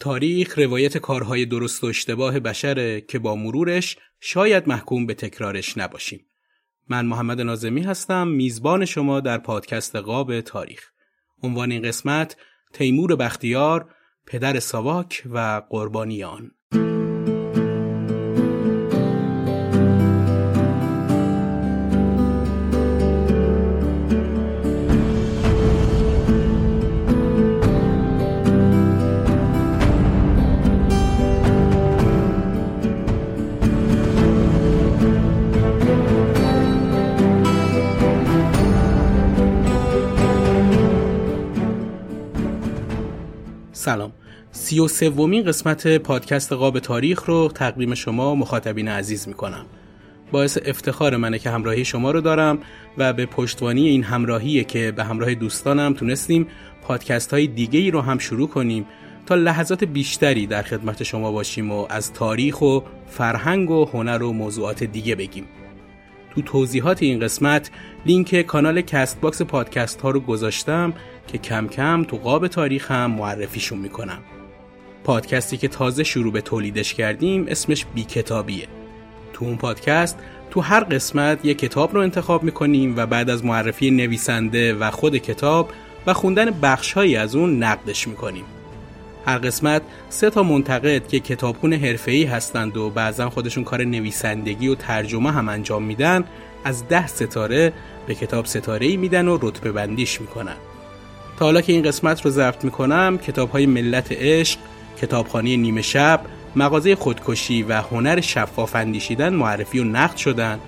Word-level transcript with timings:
تاریخ 0.00 0.58
روایت 0.58 0.98
کارهای 0.98 1.46
درست 1.46 1.84
و 1.84 1.86
اشتباه 1.86 2.40
بشره 2.40 3.00
که 3.00 3.18
با 3.18 3.36
مرورش 3.36 3.96
شاید 4.20 4.68
محکوم 4.68 5.06
به 5.06 5.14
تکرارش 5.14 5.78
نباشیم. 5.78 6.26
من 6.88 7.06
محمد 7.06 7.40
نازمی 7.40 7.82
هستم 7.82 8.28
میزبان 8.28 8.84
شما 8.84 9.20
در 9.20 9.38
پادکست 9.38 9.96
قاب 9.96 10.40
تاریخ. 10.40 10.90
عنوان 11.42 11.70
این 11.70 11.82
قسمت 11.82 12.36
تیمور 12.72 13.16
بختیار 13.16 13.94
پدر 14.26 14.60
ساواک 14.60 15.22
و 15.30 15.62
قربانیان 15.70 16.50
سلام 43.80 44.12
سی 44.52 44.80
و 44.80 44.88
سومین 44.88 45.44
قسمت 45.44 45.96
پادکست 45.96 46.52
قاب 46.52 46.78
تاریخ 46.78 47.24
رو 47.24 47.48
تقدیم 47.54 47.94
شما 47.94 48.34
مخاطبین 48.34 48.88
عزیز 48.88 49.28
می 49.28 49.34
کنم. 49.34 49.66
باعث 50.32 50.58
افتخار 50.64 51.16
منه 51.16 51.38
که 51.38 51.50
همراهی 51.50 51.84
شما 51.84 52.10
رو 52.10 52.20
دارم 52.20 52.58
و 52.98 53.12
به 53.12 53.26
پشتوانه‌ی 53.26 53.88
این 53.88 54.04
همراهیه 54.04 54.64
که 54.64 54.92
به 54.92 55.04
همراه 55.04 55.34
دوستانم 55.34 55.94
تونستیم 55.94 56.46
پادکست 56.82 57.30
های 57.30 57.46
دیگه 57.46 57.80
ای 57.80 57.90
رو 57.90 58.00
هم 58.00 58.18
شروع 58.18 58.48
کنیم 58.48 58.86
تا 59.26 59.34
لحظات 59.34 59.84
بیشتری 59.84 60.46
در 60.46 60.62
خدمت 60.62 61.02
شما 61.02 61.32
باشیم 61.32 61.72
و 61.72 61.86
از 61.90 62.12
تاریخ 62.12 62.62
و 62.62 62.80
فرهنگ 63.06 63.70
و 63.70 63.84
هنر 63.84 64.22
و 64.22 64.32
موضوعات 64.32 64.84
دیگه 64.84 65.14
بگیم. 65.14 65.44
تو 66.34 66.42
توضیحات 66.42 67.02
این 67.02 67.20
قسمت 67.20 67.70
لینک 68.06 68.42
کانال 68.42 68.80
Castbox 68.80 69.42
پادکست 69.42 70.00
ها 70.00 70.10
رو 70.10 70.20
گذاشتم 70.20 70.92
که 71.32 71.38
کم 71.38 71.68
کم 71.68 72.04
تو 72.04 72.16
قاب 72.16 72.48
تاریخ 72.48 72.90
هم 72.90 73.10
معرفیشون 73.10 73.78
می‌کنم. 73.78 74.18
پادکستی 75.04 75.56
که 75.56 75.68
تازه 75.68 76.04
شروع 76.04 76.32
به 76.32 76.40
تولیدش 76.40 76.94
کردیم 76.94 77.46
اسمش 77.48 77.86
بی 77.94 78.04
کتابیه. 78.04 78.66
تو 79.32 79.44
اون 79.44 79.56
پادکست 79.56 80.18
تو 80.50 80.60
هر 80.60 80.84
قسمت 80.84 81.44
یک 81.44 81.58
کتاب 81.58 81.94
رو 81.94 82.00
انتخاب 82.00 82.42
می‌کنیم 82.42 82.96
و 82.96 83.06
بعد 83.06 83.30
از 83.30 83.44
معرفی 83.44 83.90
نویسنده 83.90 84.74
و 84.74 84.90
خود 84.90 85.16
کتاب 85.16 85.70
و 86.06 86.14
خوندن 86.14 86.50
بخشهایی 86.50 87.16
از 87.16 87.34
اون 87.34 87.62
نقدش 87.62 88.08
می‌کنیم. 88.08 88.44
هر 89.26 89.38
قسمت 89.38 89.82
سه 90.08 90.30
تا 90.30 90.42
منتقد 90.42 91.08
که 91.08 91.20
کتابخون 91.20 91.72
حرفه‌ای 91.72 92.24
هستند 92.24 92.76
و 92.76 92.90
بعضا 92.90 93.30
خودشون 93.30 93.64
کار 93.64 93.84
نویسندگی 93.84 94.68
و 94.68 94.74
ترجمه 94.74 95.32
هم 95.32 95.48
انجام 95.48 95.82
میدن 95.82 96.24
از 96.64 96.88
ده 96.88 97.06
ستاره 97.06 97.72
به 98.06 98.14
کتاب 98.14 98.46
ستاره 98.46 98.86
ای 98.86 98.96
میدن 98.96 99.28
و 99.28 99.38
رتبه 99.42 99.72
بندیش 99.72 100.20
می‌کنن. 100.20 100.56
حالا 101.44 101.60
که 101.60 101.72
این 101.72 101.82
قسمت 101.82 102.24
رو 102.24 102.30
ضبط 102.30 102.64
می‌کنم 102.64 103.18
کتاب 103.18 103.50
های 103.50 103.66
ملت 103.66 104.12
عشق 104.12 104.58
کتابخانه 105.02 105.56
نیمه 105.56 105.82
شب 105.82 106.20
مغازه 106.56 106.94
خودکشی 106.94 107.62
و 107.62 107.80
هنر 107.80 108.20
شفاف 108.20 108.76
اندیشیدن 108.76 109.34
معرفی 109.34 109.78
و 109.78 109.84
نقد 109.84 110.16
شدن 110.16 110.58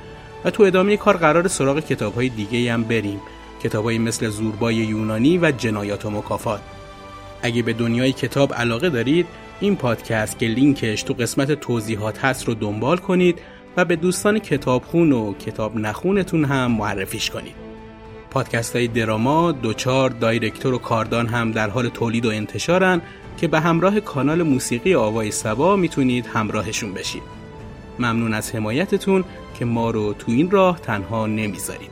و 0.45 0.51
تو 0.51 0.63
ادامه 0.63 0.97
کار 0.97 1.17
قرار 1.17 1.49
سراغ 1.49 1.81
کتاب 1.81 2.15
های 2.15 2.29
دیگه 2.29 2.73
هم 2.73 2.83
بریم. 2.83 3.21
کتاب 3.63 3.91
مثل 3.91 4.29
زوربای 4.29 4.75
یونانی 4.75 5.39
و 5.39 5.51
جنایات 5.51 6.05
و 6.05 6.11
مکافات. 6.11 6.61
اگه 7.43 7.63
به 7.63 7.73
دنیای 7.73 8.13
کتاب 8.13 8.55
علاقه 8.55 8.91
دارید 8.91 9.27
این 9.61 9.77
پادکست 9.77 10.39
که 10.39 10.47
لینکش 10.47 11.03
تو 11.03 11.15
قسمت 11.15 11.53
توضیحات 11.53 12.25
هست 12.25 12.49
رو 12.49 12.55
دنبال 12.55 12.97
کنید 12.97 13.39
و 13.77 13.85
به 13.85 13.97
دوستان 13.97 14.39
کتابخون 14.39 15.13
و 15.13 15.35
کتاب 15.35 15.77
نخونتون 15.77 16.45
هم 16.45 16.73
معرفیش 16.73 17.31
کنید. 17.31 17.72
پادکست 18.33 18.77
های 18.77 18.89
دراما، 18.89 19.53
دوچار، 19.53 20.11
دایرکتور 20.11 20.75
و 20.75 20.79
کاردان 20.79 21.27
هم 21.27 21.53
در 21.53 21.71
حال 21.71 21.89
تولید 21.89 22.27
و 22.27 22.29
انتشارن 22.29 23.03
که 23.37 23.49
به 23.49 23.61
همراه 23.61 24.01
کانال 24.01 24.43
موسیقی 24.43 24.95
آوای 24.95 25.31
سبا 25.31 25.77
می‌تونید 25.77 26.27
همراهشون 26.27 26.95
بشید. 26.95 27.23
ممنون 27.99 28.35
از 28.35 28.55
حمایتتون 28.55 29.25
که 29.59 29.65
ما 29.65 29.91
رو 29.91 30.13
تو 30.13 30.33
این 30.33 30.51
راه 30.51 30.81
تنها 30.81 31.27
نمی‌ذارید. 31.27 31.91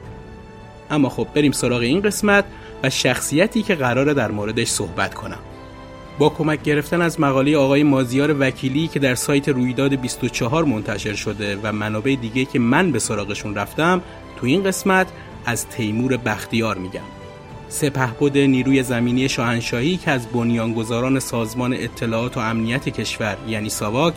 اما 0.91 1.09
خب 1.09 1.27
بریم 1.35 1.53
سراغ 1.53 1.81
این 1.81 2.01
قسمت 2.01 2.45
و 2.83 2.91
شخصیتی 2.91 3.63
که 3.63 3.75
قراره 3.75 4.15
در 4.15 4.31
موردش 4.31 4.69
صحبت 4.69 5.15
کنم. 5.15 5.39
با 6.19 6.29
کمک 6.29 6.63
گرفتن 6.63 7.03
از 7.03 7.21
مقاله 7.21 7.57
آقای 7.57 7.83
مازیار 7.83 8.37
وکیلی 8.41 8.89
که 8.89 8.99
در 8.99 9.15
سایت 9.15 9.49
رویداد 9.49 9.95
24 9.95 10.65
منتشر 10.65 11.15
شده 11.15 11.59
و 11.63 11.73
منابع 11.73 12.17
دیگه 12.21 12.45
که 12.45 12.59
من 12.59 12.93
به 12.93 12.99
سراغشون 12.99 13.55
رفتم 13.55 14.03
تو 14.37 14.47
این 14.47 14.65
قسمت 14.65 15.07
از 15.47 15.69
تیمور 15.69 16.17
بختیار 16.17 16.79
میگم. 16.79 17.21
سپهبد 17.69 18.39
نیروی 18.39 18.83
زمینی 18.83 19.29
شاهنشاهی 19.29 19.97
که 19.97 20.11
از 20.11 20.27
بنیانگذاران 20.27 21.19
سازمان 21.19 21.73
اطلاعات 21.73 22.37
و 22.37 22.41
امنیت 22.41 22.89
کشور 22.89 23.37
یعنی 23.49 23.69
ساواک 23.69 24.15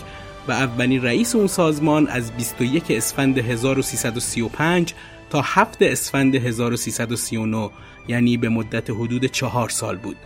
و 0.47 0.51
اولین 0.51 1.03
رئیس 1.03 1.35
اون 1.35 1.47
سازمان 1.47 2.07
از 2.07 2.31
21 2.31 2.83
اسفند 2.89 3.37
1335 3.37 4.93
تا 5.29 5.41
7 5.41 5.81
اسفند 5.81 6.35
1339 6.35 7.69
یعنی 8.07 8.37
به 8.37 8.49
مدت 8.49 8.89
حدود 8.89 9.25
چهار 9.25 9.69
سال 9.69 9.97
بود. 9.97 10.17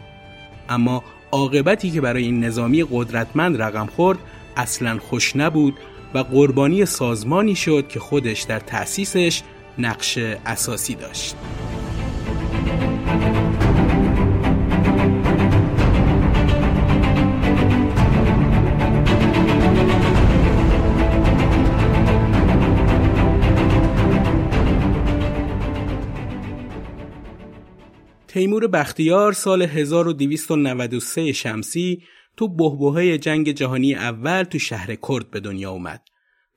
اما 0.69 1.03
عاقبتی 1.31 1.91
که 1.91 2.01
برای 2.01 2.23
این 2.23 2.43
نظامی 2.43 2.85
قدرتمند 2.91 3.61
رقم 3.61 3.85
خورد 3.85 4.19
اصلا 4.57 4.99
خوش 4.99 5.35
نبود 5.35 5.77
و 6.13 6.19
قربانی 6.19 6.85
سازمانی 6.85 7.55
شد 7.55 7.87
که 7.87 7.99
خودش 7.99 8.41
در 8.41 8.59
تأسیسش 8.59 9.41
نقش 9.79 10.17
اساسی 10.45 10.95
داشت. 10.95 11.35
تیمور 28.27 28.67
بختیار 28.67 29.33
سال 29.33 29.61
1293 29.61 31.33
شمسی 31.33 32.03
تو 32.37 32.47
بهبهه 32.47 33.17
جنگ 33.17 33.51
جهانی 33.51 33.95
اول 33.95 34.43
تو 34.43 34.59
شهر 34.59 34.95
کرد 34.95 35.31
به 35.31 35.39
دنیا 35.39 35.71
اومد. 35.71 36.01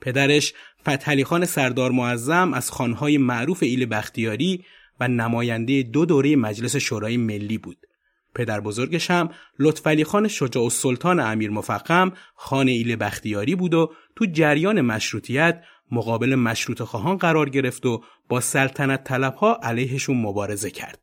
پدرش 0.00 0.52
فتحعلی 0.82 1.24
خان 1.24 1.44
سردار 1.44 1.90
معظم 1.90 2.54
از 2.54 2.70
خانهای 2.70 3.18
معروف 3.18 3.62
ایل 3.62 3.86
بختیاری 3.86 4.64
و 5.00 5.08
نماینده 5.08 5.82
دو 5.82 6.04
دوره 6.04 6.36
مجلس 6.36 6.76
شورای 6.76 7.16
ملی 7.16 7.58
بود. 7.58 7.86
پدر 8.34 8.60
بزرگش 8.60 9.10
هم 9.10 9.30
لطفعلی 9.58 10.04
خان 10.04 10.28
شجاع 10.28 10.64
السلطان 10.64 11.20
امیر 11.20 11.50
مفقم 11.50 12.12
خان 12.34 12.68
ایل 12.68 12.96
بختیاری 12.96 13.54
بود 13.54 13.74
و 13.74 13.92
تو 14.16 14.26
جریان 14.26 14.80
مشروطیت 14.80 15.62
مقابل 15.90 16.34
مشروط 16.34 16.82
خواهان 16.82 17.16
قرار 17.16 17.48
گرفت 17.48 17.86
و 17.86 18.02
با 18.28 18.40
سلطنت 18.40 19.04
طلبها 19.04 19.60
علیهشون 19.62 20.16
مبارزه 20.16 20.70
کرد. 20.70 21.00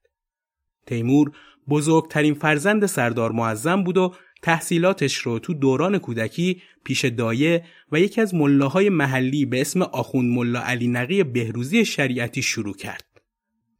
تیمور 0.85 1.31
بزرگترین 1.69 2.33
فرزند 2.33 2.85
سردار 2.85 3.31
معظم 3.31 3.83
بود 3.83 3.97
و 3.97 4.13
تحصیلاتش 4.41 5.15
رو 5.15 5.39
تو 5.39 5.53
دوران 5.53 5.97
کودکی 5.97 6.61
پیش 6.83 7.05
دایه 7.05 7.65
و 7.91 7.99
یکی 7.99 8.21
از 8.21 8.35
ملاهای 8.35 8.89
محلی 8.89 9.45
به 9.45 9.61
اسم 9.61 9.81
آخوند 9.81 10.33
ملا 10.33 10.61
علی 10.61 10.87
نقی 10.87 11.23
بهروزی 11.23 11.85
شریعتی 11.85 12.41
شروع 12.41 12.75
کرد. 12.75 13.03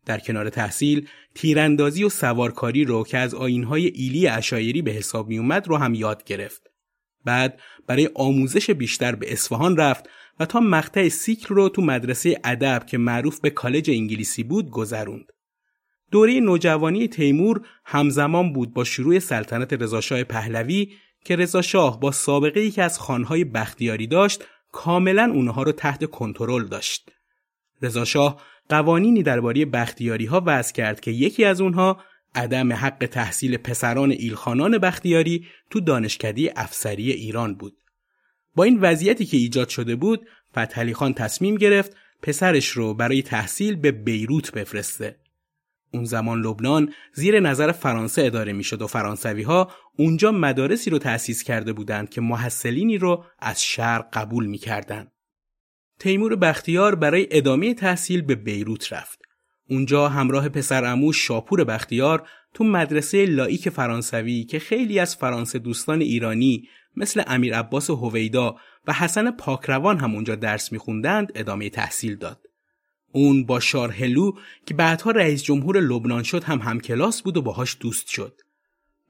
در 0.06 0.20
کنار 0.20 0.50
تحصیل 0.50 1.08
تیراندازی 1.36 2.04
و 2.04 2.10
سوارکاری 2.10 2.86
رو 2.86 3.04
که 3.04 3.18
از 3.18 3.34
آینهای 3.34 3.86
ایلی 3.86 4.28
اشایری 4.28 4.82
به 4.82 4.92
حساب 4.92 5.28
می 5.28 5.38
اومد 5.38 5.68
رو 5.68 5.78
هم 5.78 5.94
یاد 5.94 6.24
گرفت. 6.24 6.62
بعد 7.26 7.60
برای 7.88 8.10
آموزش 8.16 8.70
بیشتر 8.70 9.16
به 9.16 9.32
اصفهان 9.32 9.78
رفت 9.78 10.10
و 10.40 10.46
تا 10.46 10.60
مقطع 10.60 11.10
سیکل 11.10 11.56
رو 11.56 11.70
تو 11.70 11.82
مدرسه 11.82 12.40
ادب 12.44 12.86
که 12.86 12.98
معروف 12.98 13.40
به 13.40 13.50
کالج 13.50 13.90
انگلیسی 13.90 14.44
بود 14.44 14.70
گذروند. 14.70 15.26
دوره 16.12 16.40
نوجوانی 16.40 17.08
تیمور 17.08 17.62
همزمان 17.86 18.54
بود 18.54 18.74
با 18.74 18.84
شروع 18.84 19.20
سلطنت 19.20 19.74
رضاشاه 19.74 20.24
پهلوی 20.24 20.92
که 21.26 21.36
رضاشاه 21.36 22.00
با 22.00 22.12
سابقه 22.12 22.60
ای 22.60 22.72
که 22.72 22.84
از 22.84 23.00
خانهای 23.00 23.44
بختیاری 23.44 24.08
داشت 24.08 24.44
کاملا 24.72 25.32
اونها 25.34 25.64
رو 25.64 25.72
تحت 25.72 26.06
کنترل 26.06 26.66
داشت. 26.66 27.12
رضاشاه 27.82 28.42
قوانینی 28.70 29.24
درباره 29.24 29.66
بختیاری 29.66 30.26
ها 30.26 30.44
وضع 30.46 30.74
کرد 30.74 31.00
که 31.00 31.12
یکی 31.12 31.46
از 31.46 31.62
اونها 31.62 31.98
عدم 32.36 32.74
حق 32.74 33.06
تحصیل 33.12 33.58
پسران 33.58 34.12
ایلخانان 34.12 34.78
بختیاری 34.78 35.46
تو 35.70 35.80
دانشکده 35.80 36.54
افسری 36.56 37.12
ایران 37.12 37.56
بود. 37.56 37.78
با 38.56 38.64
این 38.64 38.80
وضعیتی 38.80 39.26
که 39.26 39.38
ایجاد 39.38 39.70
شده 39.70 39.96
بود، 39.96 40.28
فتحعلی 40.52 40.94
خان 40.94 41.14
تصمیم 41.14 41.56
گرفت 41.56 41.96
پسرش 42.22 42.68
رو 42.68 42.94
برای 42.94 43.22
تحصیل 43.22 43.76
به 43.76 43.92
بیروت 43.92 44.52
بفرسته. 44.52 45.16
اون 45.92 46.04
زمان 46.04 46.42
لبنان 46.42 46.94
زیر 47.14 47.40
نظر 47.40 47.72
فرانسه 47.72 48.22
اداره 48.22 48.54
می‌شد 48.54 48.82
و 48.82 48.88
فرانسوی 48.88 49.44
ها 49.44 49.72
اونجا 49.98 50.32
مدارسی 50.32 50.90
رو 50.90 51.00
تأسیس 51.00 51.44
کرده 51.44 51.74
بودند 51.74 52.10
که 52.10 52.22
محصلینی 52.22 52.98
رو 52.98 53.24
از 53.40 53.64
شرق 53.64 54.08
قبول 54.14 54.46
می‌کردند. 54.46 55.12
تیمور 56.00 56.36
بختیار 56.36 56.96
برای 56.96 57.28
ادامه 57.32 57.74
تحصیل 57.74 58.22
به 58.22 58.36
بیروت 58.36 58.94
رفت. 58.94 59.20
اونجا 59.70 60.08
همراه 60.08 60.50
پسر 60.50 60.86
امو 60.86 61.14
شاپور 61.14 61.64
بختیار 61.64 62.28
تو 62.54 62.64
مدرسه 62.64 63.26
لایک 63.26 63.70
فرانسوی 63.70 64.44
که 64.44 64.60
خیلی 64.60 65.00
از 65.00 65.16
فرانسه 65.16 65.60
دوستان 65.60 66.02
ایرانی 66.02 66.68
مثل 66.96 67.24
امیر 67.28 67.56
عباس 67.56 67.90
هویدا 67.90 68.56
و 68.88 68.94
حسن 68.94 69.32
پاکروان 69.32 69.98
هم 69.98 70.16
اونجا 70.16 70.36
درس 70.36 70.72
میخوندند 70.72 71.32
ادامه 71.36 71.70
تحصیل 71.70 72.16
داد. 72.16 72.48
اون 73.12 73.46
با 73.46 73.60
شارهلو 73.60 74.32
که 74.66 74.74
بعدها 74.74 75.12
رئیس 75.12 75.44
جمهور 75.44 75.80
لبنان 75.80 76.24
شد 76.24 76.44
هم 76.44 76.60
همکلاس 76.60 77.22
بود 77.22 77.38
و 77.38 77.42
باهاش 77.42 77.78
دوست 77.80 78.08
شد. 78.08 78.42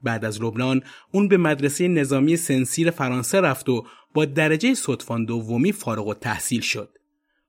بعد 0.02 0.24
از 0.24 0.42
لبنان 0.42 0.82
اون 1.12 1.28
به 1.28 1.36
مدرسه 1.36 1.88
نظامی 1.88 2.36
سنسیر 2.36 2.90
فرانسه 2.90 3.40
رفت 3.40 3.68
و 3.68 3.86
با 4.14 4.24
درجه 4.24 4.74
صدفان 4.74 5.24
دومی 5.24 5.72
فارغ 5.72 6.08
التحصیل 6.08 6.60
شد. 6.60 6.98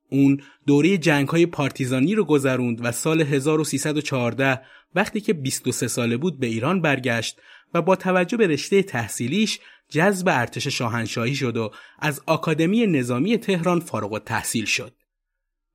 اون 0.09 0.41
دوره 0.67 0.97
جنگ 0.97 1.27
های 1.27 1.45
پارتیزانی 1.45 2.15
رو 2.15 2.25
گذروند 2.25 2.85
و 2.85 2.91
سال 2.91 3.21
1314 3.21 4.61
وقتی 4.95 5.21
که 5.21 5.33
23 5.33 5.87
ساله 5.87 6.17
بود 6.17 6.39
به 6.39 6.47
ایران 6.47 6.81
برگشت 6.81 7.41
و 7.73 7.81
با 7.81 7.95
توجه 7.95 8.37
به 8.37 8.47
رشته 8.47 8.83
تحصیلیش 8.83 9.59
جذب 9.89 10.27
ارتش 10.27 10.67
شاهنشاهی 10.67 11.35
شد 11.35 11.57
و 11.57 11.71
از 11.99 12.21
آکادمی 12.25 12.87
نظامی 12.87 13.37
تهران 13.37 13.79
فارغ 13.79 14.13
التحصیل 14.13 14.65
شد. 14.65 14.93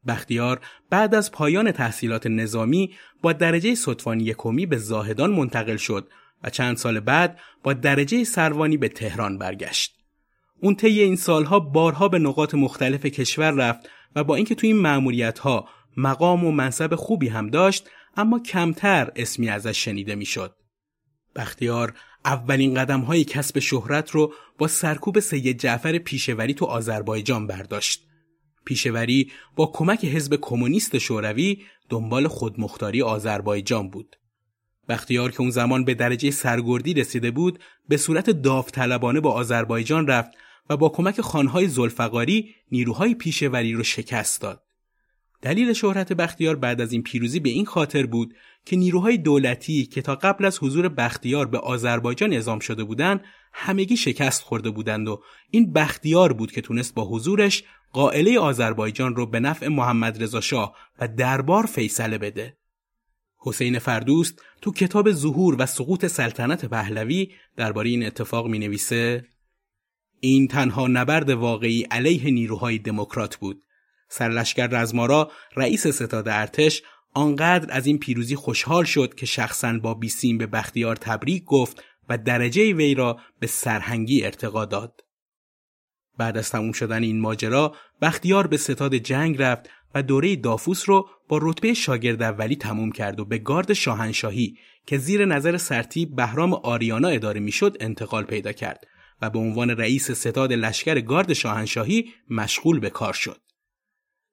بختیار 0.06 0.61
بعد 0.91 1.15
از 1.15 1.33
پایان 1.33 1.73
تحصیلات 1.73 2.27
نظامی 2.27 2.95
با 3.23 3.33
درجه 3.33 3.75
صدفانی 3.75 4.25
یکمی 4.25 4.67
به 4.67 4.77
زاهدان 4.77 5.31
منتقل 5.31 5.77
شد 5.77 6.09
و 6.43 6.51
چند 6.51 6.77
سال 6.77 7.01
بعد 7.01 7.41
با 7.62 7.73
درجه 7.73 8.25
سروانی 8.25 8.77
به 8.77 8.89
تهران 8.89 9.39
برگشت. 9.39 9.95
اون 10.61 10.75
طی 10.75 11.01
این 11.01 11.17
سالها 11.17 11.61
بارها 11.61 12.09
به 12.09 12.19
نقاط 12.19 12.55
مختلف 12.55 13.06
کشور 13.06 13.51
رفت 13.51 13.89
و 14.17 14.25
با 14.25 14.37
اینکه 14.37 14.55
توی 14.55 14.69
این 14.69 14.79
معمولیت 14.79 15.39
ها 15.39 15.69
مقام 15.97 16.45
و 16.45 16.51
منصب 16.51 16.95
خوبی 16.95 17.29
هم 17.29 17.51
داشت 17.51 17.91
اما 18.17 18.39
کمتر 18.39 19.12
اسمی 19.17 19.49
ازش 19.49 19.85
شنیده 19.85 20.15
می‌شد. 20.15 20.56
بختیار 21.37 21.95
اولین 22.25 22.75
قدم 22.75 23.01
های 23.01 23.25
کسب 23.25 23.59
شهرت 23.59 24.11
رو 24.11 24.33
با 24.59 24.69
سرکوب 24.69 25.21
سید 25.21 25.59
جعفر 25.59 25.99
پیشوری 25.99 26.55
تو 26.55 26.65
آذربایجان 26.65 27.47
برداشت. 27.47 28.06
پیشوری 28.65 29.33
با 29.57 29.67
کمک 29.67 30.05
حزب 30.05 30.39
کمونیست 30.41 30.99
شوروی 30.99 31.63
دنبال 31.89 32.29
خودمختاری 32.29 33.03
آذربایجان 33.03 33.91
بود. 33.91 34.17
بختیار 34.89 35.31
که 35.31 35.41
اون 35.41 35.51
زمان 35.51 35.85
به 35.85 35.95
درجه 35.95 36.31
سرگردی 36.31 36.95
رسیده 36.95 37.31
بود 37.31 37.59
به 37.89 37.97
صورت 37.97 38.31
داوطلبانه 38.31 39.21
با 39.21 39.33
آذربایجان 39.33 40.07
رفت 40.07 40.31
و 40.71 40.77
با 40.77 40.89
کمک 40.89 41.21
خانهای 41.21 41.69
زلفقاری 41.69 42.55
نیروهای 42.73 43.15
پیشوری 43.15 43.73
رو 43.73 43.83
شکست 43.83 44.41
داد. 44.41 44.65
دلیل 45.43 45.73
شهرت 45.73 46.13
بختیار 46.13 46.57
بعد 46.57 46.81
از 46.81 46.93
این 46.93 47.03
پیروزی 47.03 47.41
به 47.41 47.49
این 47.49 47.67
خاطر 47.67 48.07
بود 48.07 48.35
که 48.65 48.77
نیروهای 48.77 49.17
دولتی 49.17 49.87
که 49.87 50.03
تا 50.03 50.15
قبل 50.15 50.45
از 50.45 50.59
حضور 50.63 50.89
بختیار 50.89 51.47
به 51.47 51.59
آذربایجان 51.59 52.33
اعزام 52.33 52.59
شده 52.59 52.85
بودند 52.85 53.21
همگی 53.53 53.97
شکست 53.97 54.43
خورده 54.43 54.71
بودند 54.71 55.09
و 55.09 55.23
این 55.51 55.73
بختیار 55.73 56.33
بود 56.33 56.53
که 56.53 56.61
تونست 56.61 56.95
با 56.95 57.05
حضورش 57.05 57.65
قائله 57.94 58.38
آذربایجان 58.38 59.17
رو 59.17 59.26
به 59.26 59.41
نفع 59.41 59.69
محمد 59.69 60.23
رضا 60.23 60.41
شاه 60.41 60.76
و 60.99 61.08
دربار 61.08 61.67
فیصله 61.67 62.19
بده. 62.19 62.56
حسین 63.38 63.79
فردوست 63.79 64.43
تو 64.62 64.73
کتاب 64.73 65.12
ظهور 65.12 65.56
و 65.58 65.67
سقوط 65.67 66.06
سلطنت 66.06 66.64
پهلوی 66.64 67.32
درباره 67.56 67.91
این 67.91 68.06
اتفاق 68.06 68.46
می 68.46 68.58
نویسه 68.58 69.25
این 70.20 70.49
تنها 70.49 70.87
نبرد 70.87 71.31
واقعی 71.31 71.82
علیه 71.82 72.31
نیروهای 72.31 72.79
دموکرات 72.79 73.37
بود. 73.37 73.62
سرلشکر 74.08 74.67
رزمارا 74.67 75.31
رئیس 75.56 75.87
ستاد 75.87 76.29
ارتش 76.29 76.82
آنقدر 77.12 77.73
از 77.73 77.87
این 77.87 77.99
پیروزی 77.99 78.37
خوشحال 78.37 78.85
شد 78.85 79.14
که 79.14 79.26
شخصا 79.26 79.79
با 79.79 79.94
بیسیم 79.94 80.38
به 80.38 80.46
بختیار 80.46 80.96
تبریک 80.96 81.44
گفت 81.44 81.82
و 82.08 82.19
درجه 82.19 82.73
وی 82.73 82.94
را 82.94 83.19
به 83.41 83.46
سرهنگی 83.46 84.25
ارتقا 84.25 84.64
داد. 84.64 85.04
بعد 86.19 86.39
از 86.39 86.51
تموم 86.51 86.73
شدن 86.73 87.03
این 87.03 87.21
ماجرا 87.21 87.75
بختیار 88.03 88.47
به 88.47 88.57
ستاد 88.57 88.95
جنگ 88.95 89.43
رفت 89.43 89.71
و 89.95 90.03
دوره 90.03 90.37
دافوس 90.37 90.89
رو 90.89 91.09
با 91.29 91.39
رتبه 91.43 91.75
شاگرد 91.75 92.23
اولی 92.23 92.57
تموم 92.57 92.93
کرد 92.93 93.21
و 93.21 93.25
به 93.25 93.39
گارد 93.39 93.73
شاهنشاهی 93.73 94.59
که 94.87 94.99
زیر 94.99 95.25
نظر 95.25 95.57
سرتیب 95.57 96.17
بهرام 96.17 96.55
آریانا 96.55 97.09
اداره 97.09 97.41
می‌شد 97.41 97.77
انتقال 97.81 98.25
پیدا 98.25 98.53
کرد 98.53 98.87
و 99.23 99.31
به 99.31 99.39
عنوان 99.39 99.71
رئیس 99.71 100.11
ستاد 100.11 100.53
لشکر 100.53 101.01
گارد 101.01 101.33
شاهنشاهی 101.33 102.13
مشغول 102.31 102.79
به 102.79 102.91
کار 102.91 103.13
شد. 103.13 103.41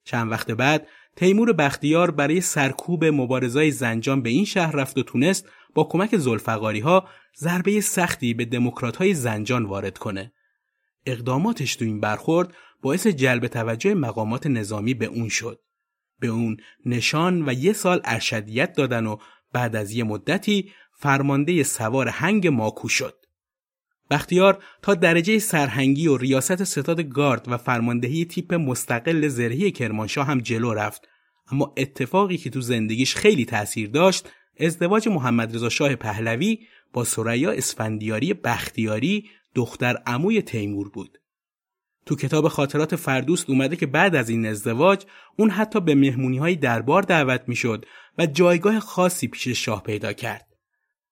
چند 0.05 0.31
وقت 0.31 0.51
بعد 0.51 0.87
تیمور 1.15 1.53
بختیار 1.53 2.11
برای 2.11 2.41
سرکوب 2.41 3.05
مبارزای 3.05 3.71
زنجان 3.71 4.21
به 4.21 4.29
این 4.29 4.45
شهر 4.45 4.75
رفت 4.75 4.97
و 4.97 5.03
تونست 5.03 5.49
با 5.73 5.83
کمک 5.83 6.17
زلفقاری 6.17 6.79
ها 6.79 7.07
ضربه 7.39 7.81
سختی 7.81 8.33
به 8.33 8.45
دموکرات 8.45 8.97
های 8.97 9.13
زنجان 9.13 9.65
وارد 9.65 9.97
کنه. 9.97 10.33
اقداماتش 11.05 11.75
تو 11.75 11.85
این 11.85 11.99
برخورد 11.99 12.53
باعث 12.81 13.07
جلب 13.07 13.47
توجه 13.47 13.93
مقامات 13.93 14.47
نظامی 14.47 14.93
به 14.93 15.05
اون 15.05 15.29
شد. 15.29 15.59
به 16.19 16.27
اون 16.27 16.57
نشان 16.85 17.49
و 17.49 17.53
یه 17.53 17.73
سال 17.73 18.01
ارشدیت 18.05 18.73
دادن 18.73 19.05
و 19.05 19.17
بعد 19.53 19.75
از 19.75 19.91
یه 19.91 20.03
مدتی 20.03 20.71
فرمانده 20.97 21.63
سوار 21.63 22.07
هنگ 22.07 22.47
ماکو 22.47 22.87
شد. 22.87 23.21
بختیار 24.11 24.63
تا 24.81 24.95
درجه 24.95 25.39
سرهنگی 25.39 26.07
و 26.07 26.17
ریاست 26.17 26.63
ستاد 26.63 27.01
گارد 27.01 27.45
و 27.47 27.57
فرماندهی 27.57 28.25
تیپ 28.25 28.53
مستقل 28.53 29.27
زرهی 29.27 29.71
کرمانشاه 29.71 30.27
هم 30.27 30.39
جلو 30.39 30.73
رفت 30.73 31.07
اما 31.51 31.73
اتفاقی 31.77 32.37
که 32.37 32.49
تو 32.49 32.61
زندگیش 32.61 33.15
خیلی 33.15 33.45
تاثیر 33.45 33.89
داشت 33.89 34.29
ازدواج 34.59 35.07
محمد 35.07 35.55
رضا 35.55 35.69
شاه 35.69 35.95
پهلوی 35.95 36.59
با 36.93 37.03
سریا 37.03 37.51
اسفندیاری 37.51 38.33
بختیاری 38.33 39.29
دختر 39.55 39.97
عموی 40.05 40.41
تیمور 40.41 40.89
بود. 40.89 41.17
تو 42.05 42.15
کتاب 42.15 42.47
خاطرات 42.47 42.95
فردوست 42.95 43.49
اومده 43.49 43.75
که 43.75 43.85
بعد 43.85 44.15
از 44.15 44.29
این 44.29 44.45
ازدواج 44.45 45.05
اون 45.37 45.49
حتی 45.49 45.79
به 45.79 45.95
مهمونی 45.95 46.37
های 46.37 46.55
دربار 46.55 47.01
دعوت 47.01 47.43
می‌شد 47.47 47.85
و 48.17 48.25
جایگاه 48.25 48.79
خاصی 48.79 49.27
پیش 49.27 49.47
شاه 49.47 49.83
پیدا 49.83 50.13
کرد. 50.13 50.47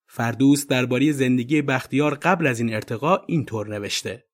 فردوست 0.08 0.70
درباره 0.70 1.12
زندگی 1.12 1.62
بختیار 1.62 2.16
قبل 2.16 2.48
از 2.48 2.60
این 2.60 2.74
ارتقا 2.74 3.18
اینطور 3.28 3.68
نوشته. 3.68 4.26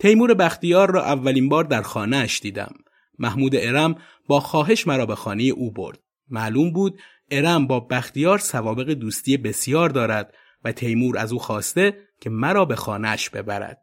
تیمور 0.00 0.34
بختیار 0.34 0.90
را 0.90 1.04
اولین 1.04 1.48
بار 1.48 1.64
در 1.64 1.82
خانه 1.82 2.16
اش 2.16 2.40
دیدم. 2.40 2.74
محمود 3.18 3.56
ارم 3.56 3.96
با 4.26 4.40
خواهش 4.40 4.86
مرا 4.86 5.06
به 5.06 5.14
خانه 5.14 5.42
او 5.42 5.72
برد. 5.72 5.98
معلوم 6.30 6.72
بود 6.72 6.98
ارم 7.30 7.66
با 7.66 7.80
بختیار 7.80 8.38
سوابق 8.38 8.90
دوستی 8.90 9.36
بسیار 9.36 9.90
دارد 9.90 10.34
و 10.64 10.72
تیمور 10.72 11.18
از 11.18 11.32
او 11.32 11.38
خواسته 11.38 11.96
که 12.20 12.30
مرا 12.30 12.64
به 12.64 12.76
خانهش 12.76 13.30
ببرد. 13.30 13.78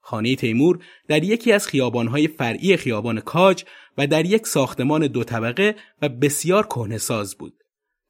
خانه 0.00 0.36
تیمور 0.36 0.78
در 1.08 1.24
یکی 1.24 1.52
از 1.52 1.66
خیابانهای 1.66 2.28
فرعی 2.28 2.76
خیابان 2.76 3.20
کاج 3.20 3.64
و 3.98 4.06
در 4.06 4.24
یک 4.24 4.46
ساختمان 4.46 5.06
دو 5.06 5.24
طبقه 5.24 5.76
و 6.02 6.08
بسیار 6.08 6.66
کهنساز 6.66 7.36
بود. 7.36 7.54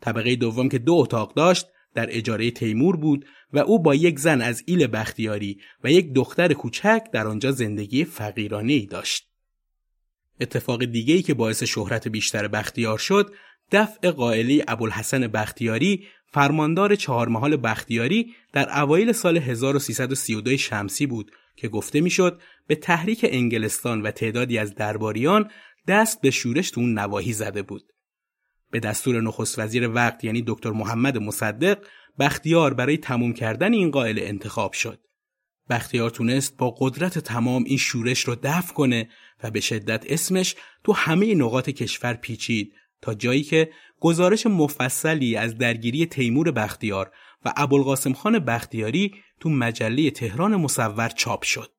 طبقه 0.01 0.37
دوم 0.37 0.69
که 0.69 0.79
دو 0.79 0.95
اتاق 0.95 1.35
داشت 1.35 1.67
در 1.95 2.07
اجاره 2.11 2.51
تیمور 2.51 2.97
بود 2.97 3.27
و 3.53 3.59
او 3.59 3.83
با 3.83 3.95
یک 3.95 4.19
زن 4.19 4.41
از 4.41 4.63
ایل 4.67 4.87
بختیاری 4.87 5.61
و 5.85 5.91
یک 5.91 6.13
دختر 6.13 6.53
کوچک 6.53 7.03
در 7.13 7.27
آنجا 7.27 7.53
زندگی 7.53 8.05
فقیرانه 8.05 8.73
ای 8.73 8.87
داشت. 8.87 9.29
اتفاق 10.41 10.85
دیگه 10.85 11.23
که 11.23 11.35
باعث 11.35 11.63
شهرت 11.63 12.09
بیشتر 12.09 12.49
بختیار 12.49 12.99
شد 12.99 13.33
دفع 13.73 14.11
قائلی 14.11 14.65
ابوالحسن 14.69 15.27
بختیاری 15.27 16.07
فرماندار 16.33 16.95
چهار 16.95 17.28
محال 17.28 17.56
بختیاری 17.56 18.35
در 18.52 18.80
اوایل 18.80 19.12
سال 19.12 19.37
1332 19.37 20.56
شمسی 20.56 21.06
بود 21.06 21.33
که 21.56 21.68
گفته 21.68 22.00
می‌شد 22.00 22.40
به 22.66 22.75
تحریک 22.75 23.26
انگلستان 23.28 24.02
و 24.02 24.11
تعدادی 24.11 24.59
از 24.59 24.75
درباریان 24.75 25.50
دست 25.88 26.21
به 26.21 26.30
شورش 26.30 26.71
تو 26.71 26.80
اون 26.80 26.99
نواحی 26.99 27.33
زده 27.33 27.62
بود. 27.62 27.83
به 28.71 28.80
دستور 28.80 29.21
نخست 29.21 29.59
وزیر 29.59 29.88
وقت 29.88 30.25
یعنی 30.25 30.45
دکتر 30.47 30.71
محمد 30.71 31.18
مصدق 31.18 31.78
بختیار 32.18 32.75
برای 32.75 32.97
تموم 32.97 33.33
کردن 33.33 33.73
این 33.73 33.90
قائل 33.90 34.18
انتخاب 34.23 34.73
شد. 34.73 35.00
بختیار 35.71 36.11
تونست 36.11 36.56
با 36.56 36.75
قدرت 36.78 37.18
تمام 37.18 37.64
این 37.64 37.78
شورش 37.78 38.21
رو 38.21 38.37
دفع 38.42 38.75
کنه 38.75 39.09
و 39.42 39.50
به 39.50 39.61
شدت 39.61 40.04
اسمش 40.09 40.54
تو 40.85 40.92
همه 40.92 41.35
نقاط 41.35 41.71
کشور 41.71 42.14
پیچید 42.14 42.73
تا 43.03 43.15
جایی 43.15 43.43
که 43.43 43.71
گزارش 44.00 44.47
مفصلی 44.47 45.37
از 45.37 45.59
درگیری 45.59 46.07
تیمور 46.07 46.50
بختیار 46.50 47.12
و 47.45 47.53
ابوالقاسم 47.57 48.12
خان 48.12 48.38
بختیاری 48.38 49.15
تو 49.41 49.50
مجله 49.50 50.11
تهران 50.11 50.57
مصور 50.57 51.09
چاپ 51.09 51.43
شد. 51.43 51.71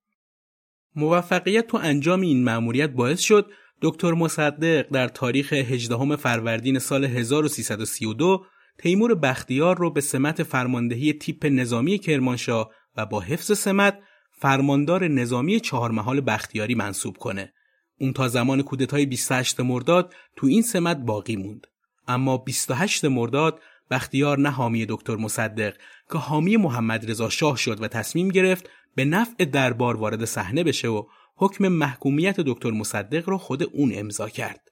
موفقیت 0.96 1.68
تو 1.68 1.78
انجام 1.78 2.22
این 2.22 2.44
مأموریت 2.44 2.90
باعث 2.90 3.20
شد 3.20 3.52
دکتر 3.82 4.12
مصدق 4.12 4.90
در 4.90 5.08
تاریخ 5.08 5.54
18 5.54 6.16
فروردین 6.16 6.80
سال 6.80 7.06
1332 7.06 8.46
تیمور 8.78 9.16
بختیار 9.16 9.78
رو 9.78 9.92
به 9.92 10.02
سمت 10.02 10.44
فرماندهی 10.44 11.14
تیپ 11.14 11.46
نظامی 11.46 11.98
کرمانشاه 11.98 12.72
و 12.98 13.06
با 13.06 13.20
حفظ 13.20 13.58
سمت 13.58 14.00
فرماندار 14.32 15.08
نظامی 15.08 15.60
چهار 15.60 15.92
محال 15.92 16.22
بختیاری 16.22 16.76
منصوب 16.76 17.18
کنه. 17.18 17.54
اون 18.00 18.14
تا 18.14 18.28
زمان 18.28 18.62
کودتای 18.62 19.06
28 19.06 19.60
مرداد 19.60 20.14
تو 20.36 20.48
این 20.48 20.62
سمت 20.62 20.98
باقی 20.98 21.36
موند. 21.36 21.68
اما 22.08 22.38
28 22.38 23.06
مرداد 23.06 23.62
بختیار 23.92 24.40
نه 24.40 24.50
حامی 24.50 24.86
دکتر 24.90 25.16
مصدق 25.16 25.74
که 26.12 26.18
حامی 26.18 26.58
محمد 26.58 27.12
رضا 27.12 27.30
شاه 27.30 27.58
شد 27.58 27.82
و 27.82 27.88
تصمیم 27.88 28.30
گرفت 28.30 28.70
به 28.96 29.06
نفع 29.06 29.46
دربار 29.46 29.98
وارد 29.98 30.26
صحنه 30.26 30.64
بشه 30.64 30.88
و 30.88 31.04
حکم 31.36 31.68
محکومیت 31.68 32.40
دکتر 32.40 32.72
مصدق 32.72 33.30
رو 33.30 33.38
خود 33.38 33.64
اون 33.64 33.92
امضا 33.96 34.30
کرد. 34.30 34.72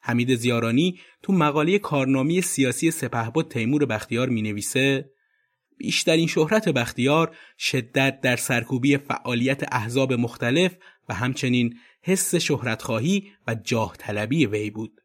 حمید 0.00 0.34
زیارانی 0.34 1.00
تو 1.22 1.32
مقاله 1.32 1.78
کارنامه 1.78 2.40
سیاسی 2.40 2.90
سپهبد 2.90 3.48
تیمور 3.48 3.86
بختیار 3.86 4.28
می 4.28 4.42
نویسه 4.42 5.10
بیشترین 5.76 6.26
شهرت 6.26 6.68
بختیار 6.68 7.36
شدت 7.58 8.20
در 8.20 8.36
سرکوبی 8.36 8.96
فعالیت 8.96 9.72
احزاب 9.72 10.12
مختلف 10.12 10.76
و 11.08 11.14
همچنین 11.14 11.78
حس 12.02 12.34
شهرتخواهی 12.34 13.32
و 13.46 13.54
جاه 13.54 13.96
طلبی 13.98 14.46
وی 14.46 14.70
بود. 14.70 15.00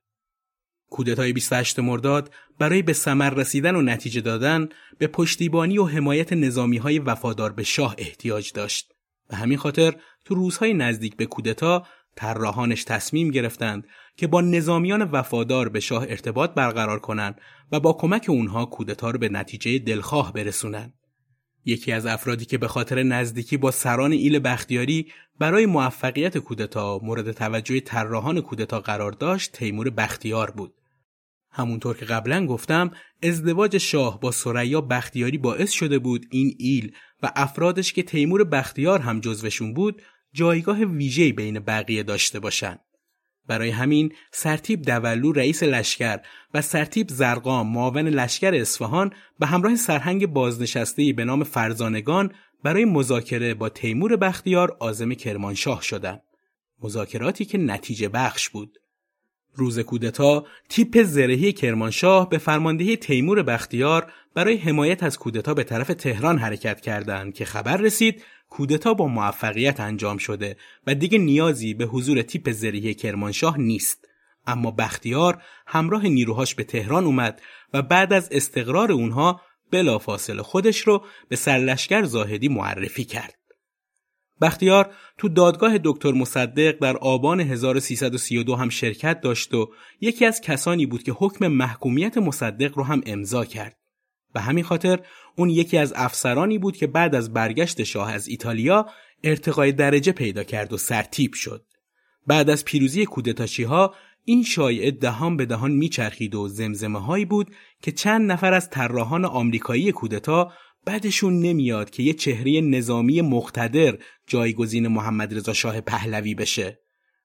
کودتای 0.90 1.34
28 1.34 1.80
مرداد 1.80 2.34
برای 2.60 2.82
به 2.82 2.94
ثمر 2.94 3.30
رسیدن 3.30 3.76
و 3.76 3.82
نتیجه 3.82 4.22
دادن 4.22 4.70
به 4.98 5.08
پشتیبانی 5.08 5.78
و 5.78 5.86
حمایت 5.86 6.34
نظامی 6.34 6.78
های 6.78 7.00
وفادار 7.00 7.54
به 7.54 7.64
شاه 7.64 7.96
احتیاج 7.98 8.52
داشت. 8.54 8.94
به 9.30 9.36
همین 9.36 9.58
خاطر 9.58 9.96
تو 10.26 10.36
روزهای 10.36 10.74
نزدیک 10.74 11.16
به 11.16 11.26
کودتا 11.26 11.86
طراحانش 12.16 12.84
تصمیم 12.84 13.32
گرفتند 13.32 13.88
که 14.18 14.28
با 14.28 14.42
نظامیان 14.42 15.02
وفادار 15.02 15.70
به 15.70 15.80
شاه 15.80 16.04
ارتباط 16.04 16.54
برقرار 16.54 17.00
کنند 17.00 17.42
و 17.72 17.80
با 17.80 17.94
کمک 17.94 18.26
اونها 18.30 18.66
کودتا 18.66 19.12
رو 19.12 19.20
به 19.20 19.30
نتیجه 19.30 19.80
دلخواه 19.80 20.34
برسونند. 20.34 20.94
یکی 21.68 21.92
از 21.92 22.06
افرادی 22.06 22.46
که 22.46 22.58
به 22.58 22.68
خاطر 22.68 23.04
نزدیکی 23.04 23.58
با 23.58 23.72
سران 23.72 24.12
ایل 24.12 24.40
بختیاری 24.40 25.12
برای 25.40 25.66
موفقیت 25.66 26.38
کودتا 26.38 27.00
مورد 27.04 27.32
توجه 27.32 27.80
طراحان 27.80 28.42
کودتا 28.42 28.80
قرار 28.80 29.12
داشت 29.12 29.52
تیمور 29.52 29.90
بختیار 29.90 30.52
بود. 30.52 30.74
همونطور 31.52 31.98
که 31.98 32.06
قبلا 32.06 32.46
گفتم 32.46 32.92
ازدواج 33.24 33.78
شاه 33.78 34.20
با 34.20 34.32
سریا 34.32 34.82
بختیاری 34.82 35.38
باعث 35.38 35.72
شده 35.72 36.00
بود 36.00 36.26
این 36.32 36.56
ایل 36.60 36.92
و 37.24 37.32
افرادش 37.36 37.94
که 37.94 38.04
تیمور 38.04 38.44
بختیار 38.44 39.00
هم 39.00 39.20
جزوشون 39.20 39.74
بود 39.74 40.02
جایگاه 40.34 40.80
ویژه‌ای 40.80 41.32
بین 41.32 41.60
بقیه 41.60 42.04
داشته 42.04 42.40
باشند. 42.40 42.80
برای 43.48 43.70
همین 43.70 44.14
سرتیب 44.32 44.82
دولو 44.82 45.32
رئیس 45.32 45.64
لشکر 45.64 46.20
و 46.54 46.62
سرتیب 46.62 47.10
زرقام 47.10 47.68
معاون 47.68 48.08
لشکر 48.08 48.56
اصفهان 48.56 49.12
به 49.40 49.46
همراه 49.46 49.76
سرهنگ 49.76 50.28
بازنشسته 50.28 51.14
به 51.14 51.26
نام 51.26 51.44
فرزانگان 51.44 52.32
برای 52.64 52.86
مذاکره 52.86 53.54
با 53.54 53.70
تیمور 53.70 54.16
بختیار 54.16 54.78
آزم 54.80 55.14
کرمانشاه 55.14 55.82
شدند. 55.82 56.22
مذاکراتی 56.84 57.46
که 57.46 57.58
نتیجه 57.58 58.10
بخش 58.10 58.50
بود. 58.50 58.78
روز 59.56 59.80
کودتا 59.80 60.46
تیپ 60.70 61.04
زرهی 61.04 61.54
کرمانشاه 61.54 62.30
به 62.30 62.38
فرماندهی 62.38 62.98
تیمور 62.98 63.44
بختیار 63.44 64.12
برای 64.36 64.58
حمایت 64.58 65.04
از 65.04 65.18
کودتا 65.18 65.54
به 65.54 65.64
طرف 65.64 65.88
تهران 65.88 66.38
حرکت 66.38 66.82
کردند 66.82 67.34
که 67.34 67.46
خبر 67.46 67.78
رسید 67.78 68.24
کودتا 68.50 68.94
با 68.94 69.08
موفقیت 69.08 69.80
انجام 69.80 70.18
شده 70.18 70.58
و 70.88 70.96
دیگه 70.96 71.18
نیازی 71.18 71.74
به 71.74 71.86
حضور 71.86 72.22
تیپ 72.22 72.52
زرهی 72.52 72.94
کرمانشاه 72.94 73.58
نیست 73.58 74.08
اما 74.48 74.72
بختیار 74.72 75.44
همراه 75.68 76.08
نیروهاش 76.08 76.56
به 76.56 76.64
تهران 76.64 77.04
اومد 77.04 77.42
و 77.74 77.82
بعد 77.82 78.14
از 78.14 78.30
استقرار 78.32 78.92
اونها 78.92 79.42
بلافاصله 79.72 80.42
خودش 80.42 80.80
رو 80.80 81.06
به 81.30 81.36
سرلشکر 81.36 82.04
زاهدی 82.04 82.48
معرفی 82.48 83.04
کرد 83.06 83.38
بختیار 84.42 84.94
تو 85.18 85.30
دادگاه 85.30 85.78
دکتر 85.84 86.12
مصدق 86.12 86.80
در 86.80 86.98
آبان 86.98 87.40
1332 87.40 88.56
هم 88.56 88.70
شرکت 88.70 89.22
داشت 89.22 89.54
و 89.54 89.70
یکی 90.02 90.26
از 90.26 90.42
کسانی 90.42 90.86
بود 90.86 91.04
که 91.04 91.12
حکم 91.12 91.48
محکومیت 91.48 92.18
مصدق 92.18 92.78
رو 92.78 92.84
هم 92.84 93.02
امضا 93.06 93.46
کرد. 93.46 93.78
به 94.34 94.42
همین 94.42 94.64
خاطر 94.64 95.00
اون 95.36 95.50
یکی 95.50 95.78
از 95.78 95.94
افسرانی 95.96 96.58
بود 96.58 96.78
که 96.78 96.88
بعد 96.88 97.16
از 97.16 97.34
برگشت 97.34 97.84
شاه 97.84 98.14
از 98.14 98.28
ایتالیا 98.28 98.86
ارتقای 99.24 99.72
درجه 99.72 100.12
پیدا 100.12 100.44
کرد 100.44 100.74
و 100.74 100.78
سرتیب 100.78 101.34
شد. 101.34 101.66
بعد 102.28 102.50
از 102.50 102.66
پیروزی 102.66 103.06
کودتاشی 103.06 103.64
ها 103.64 103.96
این 104.26 104.44
شایعه 104.44 104.92
دهان 104.92 105.38
به 105.38 105.46
دهان 105.46 105.72
میچرخید 105.72 106.36
و 106.36 106.48
زمزمه 106.48 107.00
هایی 107.00 107.26
بود 107.26 107.52
که 107.82 107.92
چند 107.92 108.32
نفر 108.32 108.54
از 108.54 108.70
طراحان 108.70 109.26
آمریکایی 109.26 109.92
کودتا 109.92 110.52
بعدشون 110.86 111.40
نمیاد 111.40 111.90
که 111.90 112.04
یه 112.04 112.14
چهره 112.14 112.62
نظامی 112.62 113.22
مقتدر 113.22 113.98
جایگزین 114.28 114.88
محمد 114.88 115.34
رضا 115.34 115.54
شاه 115.54 115.82
پهلوی 115.82 116.36
بشه. 116.36 116.80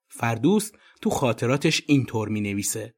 فردوست 0.08 0.74
تو 1.00 1.10
خاطراتش 1.10 1.82
اینطور 1.86 2.28
می 2.28 2.40
نویسه. 2.40 2.94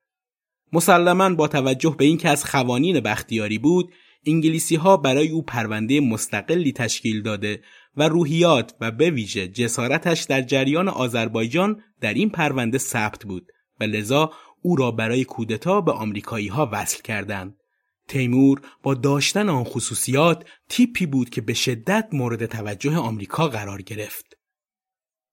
مسلما 0.74 1.34
با 1.34 1.48
توجه 1.48 1.94
به 1.98 2.04
اینکه 2.04 2.28
از 2.28 2.44
خوانین 2.44 3.00
بختیاری 3.00 3.58
بود 3.58 3.92
انگلیسی 4.26 4.76
ها 4.76 4.96
برای 4.96 5.28
او 5.28 5.42
پرونده 5.42 6.00
مستقلی 6.00 6.72
تشکیل 6.72 7.22
داده 7.22 7.60
و 7.96 8.08
روحیات 8.08 8.74
و 8.80 8.90
به 8.90 9.10
ویژه 9.10 9.48
جسارتش 9.48 10.22
در 10.22 10.42
جریان 10.42 10.88
آذربایجان 10.88 11.82
در 12.00 12.14
این 12.14 12.30
پرونده 12.30 12.78
ثبت 12.78 13.24
بود 13.24 13.46
و 13.80 13.84
لذا 13.84 14.32
او 14.62 14.76
را 14.76 14.90
برای 14.90 15.24
کودتا 15.24 15.80
به 15.80 15.92
آمریکایی 15.92 16.48
ها 16.48 16.68
وصل 16.72 17.02
کردند. 17.02 17.56
تیمور 18.08 18.60
با 18.82 18.94
داشتن 18.94 19.48
آن 19.48 19.64
خصوصیات 19.64 20.44
تیپی 20.68 21.06
بود 21.06 21.30
که 21.30 21.40
به 21.40 21.54
شدت 21.54 22.08
مورد 22.12 22.46
توجه 22.46 22.96
آمریکا 22.96 23.48
قرار 23.48 23.82
گرفت. 23.82 24.36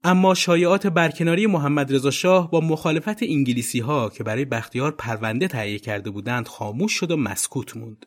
اما 0.04 0.34
شایعات 0.34 0.88
برکناری 0.88 1.48
محمد 1.48 1.94
رضا 1.94 2.12
شاه 2.12 2.52
با 2.52 2.62
مخالفت 2.62 3.24
انگلیسی 3.24 3.80
ها 3.80 4.10
که 4.10 4.24
برای 4.24 4.46
بختیار 4.46 4.92
پرونده 4.92 5.48
تهیه 5.48 5.80
کرده 5.80 6.10
بودند 6.10 6.48
خاموش 6.48 6.94
شد 6.94 7.12
و 7.12 7.18
مسکوت 7.18 7.78
موند. 7.78 8.06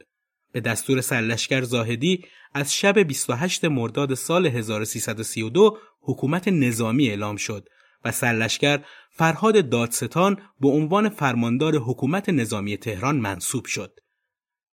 به 0.52 0.60
دستور 0.60 1.00
سرلشکر 1.00 1.62
زاهدی 1.62 2.24
از 2.54 2.74
شب 2.74 2.98
28 2.98 3.64
مرداد 3.64 4.14
سال 4.14 4.46
1332 4.46 5.78
حکومت 6.00 6.48
نظامی 6.48 7.08
اعلام 7.08 7.36
شد 7.36 7.68
و 8.04 8.12
سرلشکر 8.12 8.80
فرهاد 9.10 9.68
دادستان 9.68 10.36
به 10.60 10.68
عنوان 10.68 11.08
فرماندار 11.08 11.76
حکومت 11.76 12.28
نظامی 12.28 12.76
تهران 12.76 13.16
منصوب 13.16 13.64
شد. 13.64 14.00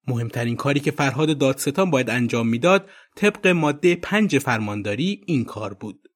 مهمترین 0.07 0.55
کاری 0.55 0.79
که 0.79 0.91
فرهاد 0.91 1.37
دادستان 1.37 1.91
باید 1.91 2.09
انجام 2.09 2.47
می‌داد 2.47 2.89
طبق 3.15 3.47
ماده 3.47 3.95
پنج 3.95 4.37
فرمانداری 4.37 5.21
این 5.27 5.45
کار 5.45 5.73
بود. 5.73 6.10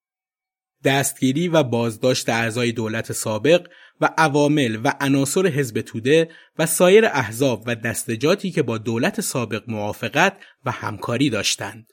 دستگیری 0.86 1.48
و 1.48 1.64
بازداشت 1.64 2.30
اعضای 2.30 2.72
دولت 2.72 3.12
سابق 3.12 3.68
و 4.02 4.10
عوامل 4.18 4.80
و 4.84 4.94
عناصر 5.02 5.48
حزب 5.48 5.82
توده 5.82 6.30
و 6.58 6.66
سایر 6.66 7.06
احزاب 7.06 7.64
و 7.66 7.76
دستجاتی 7.76 8.52
که 8.52 8.64
با 8.64 8.78
دولت 8.78 9.22
سابق 9.22 9.64
موافقت 9.68 10.38
و 10.66 10.72
همکاری 10.72 11.30
داشتند. 11.30 11.88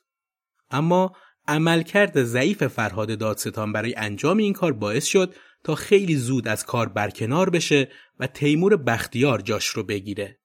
اما 0.70 1.12
عملکرد 1.48 2.24
ضعیف 2.24 2.66
فرهاد 2.66 3.18
دادستان 3.18 3.72
برای 3.72 3.94
انجام 3.94 4.38
این 4.38 4.52
کار 4.52 4.72
باعث 4.72 5.04
شد 5.04 5.34
تا 5.64 5.74
خیلی 5.74 6.16
زود 6.16 6.48
از 6.48 6.66
کار 6.66 6.88
برکنار 6.88 7.50
بشه 7.50 7.88
و 8.20 8.26
تیمور 8.26 8.76
بختیار 8.76 9.40
جاش 9.40 9.66
رو 9.66 9.82
بگیره. 9.82 10.38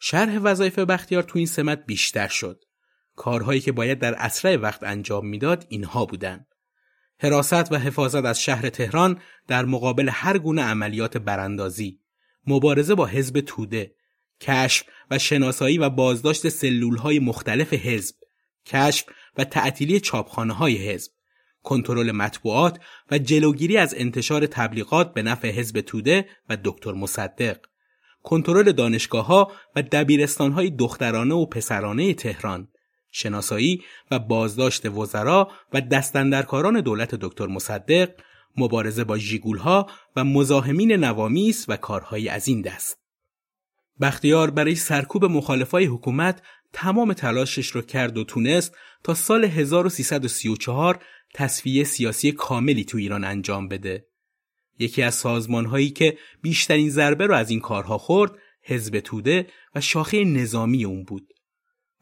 شرح 0.00 0.38
وظایف 0.38 0.78
بختیار 0.78 1.22
تو 1.22 1.38
این 1.38 1.46
سمت 1.46 1.86
بیشتر 1.86 2.28
شد. 2.28 2.64
کارهایی 3.16 3.60
که 3.60 3.72
باید 3.72 3.98
در 3.98 4.14
اسرع 4.14 4.56
وقت 4.56 4.82
انجام 4.82 5.26
می‌داد 5.26 5.66
اینها 5.68 6.06
بودند. 6.06 6.46
حراست 7.22 7.72
و 7.72 7.76
حفاظت 7.76 8.24
از 8.24 8.40
شهر 8.40 8.68
تهران 8.68 9.20
در 9.48 9.64
مقابل 9.64 10.08
هر 10.12 10.38
گونه 10.38 10.62
عملیات 10.62 11.16
براندازی، 11.16 11.98
مبارزه 12.46 12.94
با 12.94 13.06
حزب 13.06 13.40
توده، 13.40 13.94
کشف 14.40 14.84
و 15.10 15.18
شناسایی 15.18 15.78
و 15.78 15.90
بازداشت 15.90 16.48
سلول 16.48 16.96
های 16.96 17.18
مختلف 17.18 17.72
حزب، 17.72 18.14
کشف 18.66 19.06
و 19.38 19.44
تعطیلی 19.44 20.00
چاپخانه 20.00 20.52
های 20.52 20.76
حزب، 20.76 21.12
کنترل 21.62 22.12
مطبوعات 22.12 22.80
و 23.10 23.18
جلوگیری 23.18 23.76
از 23.76 23.94
انتشار 23.98 24.46
تبلیغات 24.46 25.14
به 25.14 25.22
نفع 25.22 25.50
حزب 25.50 25.80
توده 25.80 26.28
و 26.48 26.56
دکتر 26.64 26.92
مصدق، 26.92 27.58
کنترل 28.22 28.72
دانشگاه 28.72 29.26
ها 29.26 29.52
و 29.76 29.82
دبیرستان 29.82 30.52
های 30.52 30.70
دخترانه 30.70 31.34
و 31.34 31.46
پسرانه 31.46 32.14
تهران، 32.14 32.68
شناسایی 33.12 33.82
و 34.10 34.18
بازداشت 34.18 34.86
وزرا 34.86 35.50
و 35.72 35.80
دستندرکاران 35.80 36.80
دولت 36.80 37.14
دکتر 37.14 37.46
مصدق، 37.46 38.10
مبارزه 38.56 39.04
با 39.04 39.18
ژیگولها 39.18 39.86
و 40.16 40.24
مزاحمین 40.24 40.92
نوامیس 40.92 41.64
و 41.68 41.76
کارهایی 41.76 42.28
از 42.28 42.48
این 42.48 42.60
دست. 42.60 42.98
بختیار 44.00 44.50
برای 44.50 44.74
سرکوب 44.74 45.24
مخالفای 45.24 45.84
حکومت 45.84 46.42
تمام 46.72 47.12
تلاشش 47.12 47.66
رو 47.66 47.82
کرد 47.82 48.18
و 48.18 48.24
تونست 48.24 48.76
تا 49.04 49.14
سال 49.14 49.44
1334 49.44 51.04
تصفیه 51.34 51.84
سیاسی 51.84 52.32
کاملی 52.32 52.84
تو 52.84 52.98
ایران 52.98 53.24
انجام 53.24 53.68
بده. 53.68 54.06
یکی 54.78 55.02
از 55.02 55.14
سازمانهایی 55.14 55.90
که 55.90 56.18
بیشترین 56.42 56.90
ضربه 56.90 57.26
رو 57.26 57.34
از 57.34 57.50
این 57.50 57.60
کارها 57.60 57.98
خورد 57.98 58.32
حزب 58.62 59.00
توده 59.00 59.46
و 59.74 59.80
شاخه 59.80 60.24
نظامی 60.24 60.84
اون 60.84 61.04
بود. 61.04 61.28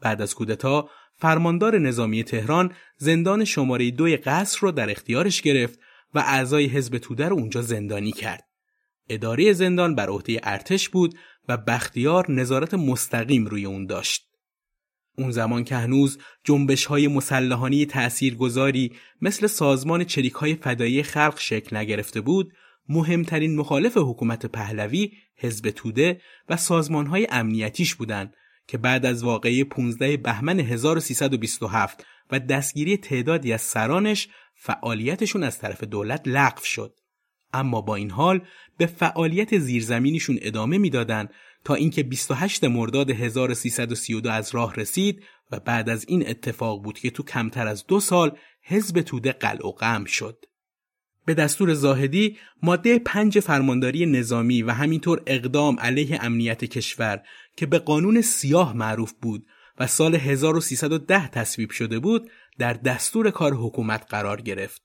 بعد 0.00 0.22
از 0.22 0.34
کودتا 0.34 0.90
فرماندار 1.20 1.78
نظامی 1.78 2.24
تهران 2.24 2.72
زندان 2.96 3.44
شماره 3.44 3.90
دوی 3.90 4.16
قصر 4.16 4.58
رو 4.60 4.72
در 4.72 4.90
اختیارش 4.90 5.42
گرفت 5.42 5.78
و 6.14 6.18
اعضای 6.18 6.66
حزب 6.66 6.98
توده 6.98 7.28
رو 7.28 7.36
اونجا 7.36 7.62
زندانی 7.62 8.12
کرد. 8.12 8.44
اداره 9.08 9.52
زندان 9.52 9.94
بر 9.94 10.08
عهده 10.08 10.40
ارتش 10.42 10.88
بود 10.88 11.14
و 11.48 11.56
بختیار 11.56 12.30
نظارت 12.30 12.74
مستقیم 12.74 13.46
روی 13.46 13.64
اون 13.64 13.86
داشت. 13.86 14.26
اون 15.18 15.30
زمان 15.30 15.64
که 15.64 15.76
هنوز 15.76 16.18
جنبش 16.44 16.84
های 16.84 17.08
مسلحانی 17.08 17.86
تأثیرگذاری 17.86 18.92
مثل 19.20 19.46
سازمان 19.46 20.04
چریک 20.04 20.32
های 20.32 20.54
فدایی 20.54 21.02
خلق 21.02 21.38
شکل 21.38 21.76
نگرفته 21.76 22.20
بود، 22.20 22.52
مهمترین 22.88 23.56
مخالف 23.56 23.96
حکومت 23.96 24.46
پهلوی 24.46 25.12
حزب 25.36 25.70
توده 25.70 26.20
و 26.48 26.56
سازمان 26.56 27.06
های 27.06 27.26
امنیتیش 27.30 27.94
بودند 27.94 28.34
که 28.70 28.78
بعد 28.78 29.06
از 29.06 29.24
واقعه 29.24 29.64
15 29.64 30.16
بهمن 30.16 30.60
1327 30.60 32.06
و 32.30 32.40
دستگیری 32.40 32.96
تعدادی 32.96 33.52
از 33.52 33.62
سرانش 33.62 34.28
فعالیتشون 34.54 35.42
از 35.42 35.58
طرف 35.58 35.84
دولت 35.84 36.22
لغو 36.26 36.64
شد. 36.64 36.94
اما 37.52 37.80
با 37.80 37.94
این 37.94 38.10
حال 38.10 38.40
به 38.76 38.86
فعالیت 38.86 39.58
زیرزمینیشون 39.58 40.38
ادامه 40.42 40.78
می‌دادند 40.78 41.30
تا 41.64 41.74
اینکه 41.74 42.02
28 42.02 42.64
مرداد 42.64 43.10
1332 43.10 44.30
از 44.30 44.54
راه 44.54 44.74
رسید 44.74 45.22
و 45.50 45.60
بعد 45.60 45.88
از 45.88 46.04
این 46.08 46.28
اتفاق 46.28 46.82
بود 46.82 46.98
که 46.98 47.10
تو 47.10 47.22
کمتر 47.22 47.66
از 47.66 47.86
دو 47.86 48.00
سال 48.00 48.38
حزب 48.62 49.00
توده 49.00 49.32
قلع 49.32 49.66
و 49.66 49.72
قم 49.72 50.04
شد. 50.04 50.44
به 51.24 51.34
دستور 51.34 51.74
زاهدی 51.74 52.38
ماده 52.62 52.98
پنج 52.98 53.40
فرمانداری 53.40 54.06
نظامی 54.06 54.62
و 54.62 54.70
همینطور 54.70 55.22
اقدام 55.26 55.80
علیه 55.80 56.18
امنیت 56.24 56.64
کشور 56.64 57.22
که 57.56 57.66
به 57.66 57.78
قانون 57.78 58.20
سیاه 58.20 58.76
معروف 58.76 59.12
بود 59.12 59.46
و 59.78 59.86
سال 59.86 60.14
1310 60.14 61.28
تصویب 61.28 61.70
شده 61.70 61.98
بود 61.98 62.30
در 62.58 62.72
دستور 62.72 63.30
کار 63.30 63.54
حکومت 63.54 64.06
قرار 64.08 64.40
گرفت. 64.40 64.82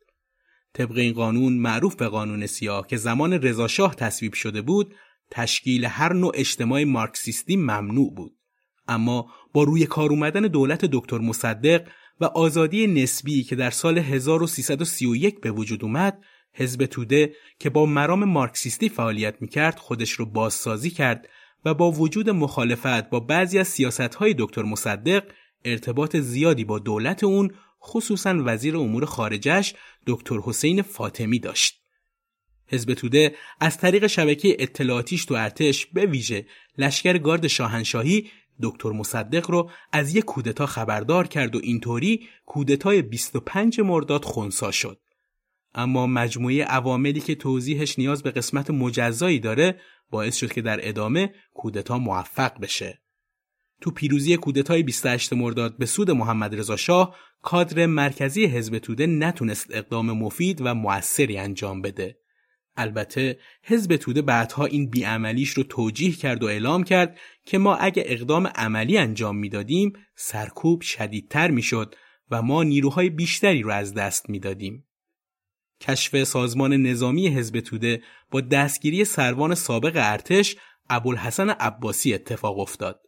طبق 0.74 0.98
این 0.98 1.14
قانون 1.14 1.54
معروف 1.54 1.96
به 1.96 2.08
قانون 2.08 2.46
سیاه 2.46 2.88
که 2.88 2.98
زمان 2.98 3.34
رضاشاه 3.34 3.96
تصویب 3.96 4.34
شده 4.34 4.62
بود 4.62 4.96
تشکیل 5.32 5.86
هر 5.86 6.14
نوع 6.14 6.32
اجتماع 6.36 6.84
مارکسیستی 6.84 7.56
ممنوع 7.56 8.14
بود 8.16 8.36
اما 8.88 9.32
با 9.54 9.64
روی 9.64 9.86
کار 9.86 10.10
اومدن 10.10 10.42
دولت 10.42 10.86
دکتر 10.86 11.18
مصدق 11.18 11.88
و 12.22 12.26
آزادی 12.26 12.88
نسبی 12.88 13.44
که 13.44 13.56
در 13.56 13.70
سال 13.70 13.98
1331 13.98 15.42
به 15.42 15.52
وجود 15.52 15.84
اومد 15.84 16.24
حزب 16.54 16.86
توده 16.86 17.36
که 17.60 17.70
با 17.70 17.86
مرام 17.86 18.24
مارکسیستی 18.24 18.90
فعالیت 18.90 19.36
می‌کرد 19.42 19.80
خودش 19.80 20.12
رو 20.12 20.26
بازسازی 20.26 20.90
کرد 20.90 21.30
و 21.66 21.74
با 21.74 21.92
وجود 21.92 22.30
مخالفت 22.30 23.10
با 23.10 23.20
بعضی 23.20 23.60
از 23.60 23.68
سیاستهای 23.68 24.36
دکتر 24.38 24.64
مصدق 24.64 25.24
ارتباط 25.66 26.16
زیادی 26.16 26.64
با 26.64 26.80
دولت 26.80 27.24
اون 27.24 27.52
خصوصا 27.82 28.42
وزیر 28.46 28.78
امور 28.78 29.06
خارجش 29.06 29.74
دکتر 30.08 30.36
حسین 30.44 30.82
فاطمی 30.82 31.40
داشت. 31.40 31.82
حزب 32.68 32.94
توده 32.94 33.36
از 33.60 33.78
طریق 33.78 34.08
شبکه 34.08 34.56
اطلاعاتیش 34.60 35.26
تو 35.26 35.34
ارتش 35.34 35.86
به 35.86 36.06
ویژه 36.06 36.46
لشکر 36.78 37.18
گارد 37.18 37.48
شاهنشاهی 37.48 38.30
دکتر 38.62 38.90
مصدق 38.90 39.52
رو 39.52 39.70
از 39.92 40.16
یک 40.16 40.26
کودتا 40.26 40.66
خبردار 40.66 41.28
کرد 41.28 41.56
و 41.56 41.60
اینطوری 41.64 42.28
کودتای 42.46 43.02
25 43.02 43.80
مرداد 43.80 44.26
خونسا 44.26 44.72
شد. 44.72 45.00
اما 45.76 46.08
مجموعه 46.08 46.64
عواملی 46.64 47.20
که 47.20 47.36
توضیحش 47.36 48.00
نیاز 48.00 48.24
به 48.24 48.32
قسمت 48.32 48.70
مجزایی 48.72 49.40
داره 49.40 49.80
باعث 50.10 50.36
شد 50.36 50.52
که 50.52 50.62
در 50.62 50.88
ادامه 50.88 51.34
کودتا 51.54 51.98
موفق 51.98 52.60
بشه. 52.60 53.02
تو 53.82 53.92
پیروزی 53.92 54.38
کودتای 54.38 54.84
28 54.84 55.34
مرداد 55.34 55.78
به 55.78 55.86
سود 55.86 56.12
محمد 56.12 56.56
رضا 56.56 56.76
شاه 56.76 57.16
کادر 57.42 57.86
مرکزی 57.86 58.46
حزب 58.46 58.78
توده 58.78 59.08
نتونست 59.08 59.68
اقدام 59.70 60.12
مفید 60.12 60.62
و 60.62 60.76
موثری 60.76 61.38
انجام 61.38 61.82
بده. 61.82 62.18
البته 62.78 63.40
حزب 63.64 63.96
توده 63.96 64.22
بعدها 64.22 64.66
این 64.66 64.90
بیعملیش 64.90 65.50
رو 65.50 65.64
توجیه 65.64 66.12
کرد 66.12 66.44
و 66.44 66.48
اعلام 66.48 66.84
کرد 66.84 67.20
که 67.46 67.58
ما 67.58 67.76
اگه 67.76 68.04
اقدام 68.06 68.48
عملی 68.48 68.98
انجام 68.98 69.38
می‌دادیم 69.38 69.94
سرکوب 70.16 70.82
شدیدتر 70.82 71.52
می‌شد 71.52 71.96
و 72.32 72.42
ما 72.42 72.64
نیروهای 72.64 73.10
بیشتری 73.10 73.62
رو 73.62 73.72
از 73.72 73.94
دست 73.94 74.30
می‌دادیم. 74.30 74.88
کشف 75.82 76.24
سازمان 76.24 76.74
نظامی 76.74 77.28
حزب 77.28 77.60
توده 77.60 78.04
با 78.32 78.42
دستگیری 78.42 79.06
سروان 79.06 79.56
سابق 79.56 79.92
ارتش 79.96 80.56
ابوالحسن 80.90 81.50
عباسی 81.50 82.14
اتفاق 82.14 82.60
افتاد. 82.60 83.02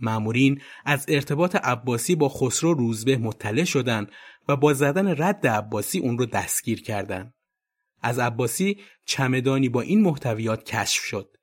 معمورین 0.00 0.60
از 0.84 1.04
ارتباط 1.08 1.56
عباسی 1.56 2.14
با 2.14 2.28
خسرو 2.28 2.74
روزبه 2.74 3.16
مطلع 3.16 3.64
شدند 3.64 4.12
و 4.48 4.56
با 4.56 4.72
زدن 4.72 5.22
رد 5.22 5.46
عباسی 5.46 5.98
اون 5.98 6.18
رو 6.18 6.26
دستگیر 6.26 6.82
کردند. 6.82 7.34
از 8.04 8.18
عباسی 8.18 8.80
چمدانی 9.06 9.68
با 9.68 9.80
این 9.80 10.00
محتویات 10.00 10.64
کشف 10.64 11.04
شد. 11.04 11.36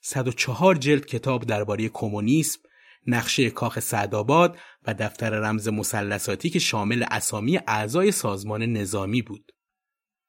104 0.00 0.74
جلد 0.74 1.06
کتاب 1.06 1.44
درباره 1.44 1.88
کمونیسم، 1.88 2.60
نقشه 3.06 3.50
کاخ 3.50 3.80
سعدآباد 3.80 4.58
و 4.86 4.94
دفتر 4.94 5.30
رمز 5.30 5.68
مثلثاتی 5.68 6.50
که 6.50 6.58
شامل 6.58 7.04
اسامی 7.10 7.58
اعضای 7.66 8.12
سازمان 8.12 8.62
نظامی 8.62 9.22
بود. 9.22 9.52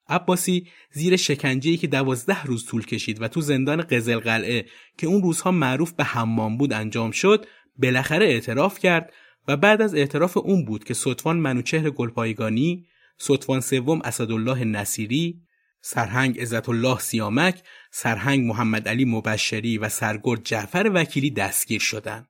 عباسی 0.07 0.67
زیر 0.91 1.15
شکنجه‌ای 1.15 1.77
که 1.77 1.87
دوازده 1.87 2.43
روز 2.43 2.65
طول 2.65 2.85
کشید 2.85 3.21
و 3.21 3.27
تو 3.27 3.41
زندان 3.41 3.81
قزل 3.81 4.19
قلعه 4.19 4.65
که 4.97 5.07
اون 5.07 5.21
روزها 5.21 5.51
معروف 5.51 5.91
به 5.91 6.03
حمام 6.03 6.57
بود 6.57 6.73
انجام 6.73 7.11
شد 7.11 7.45
بالاخره 7.75 8.25
اعتراف 8.25 8.79
کرد 8.79 9.13
و 9.47 9.57
بعد 9.57 9.81
از 9.81 9.95
اعتراف 9.95 10.37
اون 10.37 10.65
بود 10.65 10.83
که 10.83 10.93
سطفان 10.93 11.37
منوچهر 11.37 11.89
گلپایگانی، 11.89 12.85
سطفان 13.17 13.61
سوم 13.61 14.01
اسدالله 14.03 14.63
نصیری، 14.63 15.41
سرهنگ 15.81 16.41
عزت 16.41 16.69
الله 16.69 16.99
سیامک، 16.99 17.63
سرهنگ 17.91 18.45
محمد 18.45 18.87
علی 18.87 19.05
مبشری 19.05 19.77
و 19.77 19.89
سرگرد 19.89 20.43
جعفر 20.43 20.91
وکیلی 20.93 21.31
دستگیر 21.31 21.81
شدند. 21.81 22.27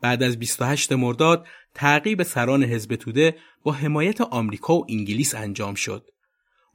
بعد 0.00 0.22
از 0.22 0.38
28 0.38 0.92
مرداد 0.92 1.46
تعقیب 1.74 2.22
سران 2.22 2.64
حزب 2.64 2.96
توده 2.96 3.36
با 3.62 3.72
حمایت 3.72 4.20
آمریکا 4.20 4.76
و 4.76 4.86
انگلیس 4.88 5.34
انجام 5.34 5.74
شد. 5.74 6.10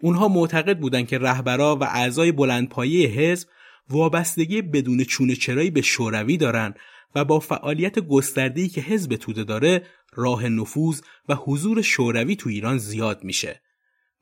اونها 0.01 0.27
معتقد 0.27 0.79
بودند 0.79 1.07
که 1.07 1.17
رهبرا 1.17 1.75
و 1.75 1.83
اعضای 1.83 2.31
بلندپایه 2.31 3.09
حزب 3.09 3.47
وابستگی 3.89 4.61
بدون 4.61 5.03
چونه 5.03 5.35
چرایی 5.35 5.71
به 5.71 5.81
شوروی 5.81 6.37
دارند 6.37 6.79
و 7.15 7.25
با 7.25 7.39
فعالیت 7.39 7.99
گسترده‌ای 7.99 8.67
که 8.67 8.81
حزب 8.81 9.15
توده 9.15 9.43
داره 9.43 9.83
راه 10.13 10.49
نفوذ 10.49 11.01
و 11.29 11.35
حضور 11.35 11.81
شوروی 11.81 12.35
تو 12.35 12.49
ایران 12.49 12.77
زیاد 12.77 13.23
میشه. 13.23 13.61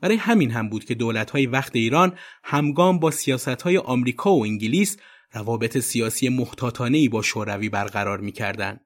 برای 0.01 0.15
همین 0.17 0.51
هم 0.51 0.69
بود 0.69 0.85
که 0.85 0.95
دولت‌های 0.95 1.45
وقت 1.45 1.75
ایران 1.75 2.13
همگام 2.43 2.99
با 2.99 3.11
سیاست‌های 3.11 3.77
آمریکا 3.77 4.31
و 4.35 4.43
انگلیس 4.43 4.97
روابط 5.33 5.77
سیاسی 5.77 6.29
محتاطانه‌ای 6.29 7.09
با 7.09 7.21
شوروی 7.21 7.69
برقرار 7.69 8.19
می‌کردند. 8.19 8.81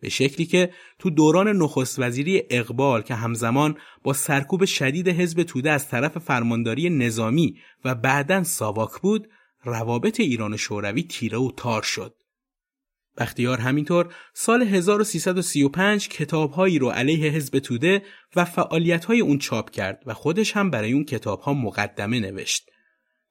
به 0.00 0.08
شکلی 0.08 0.46
که 0.46 0.70
تو 0.98 1.10
دوران 1.10 1.48
نخست 1.48 1.98
وزیری 1.98 2.42
اقبال 2.50 3.02
که 3.02 3.14
همزمان 3.14 3.76
با 4.02 4.12
سرکوب 4.12 4.64
شدید 4.64 5.08
حزب 5.08 5.42
توده 5.42 5.70
از 5.70 5.88
طرف 5.88 6.18
فرمانداری 6.18 6.90
نظامی 6.90 7.56
و 7.84 7.94
بعدا 7.94 8.44
ساواک 8.44 9.00
بود 9.02 9.28
روابط 9.64 10.20
ایران 10.20 10.54
و 10.54 10.56
شوروی 10.56 11.02
تیره 11.02 11.38
و 11.38 11.50
تار 11.56 11.82
شد. 11.82 12.14
بختیار 13.18 13.60
همینطور 13.60 14.14
سال 14.34 14.62
1335 14.62 16.08
کتابهایی 16.08 16.78
رو 16.78 16.90
علیه 16.90 17.30
حزب 17.30 17.58
توده 17.58 18.02
و 18.36 18.44
فعالیت‌های 18.44 19.20
اون 19.20 19.38
چاپ 19.38 19.70
کرد 19.70 20.02
و 20.06 20.14
خودش 20.14 20.56
هم 20.56 20.70
برای 20.70 20.92
اون 20.92 21.04
کتابها 21.04 21.54
مقدمه 21.54 22.20
نوشت. 22.20 22.68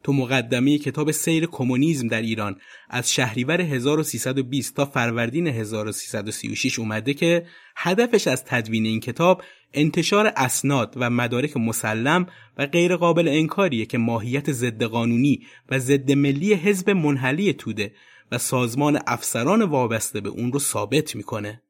تو 0.04 0.14
مقدمه 0.14 0.78
کتاب 0.78 1.12
سیر 1.12 1.46
کمونیسم 1.46 2.08
در 2.08 2.22
ایران 2.22 2.56
از 2.90 3.14
شهریور 3.14 3.62
1320 3.62 4.76
تا 4.76 4.86
فروردین 4.86 5.48
1336 5.48 6.80
اومده 6.80 7.14
که 7.14 7.46
هدفش 7.76 8.28
از 8.28 8.46
تدوین 8.46 8.86
این 8.86 9.00
کتاب 9.00 9.44
انتشار 9.74 10.34
اسناد 10.36 10.94
و 10.96 11.10
مدارک 11.10 11.58
مسلم 11.58 12.28
و 12.58 12.66
غیر 12.66 12.96
قابل 12.96 13.28
انکاریه 13.28 13.86
که 13.86 13.98
ماهیت 13.98 14.52
ضد 14.52 14.84
قانونی 14.84 15.42
و 15.70 15.80
ضد 15.80 16.12
ملی 16.12 16.54
حزب 16.54 16.90
منحلی 16.90 17.54
توده 17.54 17.92
و 18.32 18.38
سازمان 18.38 19.00
افسران 19.08 19.62
وابسته 19.62 20.22
به 20.22 20.30
اون 20.30 20.52
رو 20.52 20.60
ثابت 20.60 21.16
می‌کنه. 21.16 21.62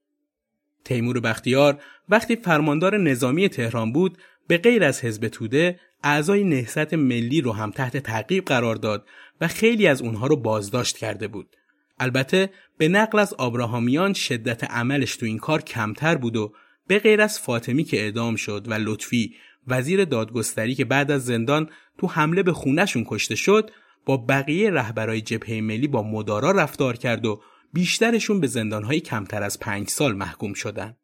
تیمور 0.86 1.20
بختیار 1.20 1.82
وقتی 2.10 2.36
فرماندار 2.36 2.98
نظامی 2.98 3.50
تهران 3.50 3.92
بود 3.92 4.18
به 4.48 4.58
غیر 4.58 4.84
از 4.84 5.02
حزب 5.02 5.28
توده 5.28 5.80
اعضای 6.04 6.44
نهضت 6.44 6.94
ملی 6.94 7.42
رو 7.42 7.52
هم 7.52 7.72
تحت 7.72 7.98
تعقیب 7.98 8.46
قرار 8.46 8.76
داد 8.76 9.06
و 9.42 9.48
خیلی 9.48 9.88
از 9.88 10.02
اونها 10.02 10.28
رو 10.28 10.36
بازداشت 10.36 10.98
کرده 10.98 11.28
بود. 11.28 11.56
البته 12.00 12.50
به 12.78 12.88
نقل 12.88 13.20
از 13.20 13.34
آبراهامیان 13.34 14.14
شدت 14.14 14.64
عملش 14.64 15.16
تو 15.16 15.26
این 15.26 15.38
کار 15.38 15.62
کمتر 15.62 16.16
بود 16.16 16.38
و 16.38 16.54
به 16.88 17.00
غیر 17.00 17.22
از 17.22 17.40
فاطمی 17.40 17.84
که 17.84 18.02
اعدام 18.02 18.36
شد 18.36 18.66
و 18.68 18.74
لطفی 18.74 19.36
وزیر 19.68 20.06
دادگستری 20.06 20.76
که 20.76 20.86
بعد 20.86 21.12
از 21.12 21.26
زندان 21.26 21.70
تو 21.98 22.08
حمله 22.08 22.44
به 22.44 22.54
خونشون 22.54 23.06
کشته 23.08 23.36
شد 23.36 23.72
با 24.06 24.18
بقیه 24.18 24.70
رهبرای 24.70 25.22
جبهه 25.22 25.62
ملی 25.62 25.88
با 25.88 26.04
مدارا 26.04 26.52
رفتار 26.52 26.98
کرد 26.98 27.26
و 27.26 27.42
بیشترشون 27.74 28.40
به 28.40 28.48
زندانهای 28.48 29.00
کمتر 29.00 29.44
از 29.44 29.60
پنج 29.60 29.90
سال 29.90 30.16
محکوم 30.16 30.54
شدند. 30.54 30.98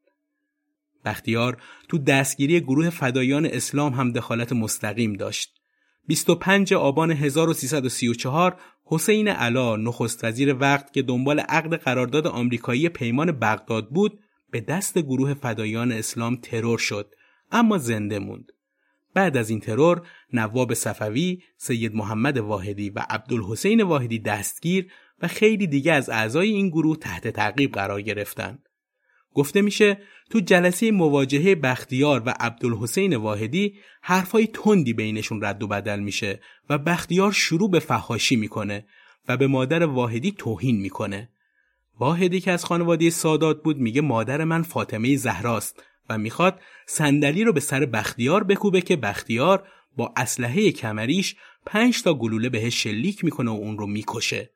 بختیار 1.05 1.57
تو 1.89 1.97
دستگیری 1.97 2.61
گروه 2.61 2.89
فدایان 2.89 3.45
اسلام 3.45 3.93
هم 3.93 4.11
دخالت 4.11 4.53
مستقیم 4.53 5.13
داشت. 5.13 5.53
25 6.07 6.73
آبان 6.73 7.11
1334 7.11 8.59
حسین 8.85 9.27
علا 9.27 9.75
نخست 9.75 10.23
وزیر 10.23 10.55
وقت 10.59 10.93
که 10.93 11.01
دنبال 11.01 11.39
عقد 11.39 11.75
قرارداد 11.75 12.27
آمریکایی 12.27 12.89
پیمان 12.89 13.31
بغداد 13.31 13.89
بود 13.89 14.19
به 14.51 14.61
دست 14.61 14.97
گروه 14.97 15.33
فدایان 15.33 15.91
اسلام 15.91 16.35
ترور 16.35 16.77
شد 16.77 17.15
اما 17.51 17.77
زنده 17.77 18.19
موند. 18.19 18.51
بعد 19.17 19.37
از 19.37 19.49
این 19.49 19.59
ترور 19.59 20.01
نواب 20.33 20.73
صفوی، 20.73 21.41
سید 21.57 21.95
محمد 21.95 22.37
واحدی 22.37 22.89
و 22.89 23.05
عبدالحسین 23.09 23.81
واحدی 23.81 24.19
دستگیر 24.19 24.91
و 25.21 25.27
خیلی 25.27 25.67
دیگه 25.67 25.93
از 25.93 26.09
اعضای 26.09 26.49
این 26.49 26.69
گروه 26.69 26.97
تحت 26.97 27.27
تعقیب 27.27 27.71
قرار 27.71 28.01
گرفتند. 28.01 28.69
گفته 29.33 29.61
میشه 29.61 29.97
تو 30.29 30.39
جلسه 30.39 30.91
مواجهه 30.91 31.55
بختیار 31.55 32.23
و 32.25 32.33
عبدالحسین 32.39 33.15
واحدی 33.15 33.75
حرفای 34.01 34.47
تندی 34.47 34.93
بینشون 34.93 35.43
رد 35.43 35.63
و 35.63 35.67
بدل 35.67 35.99
میشه 35.99 36.39
و 36.69 36.77
بختیار 36.77 37.31
شروع 37.31 37.71
به 37.71 37.79
فحاشی 37.79 38.35
می‌کنه 38.35 38.85
و 39.27 39.37
به 39.37 39.47
مادر 39.47 39.83
واحدی 39.83 40.31
توهین 40.31 40.81
می‌کنه. 40.81 41.29
واحدی 41.99 42.39
که 42.39 42.51
از 42.51 42.65
خانواده 42.65 43.09
سادات 43.09 43.63
بود 43.63 43.77
میگه 43.77 44.01
مادر 44.01 44.43
من 44.43 44.61
فاطمه 44.61 45.15
زهراست 45.15 45.83
و 46.09 46.17
می‌خواد 46.17 46.59
صندلی 46.85 47.43
رو 47.43 47.53
به 47.53 47.59
سر 47.59 47.85
بختیار 47.85 48.43
بکوبه 48.43 48.81
که 48.81 48.95
بختیار 48.95 49.67
با 49.97 50.13
اسلحه 50.17 50.71
کمریش 50.71 51.35
پنج 51.65 52.03
تا 52.03 52.13
گلوله 52.13 52.49
بهش 52.49 52.83
شلیک 52.83 53.23
می‌کنه 53.23 53.51
و 53.51 53.53
اون 53.53 53.77
رو 53.77 53.87
می‌کشه. 53.87 54.51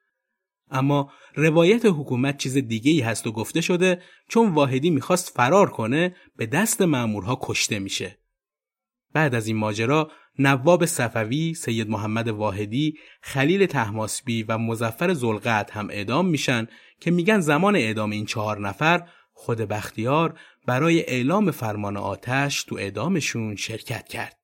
اما 0.72 1.12
روایت 1.36 1.86
حکومت 1.86 2.38
چیز 2.38 2.58
دیگه 2.58 2.92
ای 2.92 3.00
هست 3.00 3.28
و 3.28 3.32
گفته 3.32 3.62
شده 3.62 4.02
چون 4.30 4.54
واحدی 4.54 4.90
می‌خواست 4.90 5.30
فرار 5.36 5.70
کنه 5.70 6.16
به 6.36 6.46
دست 6.46 6.82
مامورها 6.82 7.40
کشته 7.42 7.80
میشه. 7.80 8.18
بعد 9.14 9.36
از 9.36 9.48
این 9.48 9.58
ماجرا 9.58 10.12
نواب 10.40 10.86
صفوی، 10.86 11.54
سید 11.54 11.90
محمد 11.90 12.28
واحدی، 12.28 12.98
خلیل 13.22 13.66
تحماسبی 13.66 14.44
و 14.44 14.58
مزفر 14.58 15.14
زلقت 15.14 15.72
هم 15.72 15.90
اعدام 15.90 16.28
میشن 16.28 16.68
که 17.00 17.12
میگن 17.12 17.40
زمان 17.40 17.76
اعدام 17.76 18.12
این 18.12 18.26
چهار 18.26 18.60
نفر 18.60 19.08
خود 19.41 19.58
بختیار 19.58 20.39
برای 20.67 21.06
اعلام 21.06 21.51
فرمان 21.51 21.97
آتش 21.97 22.63
تو 22.63 22.75
اعدامشون 22.75 23.56
شرکت 23.56 24.08
کرد. 24.08 24.40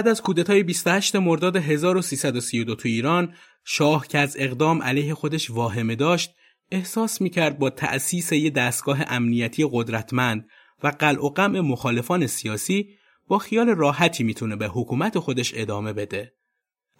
بعد 0.00 0.08
از 0.08 0.22
کودتای 0.22 0.62
28 0.62 1.16
مرداد 1.16 1.56
1332 1.56 2.74
تو 2.74 2.88
ایران 2.88 3.34
شاه 3.64 4.08
که 4.08 4.18
از 4.18 4.36
اقدام 4.38 4.82
علیه 4.82 5.14
خودش 5.14 5.50
واهمه 5.50 5.94
داشت 5.94 6.30
احساس 6.70 7.20
می‌کرد 7.20 7.58
با 7.58 7.70
تأسیس 7.70 8.32
یه 8.32 8.50
دستگاه 8.50 9.02
امنیتی 9.06 9.68
قدرتمند 9.72 10.48
و 10.82 10.88
قلع 10.88 11.24
و 11.24 11.28
قمع 11.28 11.60
مخالفان 11.60 12.26
سیاسی 12.26 12.88
با 13.28 13.38
خیال 13.38 13.68
راحتی 13.68 14.24
می‌تونه 14.24 14.56
به 14.56 14.66
حکومت 14.66 15.18
خودش 15.18 15.52
ادامه 15.56 15.92
بده. 15.92 16.32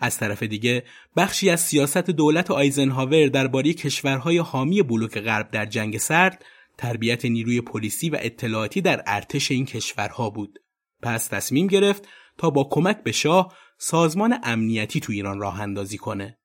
از 0.00 0.18
طرف 0.18 0.42
دیگه 0.42 0.84
بخشی 1.16 1.50
از 1.50 1.60
سیاست 1.60 2.10
دولت 2.10 2.50
آیزنهاور 2.50 3.26
درباره 3.26 3.72
کشورهای 3.72 4.38
حامی 4.38 4.82
بلوک 4.82 5.18
غرب 5.18 5.50
در 5.50 5.66
جنگ 5.66 5.98
سرد 5.98 6.44
تربیت 6.78 7.24
نیروی 7.24 7.60
پلیسی 7.60 8.10
و 8.10 8.18
اطلاعاتی 8.20 8.80
در 8.80 9.02
ارتش 9.06 9.50
این 9.50 9.66
کشورها 9.66 10.30
بود. 10.30 10.58
پس 11.02 11.26
تصمیم 11.26 11.66
گرفت 11.66 12.08
تا 12.40 12.50
با 12.50 12.64
کمک 12.70 13.02
به 13.02 13.12
شاه 13.12 13.54
سازمان 13.78 14.38
امنیتی 14.42 15.00
تو 15.00 15.12
ایران 15.12 15.40
راه 15.40 15.60
اندازی 15.60 15.98
کنه. 15.98 16.38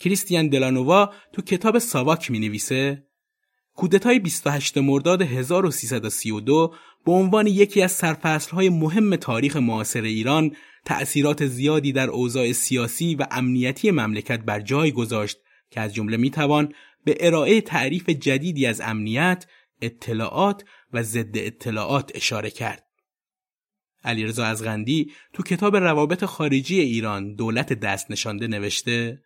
کریستیان 0.00 0.48
دلانووا 0.48 1.10
تو 1.32 1.42
کتاب 1.42 1.78
ساواک 1.78 2.30
می 2.30 2.38
نویسه 2.38 3.06
کودتای 3.74 4.18
28 4.18 4.78
مرداد 4.78 5.22
1332 5.22 6.74
به 7.04 7.12
عنوان 7.12 7.46
یکی 7.46 7.82
از 7.82 7.92
سرفصلهای 7.92 8.68
مهم 8.68 9.16
تاریخ 9.16 9.56
معاصر 9.56 10.02
ایران 10.02 10.56
تأثیرات 10.84 11.46
زیادی 11.46 11.92
در 11.92 12.10
اوضاع 12.10 12.52
سیاسی 12.52 13.14
و 13.14 13.26
امنیتی 13.30 13.90
مملکت 13.90 14.40
بر 14.40 14.60
جای 14.60 14.92
گذاشت 14.92 15.38
که 15.70 15.80
از 15.80 15.94
جمله 15.94 16.16
می‌توان 16.16 16.74
به 17.04 17.16
ارائه 17.20 17.60
تعریف 17.60 18.08
جدیدی 18.08 18.66
از 18.66 18.80
امنیت، 18.80 19.46
اطلاعات 19.80 20.64
و 20.92 21.02
ضد 21.02 21.36
اطلاعات 21.36 22.12
اشاره 22.14 22.50
کرد. 22.50 22.91
علیرضا 24.04 24.44
ازغندی 24.44 25.12
تو 25.32 25.42
کتاب 25.42 25.76
روابط 25.76 26.24
خارجی 26.24 26.80
ایران 26.80 27.34
دولت 27.34 27.72
دست 27.72 28.10
نشانده 28.10 28.46
نوشته 28.46 29.22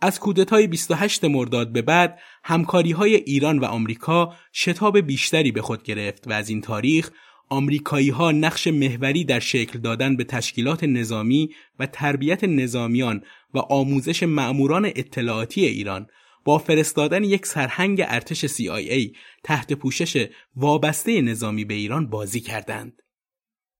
از 0.00 0.20
کودتای 0.20 0.66
28 0.66 1.24
مرداد 1.24 1.72
به 1.72 1.82
بعد 1.82 2.18
همکاری 2.44 2.92
های 2.92 3.14
ایران 3.14 3.58
و 3.58 3.64
آمریکا 3.64 4.34
شتاب 4.52 4.98
بیشتری 4.98 5.52
به 5.52 5.62
خود 5.62 5.82
گرفت 5.82 6.28
و 6.28 6.32
از 6.32 6.48
این 6.48 6.60
تاریخ 6.60 7.10
آمریکایی 7.48 8.10
ها 8.10 8.32
نقش 8.32 8.66
محوری 8.66 9.24
در 9.24 9.40
شکل 9.40 9.78
دادن 9.78 10.16
به 10.16 10.24
تشکیلات 10.24 10.84
نظامی 10.84 11.50
و 11.78 11.86
تربیت 11.86 12.44
نظامیان 12.44 13.22
و 13.54 13.58
آموزش 13.58 14.22
معموران 14.22 14.84
اطلاعاتی 14.84 15.66
ایران 15.66 16.06
با 16.44 16.58
فرستادن 16.58 17.24
یک 17.24 17.46
سرهنگ 17.46 18.02
ارتش 18.06 18.46
CIA 18.46 19.16
تحت 19.42 19.72
پوشش 19.72 20.26
وابسته 20.56 21.20
نظامی 21.20 21.64
به 21.64 21.74
ایران 21.74 22.06
بازی 22.06 22.40
کردند. 22.40 23.03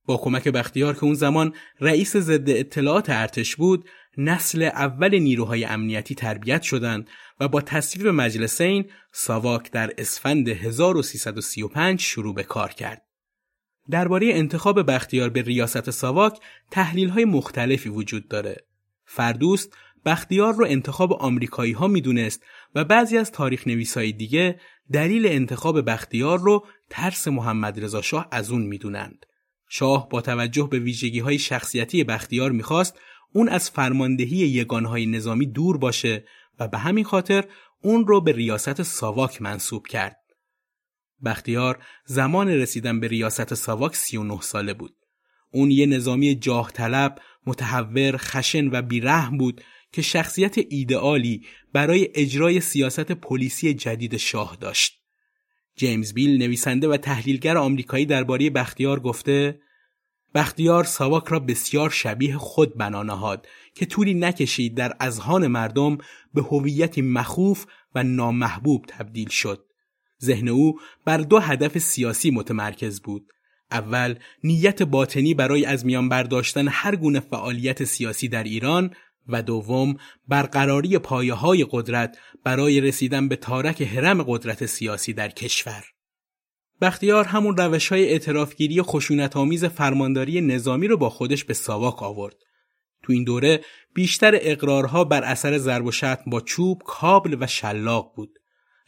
با 0.06 0.16
کمک 0.16 0.48
بختیار 0.48 0.94
که 0.94 1.04
اون 1.04 1.14
زمان 1.14 1.54
رئیس 1.80 2.16
ضد 2.16 2.50
اطلاعات 2.50 3.10
ارتش 3.10 3.56
بود 3.56 3.84
نسل 4.18 4.62
اول 4.62 5.18
نیروهای 5.18 5.64
امنیتی 5.64 6.14
تربیت 6.14 6.62
شدند 6.62 7.08
و 7.40 7.48
با 7.48 7.60
تصویب 7.60 8.06
مجلسین 8.06 8.84
ساواک 9.12 9.70
در 9.70 9.92
اسفند 9.98 10.48
1335 10.48 12.00
شروع 12.00 12.34
به 12.34 12.42
کار 12.42 12.68
کرد. 12.68 13.02
درباره 13.90 14.26
انتخاب 14.32 14.90
بختیار 14.92 15.30
به 15.30 15.42
ریاست 15.42 15.90
ساواک 15.90 16.38
تحلیل 16.70 17.08
های 17.08 17.24
مختلفی 17.24 17.88
وجود 17.88 18.28
داره. 18.28 18.56
فردوست 19.06 19.76
بختیار 20.06 20.54
رو 20.54 20.66
انتخاب 20.66 21.12
آمریکایی 21.12 21.72
ها 21.72 21.86
می‌دونست 21.86 22.42
و 22.74 22.84
بعضی 22.84 23.18
از 23.18 23.32
تاریخ 23.32 23.66
نویسای 23.66 24.12
دیگه 24.12 24.60
دلیل 24.92 25.26
انتخاب 25.26 25.90
بختیار 25.90 26.38
رو 26.38 26.66
ترس 26.90 27.28
محمد 27.28 27.84
رضا 27.84 28.02
شاه 28.02 28.28
از 28.30 28.50
اون 28.50 28.62
می‌دونند. 28.62 29.26
شاه 29.76 30.08
با 30.08 30.20
توجه 30.20 30.68
به 30.70 30.78
ویژگی 30.78 31.18
های 31.18 31.38
شخصیتی 31.38 32.04
بختیار 32.04 32.52
می‌خواست 32.52 32.98
اون 33.32 33.48
از 33.48 33.70
فرماندهی 33.70 34.36
یگانهای 34.36 35.06
نظامی 35.06 35.46
دور 35.46 35.78
باشه 35.78 36.24
و 36.58 36.68
به 36.68 36.78
همین 36.78 37.04
خاطر 37.04 37.44
اون 37.82 38.06
رو 38.06 38.20
به 38.20 38.32
ریاست 38.32 38.82
ساواک 38.82 39.42
منصوب 39.42 39.86
کرد. 39.86 40.16
بختیار 41.24 41.78
زمان 42.06 42.48
رسیدن 42.48 43.00
به 43.00 43.08
ریاست 43.08 43.54
ساواک 43.54 43.96
39 43.96 44.40
ساله 44.40 44.74
بود. 44.74 44.96
اون 45.50 45.70
یه 45.70 45.86
نظامی 45.86 46.34
جاه 46.34 46.72
طلب، 46.72 47.18
متحور، 47.46 48.16
خشن 48.16 48.68
و 48.68 48.82
بیرحم 48.82 49.38
بود 49.38 49.60
که 49.92 50.02
شخصیت 50.02 50.54
ایدئالی 50.68 51.46
برای 51.72 52.08
اجرای 52.14 52.60
سیاست 52.60 53.12
پلیسی 53.12 53.74
جدید 53.74 54.16
شاه 54.16 54.56
داشت. 54.60 55.03
جیمز 55.76 56.14
بیل 56.14 56.38
نویسنده 56.38 56.88
و 56.88 56.96
تحلیلگر 56.96 57.56
آمریکایی 57.56 58.06
درباره 58.06 58.50
بختیار 58.50 59.00
گفته 59.00 59.60
بختیار 60.34 60.84
ساواک 60.84 61.24
را 61.26 61.40
بسیار 61.40 61.90
شبیه 61.90 62.36
خود 62.38 62.78
بنا 62.78 63.02
نهاد 63.02 63.46
که 63.74 63.86
طولی 63.86 64.14
نکشید 64.14 64.74
در 64.74 64.96
اذهان 65.00 65.46
مردم 65.46 65.98
به 66.34 66.42
هویتی 66.42 67.02
مخوف 67.02 67.66
و 67.94 68.02
نامحبوب 68.02 68.84
تبدیل 68.88 69.28
شد. 69.28 69.64
ذهن 70.22 70.48
او 70.48 70.80
بر 71.04 71.18
دو 71.18 71.38
هدف 71.38 71.78
سیاسی 71.78 72.30
متمرکز 72.30 73.00
بود. 73.00 73.32
اول 73.70 74.14
نیت 74.44 74.82
باطنی 74.82 75.34
برای 75.34 75.64
از 75.64 75.86
میان 75.86 76.08
برداشتن 76.08 76.68
هر 76.68 76.96
گونه 76.96 77.20
فعالیت 77.20 77.84
سیاسی 77.84 78.28
در 78.28 78.44
ایران 78.44 78.94
و 79.28 79.42
دوم 79.42 79.96
برقراری 80.28 80.98
پایه 80.98 81.34
های 81.34 81.66
قدرت 81.70 82.18
برای 82.44 82.80
رسیدن 82.80 83.28
به 83.28 83.36
تارک 83.36 83.82
حرم 83.82 84.22
قدرت 84.22 84.66
سیاسی 84.66 85.12
در 85.12 85.28
کشور. 85.28 85.84
بختیار 86.80 87.24
همون 87.24 87.56
روش 87.56 87.88
های 87.88 88.08
اعترافگیری 88.08 88.82
خشونت 88.82 89.36
آمیز 89.36 89.64
فرمانداری 89.64 90.40
نظامی 90.40 90.88
رو 90.88 90.96
با 90.96 91.10
خودش 91.10 91.44
به 91.44 91.54
ساواک 91.54 92.02
آورد. 92.02 92.36
تو 93.02 93.12
این 93.12 93.24
دوره 93.24 93.60
بیشتر 93.94 94.38
اقرارها 94.40 95.04
بر 95.04 95.24
اثر 95.24 95.58
ضرب 95.58 95.86
و 95.86 95.92
شتم 95.92 96.30
با 96.30 96.40
چوب، 96.40 96.82
کابل 96.86 97.36
و 97.40 97.46
شلاق 97.46 98.12
بود. 98.16 98.38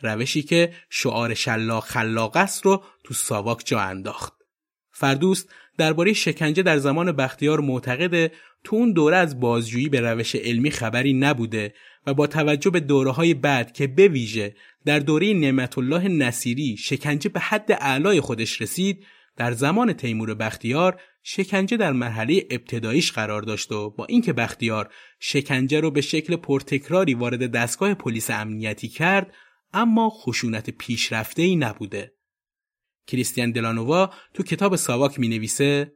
روشی 0.02 0.42
که 0.42 0.72
شعار 0.90 1.34
شلاق 1.34 1.84
خلاق 1.84 2.36
است 2.36 2.66
رو 2.66 2.84
تو 3.04 3.14
ساواک 3.14 3.62
جا 3.64 3.80
انداخت. 3.80 4.32
فردوست 4.90 5.48
درباره 5.78 6.12
شکنجه 6.12 6.62
در 6.62 6.78
زمان 6.78 7.12
بختیار 7.12 7.60
معتقده 7.60 8.32
تو 8.64 8.76
اون 8.76 8.92
دوره 8.92 9.16
از 9.16 9.40
بازجویی 9.40 9.88
به 9.88 10.00
روش 10.00 10.34
علمی 10.34 10.70
خبری 10.70 11.12
نبوده 11.12 11.74
و 12.06 12.14
با 12.14 12.26
توجه 12.26 12.70
به 12.70 12.80
دوره 12.80 13.10
های 13.10 13.34
بعد 13.34 13.72
که 13.72 13.86
به 13.86 14.08
ویژه 14.08 14.54
در 14.84 14.98
دوره 14.98 15.32
نعمت 15.32 15.78
الله 15.78 16.08
نصیری 16.08 16.76
شکنجه 16.76 17.28
به 17.28 17.40
حد 17.40 17.72
اعلای 17.72 18.20
خودش 18.20 18.62
رسید 18.62 19.04
در 19.36 19.52
زمان 19.52 19.92
تیمور 19.92 20.34
بختیار 20.34 21.00
شکنجه 21.22 21.76
در 21.76 21.92
مرحله 21.92 22.46
ابتداییش 22.50 23.12
قرار 23.12 23.42
داشت 23.42 23.72
و 23.72 23.90
با 23.90 24.04
اینکه 24.06 24.32
بختیار 24.32 24.88
شکنجه 25.20 25.80
رو 25.80 25.90
به 25.90 26.00
شکل 26.00 26.36
پرتکراری 26.36 27.14
وارد 27.14 27.50
دستگاه 27.50 27.94
پلیس 27.94 28.30
امنیتی 28.30 28.88
کرد 28.88 29.34
اما 29.72 30.10
خشونت 30.10 30.70
پیشرفته 30.70 31.42
ای 31.42 31.56
نبوده. 31.56 32.15
کریستیان 33.06 33.52
دلانووا 33.52 34.10
تو 34.34 34.42
کتاب 34.42 34.76
ساواک 34.76 35.18
می 35.18 35.28
نویسه 35.28 35.92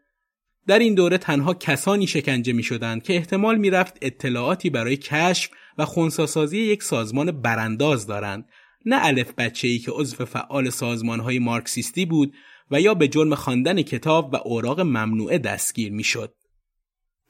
در 0.66 0.78
این 0.78 0.94
دوره 0.94 1.18
تنها 1.18 1.54
کسانی 1.54 2.06
شکنجه 2.06 2.52
می 2.52 2.62
شدند 2.62 3.02
که 3.02 3.14
احتمال 3.16 3.56
می 3.56 3.70
رفت 3.70 3.98
اطلاعاتی 4.02 4.70
برای 4.70 4.96
کشف 4.96 5.50
و 5.78 5.84
خونساسازی 5.84 6.58
یک 6.58 6.82
سازمان 6.82 7.30
برانداز 7.30 8.06
دارند 8.06 8.48
نه 8.86 9.06
الف 9.06 9.32
بچه 9.38 9.68
ای 9.68 9.78
که 9.78 9.90
عضو 9.90 10.24
فعال 10.24 10.70
سازمان 10.70 11.20
های 11.20 11.38
مارکسیستی 11.38 12.06
بود 12.06 12.34
و 12.70 12.80
یا 12.80 12.94
به 12.94 13.08
جرم 13.08 13.34
خواندن 13.34 13.82
کتاب 13.82 14.34
و 14.34 14.36
اوراق 14.36 14.80
ممنوعه 14.80 15.38
دستگیر 15.38 15.92
می 15.92 16.04
شد. 16.04 16.34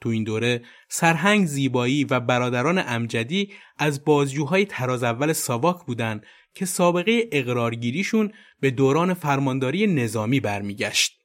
تو 0.01 0.09
این 0.09 0.23
دوره 0.23 0.61
سرهنگ 0.89 1.45
زیبایی 1.45 2.03
و 2.03 2.19
برادران 2.19 2.83
امجدی 2.87 3.51
از 3.77 4.05
بازجوهای 4.05 4.65
تراز 4.65 5.03
اول 5.03 5.33
ساواک 5.33 5.85
بودند 5.85 6.25
که 6.53 6.65
سابقه 6.65 7.29
اقرارگیریشون 7.31 8.31
به 8.59 8.71
دوران 8.71 9.13
فرمانداری 9.13 9.87
نظامی 9.87 10.39
برمیگشت. 10.39 11.21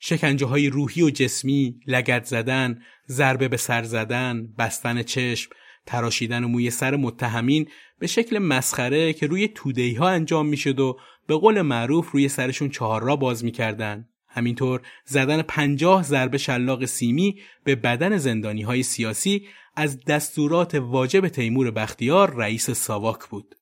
شکنجه 0.00 0.46
های 0.46 0.68
روحی 0.68 1.02
و 1.02 1.10
جسمی، 1.10 1.80
لگت 1.86 2.24
زدن، 2.24 2.82
ضربه 3.08 3.48
به 3.48 3.56
سر 3.56 3.82
زدن، 3.82 4.54
بستن 4.58 5.02
چشم، 5.02 5.50
تراشیدن 5.86 6.44
موی 6.44 6.70
سر 6.70 6.96
متهمین 6.96 7.68
به 7.98 8.06
شکل 8.06 8.38
مسخره 8.38 9.12
که 9.12 9.26
روی 9.26 9.48
تودهی 9.48 9.94
ها 9.94 10.08
انجام 10.08 10.46
می‌شد 10.46 10.80
و 10.80 10.98
به 11.26 11.36
قول 11.36 11.62
معروف 11.62 12.10
روی 12.10 12.28
سرشون 12.28 12.68
چهار 12.68 13.02
را 13.02 13.16
باز 13.16 13.44
می‌کردن. 13.44 14.08
همینطور 14.28 14.80
زدن 15.04 15.42
پنجاه 15.42 16.02
ضربه 16.02 16.38
شلاق 16.38 16.84
سیمی 16.84 17.40
به 17.64 17.74
بدن 17.74 18.16
زندانی 18.16 18.62
های 18.62 18.82
سیاسی 18.82 19.46
از 19.76 20.04
دستورات 20.04 20.74
واجب 20.74 21.28
تیمور 21.28 21.70
بختیار 21.70 22.34
رئیس 22.34 22.70
ساواک 22.70 23.18
بود. 23.30 23.54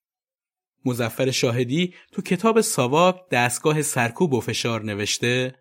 مزفر 0.87 1.31
شاهدی 1.31 1.95
تو 2.13 2.23
کتاب 2.23 2.61
ساواک 2.61 3.29
دستگاه 3.31 3.83
سرکوب 3.83 4.33
و 4.33 4.41
فشار 4.41 4.85
نوشته 4.85 5.55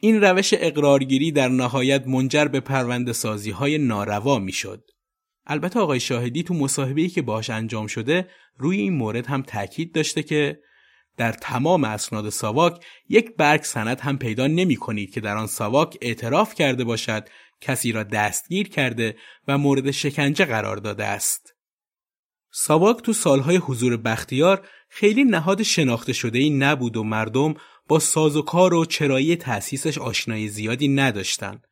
این 0.00 0.20
روش 0.20 0.54
اقرارگیری 0.56 1.32
در 1.32 1.48
نهایت 1.48 2.06
منجر 2.06 2.44
به 2.44 2.60
پرونده 2.60 3.12
سازی 3.12 3.50
های 3.50 3.78
ناروا 3.78 4.38
می‌شد. 4.38 4.84
البته 5.46 5.80
آقای 5.80 6.00
شاهدی 6.00 6.42
تو 6.42 6.54
مصاحبه‌ای 6.54 7.08
که 7.08 7.22
باش 7.22 7.50
انجام 7.50 7.86
شده 7.86 8.28
روی 8.56 8.80
این 8.80 8.92
مورد 8.92 9.26
هم 9.26 9.42
تاکید 9.42 9.94
داشته 9.94 10.22
که 10.22 10.60
در 11.16 11.32
تمام 11.32 11.84
اسناد 11.84 12.28
ساواک 12.28 12.84
یک 13.08 13.36
برگ 13.36 13.62
سند 13.62 14.00
هم 14.00 14.18
پیدا 14.18 14.46
نمی 14.46 14.76
کنید 14.76 15.10
که 15.10 15.20
در 15.20 15.36
آن 15.36 15.46
ساواک 15.46 15.98
اعتراف 16.00 16.54
کرده 16.54 16.84
باشد 16.84 17.28
کسی 17.60 17.92
را 17.92 18.02
دستگیر 18.02 18.68
کرده 18.68 19.16
و 19.48 19.58
مورد 19.58 19.90
شکنجه 19.90 20.44
قرار 20.44 20.76
داده 20.76 21.04
است. 21.04 21.57
ساواک 22.50 23.02
تو 23.02 23.12
سالهای 23.12 23.56
حضور 23.56 23.96
بختیار 23.96 24.66
خیلی 24.88 25.24
نهاد 25.24 25.62
شناخته 25.62 26.12
شده 26.12 26.38
ای 26.38 26.50
نبود 26.50 26.96
و 26.96 27.04
مردم 27.04 27.54
با 27.88 27.98
سازوکار 27.98 28.74
و 28.74 28.84
چرایی 28.84 29.36
تأسیسش 29.36 29.98
آشنایی 29.98 30.48
زیادی 30.48 30.88
نداشتند. 30.88 31.66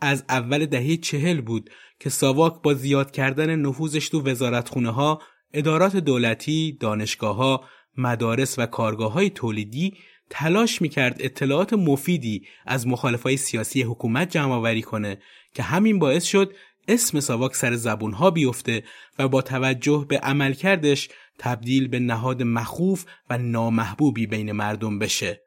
از 0.00 0.24
اول 0.28 0.66
دهه 0.66 0.96
چهل 0.96 1.40
بود 1.40 1.70
که 2.00 2.10
ساواک 2.10 2.62
با 2.62 2.74
زیاد 2.74 3.10
کردن 3.10 3.56
نفوذش 3.56 4.08
تو 4.08 4.22
وزارتخونه 4.22 4.90
ها، 4.90 5.22
ادارات 5.52 5.96
دولتی، 5.96 6.76
دانشگاه 6.80 7.36
ها، 7.36 7.64
مدارس 7.96 8.58
و 8.58 8.66
کارگاه 8.66 9.12
های 9.12 9.30
تولیدی 9.30 9.94
تلاش 10.30 10.82
می‌کرد 10.82 11.16
اطلاعات 11.20 11.72
مفیدی 11.72 12.42
از 12.66 12.86
مخالفای 12.86 13.36
سیاسی 13.36 13.82
حکومت 13.82 14.30
جمع 14.30 14.52
آوری 14.52 14.82
کنه 14.82 15.18
که 15.54 15.62
همین 15.62 15.98
باعث 15.98 16.24
شد 16.24 16.54
اسم 16.88 17.20
ساواک 17.20 17.56
سر 17.56 17.74
زبون 17.74 18.12
ها 18.12 18.30
بیفته 18.30 18.84
و 19.18 19.28
با 19.28 19.42
توجه 19.42 20.06
به 20.08 20.18
عملکردش 20.18 21.08
تبدیل 21.38 21.88
به 21.88 21.98
نهاد 21.98 22.42
مخوف 22.42 23.04
و 23.30 23.38
نامحبوبی 23.38 24.26
بین 24.26 24.52
مردم 24.52 24.98
بشه. 24.98 25.42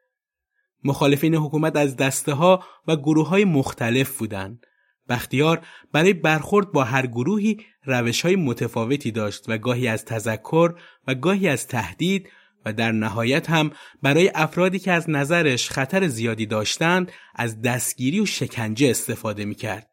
مخالفین 0.84 1.34
حکومت 1.34 1.76
از 1.76 1.96
دسته 1.96 2.32
ها 2.32 2.64
و 2.86 2.96
گروه 2.96 3.28
های 3.28 3.44
مختلف 3.44 4.18
بودند. 4.18 4.66
بختیار 5.08 5.66
برای 5.92 6.12
برخورد 6.12 6.72
با 6.72 6.84
هر 6.84 7.06
گروهی 7.06 7.60
روش 7.84 8.22
های 8.22 8.36
متفاوتی 8.36 9.10
داشت 9.10 9.44
و 9.48 9.58
گاهی 9.58 9.88
از 9.88 10.04
تذکر 10.04 10.74
و 11.06 11.14
گاهی 11.14 11.48
از 11.48 11.66
تهدید 11.66 12.28
و 12.64 12.72
در 12.72 12.92
نهایت 12.92 13.50
هم 13.50 13.70
برای 14.02 14.32
افرادی 14.34 14.78
که 14.78 14.92
از 14.92 15.10
نظرش 15.10 15.70
خطر 15.70 16.08
زیادی 16.08 16.46
داشتند 16.46 17.12
از 17.34 17.62
دستگیری 17.62 18.20
و 18.20 18.26
شکنجه 18.26 18.90
استفاده 18.90 19.44
می 19.44 19.54
کرد. 19.54 19.91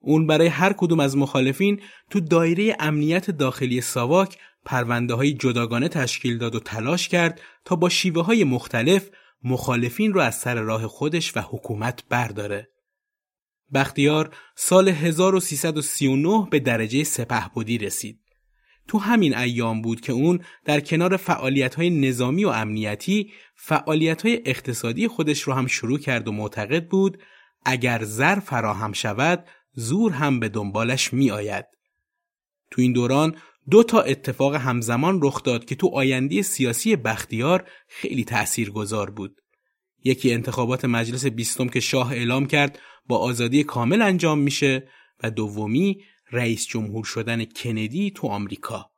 اون 0.00 0.26
برای 0.26 0.46
هر 0.46 0.72
کدوم 0.72 1.00
از 1.00 1.16
مخالفین 1.16 1.80
تو 2.10 2.20
دایره 2.20 2.76
امنیت 2.80 3.30
داخلی 3.30 3.80
ساواک 3.80 4.38
پرونده 4.64 5.14
های 5.14 5.32
جداگانه 5.32 5.88
تشکیل 5.88 6.38
داد 6.38 6.54
و 6.54 6.60
تلاش 6.60 7.08
کرد 7.08 7.40
تا 7.64 7.76
با 7.76 7.88
شیوه 7.88 8.24
های 8.24 8.44
مختلف 8.44 9.10
مخالفین 9.44 10.12
رو 10.12 10.20
از 10.20 10.34
سر 10.34 10.54
راه 10.54 10.86
خودش 10.86 11.36
و 11.36 11.40
حکومت 11.40 12.04
برداره. 12.08 12.68
بختیار 13.74 14.34
سال 14.56 14.88
1339 14.88 16.46
به 16.50 16.58
درجه 16.58 17.04
سپهبدی 17.04 17.78
رسید. 17.78 18.20
تو 18.88 18.98
همین 18.98 19.36
ایام 19.36 19.82
بود 19.82 20.00
که 20.00 20.12
اون 20.12 20.40
در 20.64 20.80
کنار 20.80 21.16
فعالیت 21.16 21.74
های 21.74 21.90
نظامی 21.90 22.44
و 22.44 22.48
امنیتی 22.48 23.32
فعالیت 23.56 24.22
های 24.22 24.42
اقتصادی 24.44 25.08
خودش 25.08 25.42
رو 25.42 25.52
هم 25.52 25.66
شروع 25.66 25.98
کرد 25.98 26.28
و 26.28 26.32
معتقد 26.32 26.88
بود 26.88 27.22
اگر 27.64 28.04
زر 28.04 28.40
فراهم 28.40 28.92
شود 28.92 29.44
زور 29.74 30.12
هم 30.12 30.40
به 30.40 30.48
دنبالش 30.48 31.12
می 31.12 31.30
آید. 31.30 31.66
تو 32.70 32.82
این 32.82 32.92
دوران 32.92 33.36
دو 33.70 33.82
تا 33.82 34.00
اتفاق 34.00 34.54
همزمان 34.54 35.20
رخ 35.22 35.42
داد 35.42 35.64
که 35.64 35.74
تو 35.74 35.88
آینده 35.88 36.42
سیاسی 36.42 36.96
بختیار 36.96 37.68
خیلی 37.88 38.24
تأثیر 38.24 38.70
گذار 38.70 39.10
بود. 39.10 39.40
یکی 40.04 40.32
انتخابات 40.32 40.84
مجلس 40.84 41.26
بیستم 41.26 41.68
که 41.68 41.80
شاه 41.80 42.12
اعلام 42.12 42.46
کرد 42.46 42.78
با 43.06 43.18
آزادی 43.18 43.64
کامل 43.64 44.02
انجام 44.02 44.38
میشه 44.38 44.88
و 45.22 45.30
دومی 45.30 46.04
رئیس 46.32 46.66
جمهور 46.66 47.04
شدن 47.04 47.44
کندی 47.44 48.10
تو 48.10 48.26
آمریکا. 48.26 48.90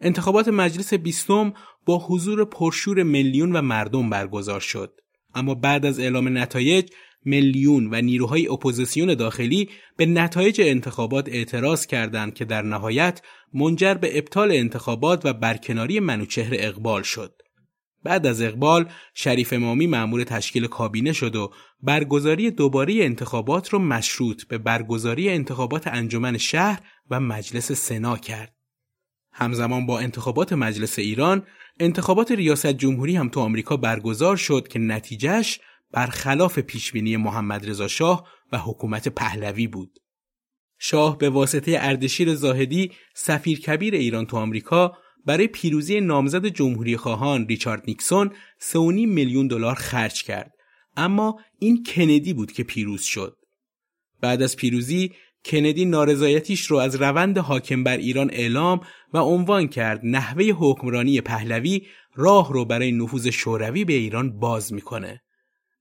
انتخابات 0.00 0.48
مجلس 0.48 0.94
بیستم 0.94 1.52
با 1.86 1.98
حضور 1.98 2.44
پرشور 2.44 3.02
میلیون 3.02 3.56
و 3.56 3.62
مردم 3.62 4.10
برگزار 4.10 4.60
شد. 4.60 5.00
اما 5.34 5.54
بعد 5.54 5.86
از 5.86 6.00
اعلام 6.00 6.38
نتایج 6.38 6.90
ملیون 7.24 7.88
و 7.92 8.00
نیروهای 8.00 8.48
اپوزیسیون 8.48 9.14
داخلی 9.14 9.68
به 9.96 10.06
نتایج 10.06 10.60
انتخابات 10.60 11.28
اعتراض 11.28 11.86
کردند 11.86 12.34
که 12.34 12.44
در 12.44 12.62
نهایت 12.62 13.22
منجر 13.54 13.94
به 13.94 14.18
ابطال 14.18 14.52
انتخابات 14.52 15.26
و 15.26 15.32
برکناری 15.32 16.00
منوچهر 16.00 16.52
اقبال 16.52 17.02
شد. 17.02 17.42
بعد 18.04 18.26
از 18.26 18.42
اقبال 18.42 18.88
شریف 19.14 19.52
امامی 19.52 19.86
مأمور 19.86 20.24
تشکیل 20.24 20.66
کابینه 20.66 21.12
شد 21.12 21.36
و 21.36 21.52
برگزاری 21.82 22.50
دوباره 22.50 22.94
انتخابات 22.94 23.72
را 23.72 23.78
مشروط 23.78 24.44
به 24.44 24.58
برگزاری 24.58 25.28
انتخابات 25.28 25.86
انجمن 25.86 26.38
شهر 26.38 26.80
و 27.10 27.20
مجلس 27.20 27.72
سنا 27.72 28.16
کرد. 28.16 28.54
همزمان 29.32 29.86
با 29.86 29.98
انتخابات 29.98 30.52
مجلس 30.52 30.98
ایران 30.98 31.46
انتخابات 31.80 32.32
ریاست 32.32 32.66
جمهوری 32.66 33.16
هم 33.16 33.28
تو 33.28 33.40
آمریکا 33.40 33.76
برگزار 33.76 34.36
شد 34.36 34.68
که 34.68 34.78
نتیجهش 34.78 35.60
برخلاف 35.94 36.58
پیشبینی 36.58 37.16
محمد 37.16 37.70
رضا 37.70 37.88
شاه 37.88 38.28
و 38.52 38.58
حکومت 38.58 39.08
پهلوی 39.08 39.66
بود. 39.66 39.98
شاه 40.78 41.18
به 41.18 41.30
واسطه 41.30 41.76
اردشیر 41.80 42.34
زاهدی 42.34 42.92
سفیر 43.14 43.60
کبیر 43.60 43.94
ایران 43.94 44.26
تو 44.26 44.36
آمریکا 44.36 44.96
برای 45.26 45.46
پیروزی 45.46 46.00
نامزد 46.00 46.46
جمهوری 46.46 46.96
خواهان 46.96 47.46
ریچارد 47.48 47.82
نیکسون 47.86 48.28
3.5 48.60 48.76
میلیون 49.06 49.46
دلار 49.46 49.74
خرج 49.74 50.22
کرد 50.22 50.52
اما 50.96 51.40
این 51.58 51.84
کندی 51.84 52.32
بود 52.32 52.52
که 52.52 52.62
پیروز 52.62 53.02
شد. 53.02 53.36
بعد 54.20 54.42
از 54.42 54.56
پیروزی 54.56 55.12
کندی 55.44 55.84
نارضایتیش 55.84 56.66
رو 56.66 56.76
از 56.76 56.94
روند 56.94 57.38
حاکم 57.38 57.84
بر 57.84 57.96
ایران 57.96 58.30
اعلام 58.30 58.80
و 59.12 59.18
عنوان 59.18 59.68
کرد 59.68 60.00
نحوه 60.04 60.44
حکمرانی 60.44 61.20
پهلوی 61.20 61.86
راه 62.14 62.52
رو 62.52 62.64
برای 62.64 62.92
نفوذ 62.92 63.28
شوروی 63.28 63.84
به 63.84 63.92
ایران 63.92 64.38
باز 64.38 64.72
می‌کنه. 64.72 65.23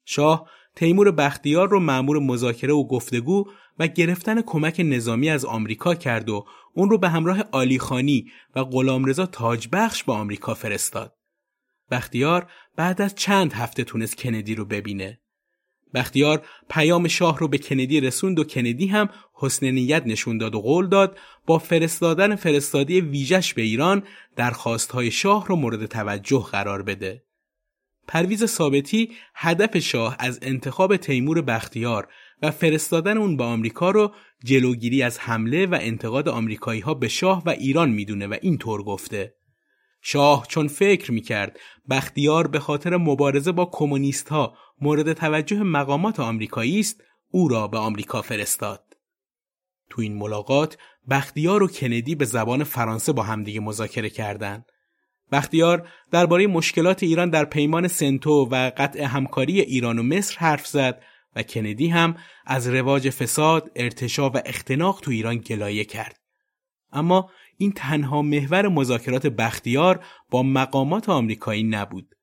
شاه 0.05 0.49
تیمور 0.75 1.11
بختیار 1.11 1.69
رو 1.69 1.79
مأمور 1.79 2.19
مذاکره 2.19 2.73
و 2.73 2.87
گفتگو 2.87 3.45
و 3.79 3.87
گرفتن 3.87 4.41
کمک 4.41 4.81
نظامی 4.85 5.29
از 5.29 5.45
آمریکا 5.45 5.95
کرد 5.95 6.29
و 6.29 6.45
اون 6.73 6.89
رو 6.89 6.97
به 6.97 7.09
همراه 7.09 7.43
آلیخانی 7.51 8.31
و 8.55 8.63
غلامرضا 8.63 9.25
تاجبخش 9.25 10.03
به 10.03 10.13
آمریکا 10.13 10.53
فرستاد. 10.53 11.15
بختیار 11.91 12.51
بعد 12.75 13.01
از 13.01 13.15
چند 13.15 13.53
هفته 13.53 13.83
تونست 13.83 14.17
کندی 14.17 14.55
رو 14.55 14.65
ببینه. 14.65 15.19
بختیار 15.93 16.45
پیام 16.69 17.07
شاه 17.07 17.39
رو 17.39 17.47
به 17.47 17.57
کندی 17.57 18.01
رسوند 18.01 18.39
و 18.39 18.43
کندی 18.43 18.87
هم 18.87 19.09
حسن 19.33 19.65
نیت 19.65 20.03
نشون 20.05 20.37
داد 20.37 20.55
و 20.55 20.61
قول 20.61 20.87
داد 20.87 21.17
با 21.45 21.57
فرستادن 21.57 22.35
فرستادی 22.35 23.01
ویژش 23.01 23.53
به 23.53 23.61
ایران 23.61 24.03
درخواستهای 24.35 25.11
شاه 25.11 25.47
رو 25.47 25.55
مورد 25.55 25.85
توجه 25.85 26.45
قرار 26.51 26.83
بده. 26.83 27.22
پرویز 28.07 28.45
ثابتی 28.45 29.11
هدف 29.35 29.77
شاه 29.77 30.15
از 30.19 30.39
انتخاب 30.41 30.97
تیمور 30.97 31.41
بختیار 31.41 32.07
و 32.41 32.51
فرستادن 32.51 33.17
اون 33.17 33.37
به 33.37 33.43
آمریکا 33.43 33.91
رو 33.91 34.13
جلوگیری 34.43 35.03
از 35.03 35.19
حمله 35.19 35.65
و 35.65 35.77
انتقاد 35.81 36.29
آمریکایی 36.29 36.81
ها 36.81 36.93
به 36.93 37.07
شاه 37.07 37.43
و 37.45 37.49
ایران 37.49 37.89
می‌دونه 37.89 38.27
و 38.27 38.37
اینطور 38.41 38.83
گفته. 38.83 39.35
شاه 40.01 40.45
چون 40.47 40.67
فکر 40.67 41.11
می‌کرد 41.11 41.59
بختیار 41.89 42.47
به 42.47 42.59
خاطر 42.59 42.97
مبارزه 42.97 43.51
با 43.51 43.65
کمونیست 43.65 44.29
ها 44.29 44.57
مورد 44.81 45.13
توجه 45.13 45.63
مقامات 45.63 46.19
آمریکایی 46.19 46.79
است 46.79 47.03
او 47.29 47.47
را 47.47 47.67
به 47.67 47.77
آمریکا 47.77 48.21
فرستاد. 48.21 48.97
تو 49.89 50.01
این 50.01 50.15
ملاقات 50.15 50.77
بختیار 51.09 51.63
و 51.63 51.67
کندی 51.67 52.15
به 52.15 52.25
زبان 52.25 52.63
فرانسه 52.63 53.13
با 53.13 53.23
همدیگه 53.23 53.59
مذاکره 53.59 54.09
کردند 54.09 54.65
بختیار 55.33 55.87
درباره 56.11 56.47
مشکلات 56.47 57.03
ایران 57.03 57.29
در 57.29 57.45
پیمان 57.45 57.87
سنتو 57.87 58.47
و 58.51 58.71
قطع 58.77 59.03
همکاری 59.03 59.61
ایران 59.61 59.99
و 59.99 60.03
مصر 60.03 60.35
حرف 60.39 60.67
زد 60.67 61.01
و 61.35 61.43
کندی 61.43 61.87
هم 61.87 62.15
از 62.45 62.67
رواج 62.67 63.09
فساد، 63.09 63.71
ارتشا 63.75 64.29
و 64.29 64.41
اختناق 64.45 64.99
تو 64.99 65.11
ایران 65.11 65.37
گلایه 65.37 65.85
کرد. 65.85 66.19
اما 66.91 67.29
این 67.57 67.71
تنها 67.71 68.21
محور 68.21 68.67
مذاکرات 68.67 69.27
بختیار 69.27 70.05
با 70.29 70.43
مقامات 70.43 71.09
آمریکایی 71.09 71.63
نبود. 71.63 72.15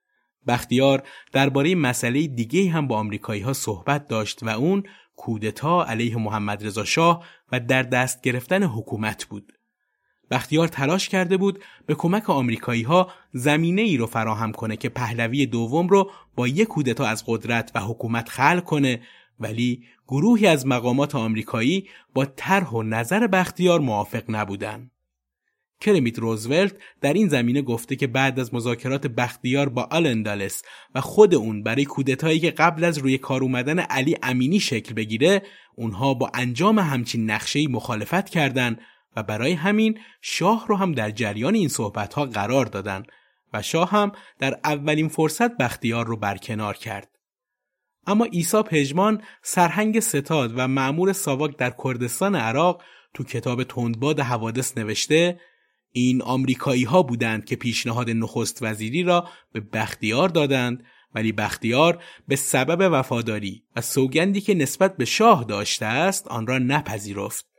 بختیار 0.46 1.03
درباره 1.33 1.75
مسئله 1.75 2.27
دیگه 2.27 2.70
هم 2.70 2.87
با 2.87 2.99
آمریکایی 2.99 3.42
ها 3.42 3.53
صحبت 3.53 4.09
داشت 4.09 4.42
و 4.42 4.49
اون 4.49 4.83
کودتا 5.16 5.85
علیه 5.85 6.16
محمد 6.16 6.66
رضا 6.66 6.85
شاه 6.85 7.25
و 7.53 7.61
در 7.61 7.83
دست 7.83 8.23
گرفتن 8.23 8.62
حکومت 8.62 9.25
بود. 9.25 9.53
بختیار 10.30 10.68
تلاش 10.68 11.08
کرده 11.08 11.36
بود 11.36 11.64
به 11.86 11.94
کمک 11.94 12.30
آمریکایی 12.30 12.82
ها 12.82 13.10
زمینه 13.32 13.82
ای 13.82 13.96
رو 13.96 14.06
فراهم 14.06 14.52
کنه 14.52 14.76
که 14.76 14.88
پهلوی 14.88 15.46
دوم 15.46 15.88
رو 15.88 16.10
با 16.36 16.48
یک 16.48 16.68
کودتا 16.68 17.06
از 17.06 17.24
قدرت 17.26 17.72
و 17.74 17.80
حکومت 17.80 18.28
خلق 18.28 18.64
کنه 18.64 19.00
ولی 19.40 19.82
گروهی 20.08 20.46
از 20.46 20.66
مقامات 20.66 21.14
آمریکایی 21.14 21.88
با 22.14 22.24
طرح 22.24 22.70
و 22.70 22.82
نظر 22.82 23.26
بختیار 23.26 23.80
موافق 23.80 24.22
نبودند. 24.28 24.90
کرمیت 25.80 26.18
روزولت 26.18 26.74
در 27.00 27.12
این 27.12 27.28
زمینه 27.28 27.62
گفته 27.62 27.96
که 27.96 28.06
بعد 28.06 28.40
از 28.40 28.54
مذاکرات 28.54 29.06
بختیار 29.06 29.68
با 29.68 29.88
آلندالس 29.90 30.62
و 30.94 31.00
خود 31.00 31.34
اون 31.34 31.62
برای 31.62 31.84
کودتایی 31.84 32.40
که 32.40 32.50
قبل 32.50 32.84
از 32.84 32.98
روی 32.98 33.18
کار 33.18 33.42
اومدن 33.42 33.78
علی 33.78 34.16
امینی 34.22 34.60
شکل 34.60 34.94
بگیره 34.94 35.42
اونها 35.74 36.14
با 36.14 36.30
انجام 36.34 36.78
همچین 36.78 37.30
نقشه‌ای 37.30 37.66
مخالفت 37.66 38.28
کردند 38.28 38.80
و 39.16 39.23
برای 39.23 39.53
همین 39.53 39.99
شاه 40.20 40.66
رو 40.68 40.77
هم 40.77 40.92
در 40.92 41.11
جریان 41.11 41.55
این 41.55 41.68
صحبت 41.68 42.14
ها 42.14 42.25
قرار 42.25 42.66
دادن 42.66 43.03
و 43.53 43.62
شاه 43.62 43.90
هم 43.90 44.12
در 44.38 44.61
اولین 44.64 45.09
فرصت 45.09 45.57
بختیار 45.57 46.07
رو 46.07 46.16
برکنار 46.16 46.77
کرد. 46.77 47.09
اما 48.07 48.25
عیسی 48.25 48.62
پژمان 48.62 49.23
سرهنگ 49.42 50.01
ستاد 50.01 50.53
و 50.57 50.68
معمور 50.68 51.12
ساواک 51.12 51.57
در 51.57 51.75
کردستان 51.85 52.35
عراق 52.35 52.83
تو 53.14 53.25
کتاب 53.25 53.64
تندباد 53.64 54.20
حوادث 54.20 54.79
نوشته 54.79 55.40
این 55.92 56.23
آمریکایی 56.23 56.85
ها 56.85 57.03
بودند 57.03 57.44
که 57.44 57.57
پیشنهاد 57.57 58.11
نخست 58.11 58.62
وزیری 58.62 59.03
را 59.03 59.29
به 59.53 59.61
بختیار 59.61 60.29
دادند 60.29 60.85
ولی 61.14 61.33
بختیار 61.33 62.03
به 62.29 62.37
سبب 62.37 62.88
وفاداری 62.92 63.64
و 63.77 63.81
سوگندی 63.81 64.40
که 64.40 64.55
نسبت 64.55 64.96
به 64.96 65.05
شاه 65.05 65.44
داشته 65.44 65.87
است 65.87 66.29
آن 66.29 66.46
را 66.46 66.59
نپذیرفت 66.59 67.49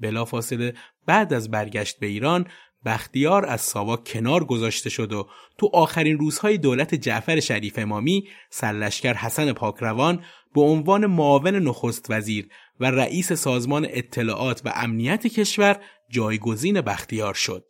بلافاصله 0.00 0.74
بعد 1.06 1.32
از 1.32 1.50
برگشت 1.50 1.98
به 1.98 2.06
ایران 2.06 2.46
بختیار 2.84 3.46
از 3.46 3.60
ساواک 3.60 4.04
کنار 4.04 4.44
گذاشته 4.44 4.90
شد 4.90 5.12
و 5.12 5.28
تو 5.58 5.70
آخرین 5.72 6.18
روزهای 6.18 6.58
دولت 6.58 6.94
جعفر 6.94 7.40
شریف 7.40 7.78
امامی 7.78 8.28
سرلشکر 8.50 9.14
حسن 9.14 9.52
پاکروان 9.52 10.24
به 10.54 10.60
عنوان 10.60 11.06
معاون 11.06 11.56
نخست 11.56 12.06
وزیر 12.10 12.48
و 12.80 12.90
رئیس 12.90 13.32
سازمان 13.32 13.86
اطلاعات 13.90 14.62
و 14.64 14.72
امنیت 14.74 15.26
کشور 15.26 15.80
جایگزین 16.10 16.80
بختیار 16.80 17.34
شد. 17.34 17.64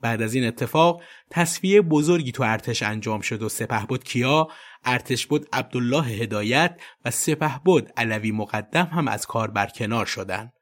بعد 0.00 0.22
از 0.22 0.34
این 0.34 0.44
اتفاق 0.44 1.02
تصفیه 1.30 1.80
بزرگی 1.80 2.32
تو 2.32 2.42
ارتش 2.42 2.82
انجام 2.82 3.20
شد 3.20 3.42
و 3.42 3.48
سپهبد 3.48 4.04
کیا، 4.04 4.48
ارتش 4.84 5.26
بود 5.26 5.48
عبدالله 5.52 6.04
هدایت 6.04 6.80
و 7.04 7.10
سپهبد 7.10 7.92
علوی 7.96 8.32
مقدم 8.32 8.84
هم 8.84 9.08
از 9.08 9.26
کار 9.26 9.50
برکنار 9.50 10.06
شدند. 10.06 10.52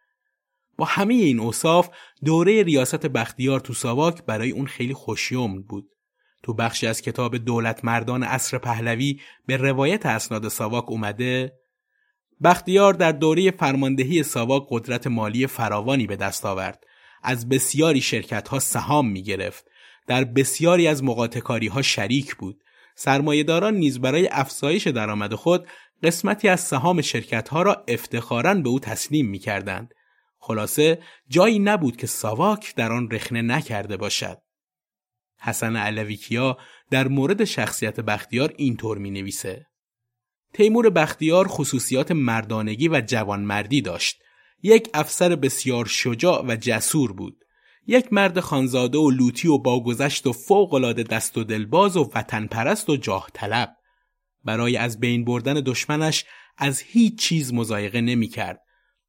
با 0.78 0.84
همه 0.84 1.14
این 1.14 1.40
اوصاف 1.40 1.88
دوره 2.24 2.62
ریاست 2.62 3.06
بختیار 3.06 3.60
تو 3.60 3.74
ساواک 3.74 4.22
برای 4.24 4.50
اون 4.50 4.66
خیلی 4.66 4.94
خوشیوم 4.94 5.62
بود. 5.62 5.88
تو 6.42 6.54
بخشی 6.54 6.86
از 6.86 7.02
کتاب 7.02 7.36
دولت 7.36 7.84
مردان 7.84 8.22
عصر 8.22 8.58
پهلوی 8.58 9.20
به 9.46 9.56
روایت 9.56 10.06
اسناد 10.06 10.48
ساواک 10.48 10.90
اومده 10.90 11.52
بختیار 12.44 12.94
در 12.94 13.12
دوره 13.12 13.50
فرماندهی 13.50 14.22
ساواک 14.22 14.66
قدرت 14.70 15.06
مالی 15.06 15.46
فراوانی 15.46 16.06
به 16.06 16.16
دست 16.16 16.46
آورد. 16.46 16.84
از 17.22 17.48
بسیاری 17.48 18.00
شرکت 18.00 18.48
ها 18.48 18.58
سهام 18.58 19.08
می 19.08 19.22
گرفت. 19.22 19.64
در 20.06 20.24
بسیاری 20.24 20.86
از 20.86 21.04
مقاطکاری 21.04 21.66
ها 21.66 21.82
شریک 21.82 22.36
بود. 22.36 22.60
سرمایهداران 22.94 23.74
نیز 23.74 24.00
برای 24.00 24.28
افزایش 24.32 24.86
درآمد 24.86 25.34
خود 25.34 25.66
قسمتی 26.02 26.48
از 26.48 26.60
سهام 26.60 27.00
شرکت 27.00 27.48
ها 27.48 27.62
را 27.62 27.84
افتخارا 27.88 28.54
به 28.54 28.68
او 28.68 28.80
تسلیم 28.80 29.26
می 29.26 29.38
کردند. 29.38 29.94
خلاصه 30.38 31.02
جایی 31.28 31.58
نبود 31.58 31.96
که 31.96 32.06
ساواک 32.06 32.74
در 32.74 32.92
آن 32.92 33.10
رخنه 33.10 33.42
نکرده 33.42 33.96
باشد. 33.96 34.38
حسن 35.40 35.76
علویکیا 35.76 36.58
در 36.90 37.08
مورد 37.08 37.44
شخصیت 37.44 38.00
بختیار 38.00 38.54
اینطور 38.56 38.98
می 38.98 39.10
نویسه. 39.10 39.66
تیمور 40.54 40.90
بختیار 40.90 41.48
خصوصیات 41.48 42.12
مردانگی 42.12 42.88
و 42.88 43.02
جوانمردی 43.06 43.80
داشت. 43.80 44.18
یک 44.62 44.90
افسر 44.94 45.36
بسیار 45.36 45.86
شجاع 45.86 46.44
و 46.48 46.56
جسور 46.56 47.12
بود. 47.12 47.44
یک 47.86 48.12
مرد 48.12 48.40
خانزاده 48.40 48.98
و 48.98 49.10
لوتی 49.10 49.48
و 49.48 49.58
باگذشت 49.58 50.26
و 50.26 50.32
فوقالعاده 50.32 51.02
دست 51.02 51.38
و 51.38 51.44
دلباز 51.44 51.96
و 51.96 52.10
وطن 52.14 52.46
پرست 52.46 52.90
و 52.90 52.96
جاه 52.96 53.28
طلب. 53.34 53.76
برای 54.44 54.76
از 54.76 55.00
بین 55.00 55.24
بردن 55.24 55.54
دشمنش 55.54 56.24
از 56.56 56.80
هیچ 56.80 57.18
چیز 57.18 57.54
مزایقه 57.54 58.00
نمی 58.00 58.28
کرد. 58.28 58.60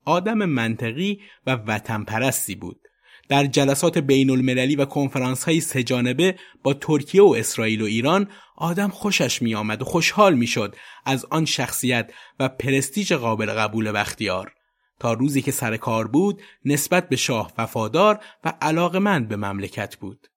آدم 0.05 0.45
منطقی 0.45 1.21
و 1.45 1.51
وطن 1.51 2.03
پرستی 2.03 2.55
بود. 2.55 2.81
در 3.29 3.45
جلسات 3.45 3.97
بین 3.97 4.29
المللی 4.29 4.75
و 4.75 4.85
کنفرانس 4.85 5.43
های 5.43 5.61
سجانبه 5.61 6.35
با 6.63 6.73
ترکیه 6.73 7.21
و 7.21 7.35
اسرائیل 7.37 7.81
و 7.81 7.85
ایران 7.85 8.27
آدم 8.55 8.87
خوشش 8.87 9.41
می 9.41 9.55
آمد 9.55 9.81
و 9.81 9.85
خوشحال 9.85 10.33
می 10.33 10.47
شد 10.47 10.75
از 11.05 11.25
آن 11.25 11.45
شخصیت 11.45 12.11
و 12.39 12.49
پرستیژ 12.49 13.11
قابل 13.11 13.53
قبول 13.53 13.91
بختیار. 13.91 14.53
تا 14.99 15.13
روزی 15.13 15.41
که 15.41 15.51
سر 15.51 15.77
کار 15.77 16.07
بود 16.07 16.41
نسبت 16.65 17.09
به 17.09 17.15
شاه 17.15 17.53
وفادار 17.57 18.19
و 18.43 18.53
علاقمند 18.61 19.27
به 19.27 19.35
مملکت 19.35 19.95
بود. 19.97 20.27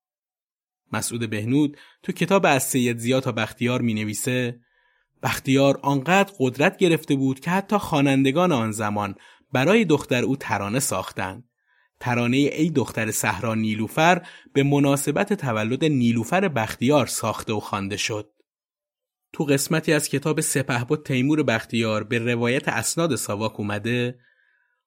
مسعود 0.93 1.31
بهنود 1.31 1.77
تو 2.03 2.13
کتاب 2.13 2.47
از 2.47 2.63
سید 2.63 2.99
زیا 2.99 3.21
تا 3.21 3.33
بختیار 3.33 3.81
می 3.81 3.95
نویسه 3.95 4.61
بختیار 5.23 5.79
آنقدر 5.83 6.33
قدرت 6.39 6.77
گرفته 6.77 7.15
بود 7.15 7.41
که 7.41 7.51
حتی 7.51 7.79
خوانندگان 7.79 8.53
آن 8.53 8.73
زمان 8.73 9.15
برای 9.53 9.85
دختر 9.85 10.23
او 10.23 10.37
ترانه 10.37 10.81
ساختند. 10.81 11.45
ترانه 12.01 12.37
ای 12.37 12.71
دختر 12.71 13.11
صحرا 13.11 13.55
نیلوفر 13.55 14.27
به 14.53 14.63
مناسبت 14.63 15.33
تولد 15.33 15.85
نیلوفر 15.85 16.49
بختیار 16.49 17.07
ساخته 17.07 17.53
و 17.53 17.61
خوانده 17.61 17.97
شد. 17.97 18.33
تو 19.33 19.45
قسمتی 19.45 19.93
از 19.93 20.09
کتاب 20.09 20.41
سپهبد 20.41 21.03
تیمور 21.03 21.43
بختیار 21.43 22.05
به 22.05 22.19
روایت 22.19 22.69
اسناد 22.69 23.17
ساواک 23.17 23.61
اومده 23.61 24.19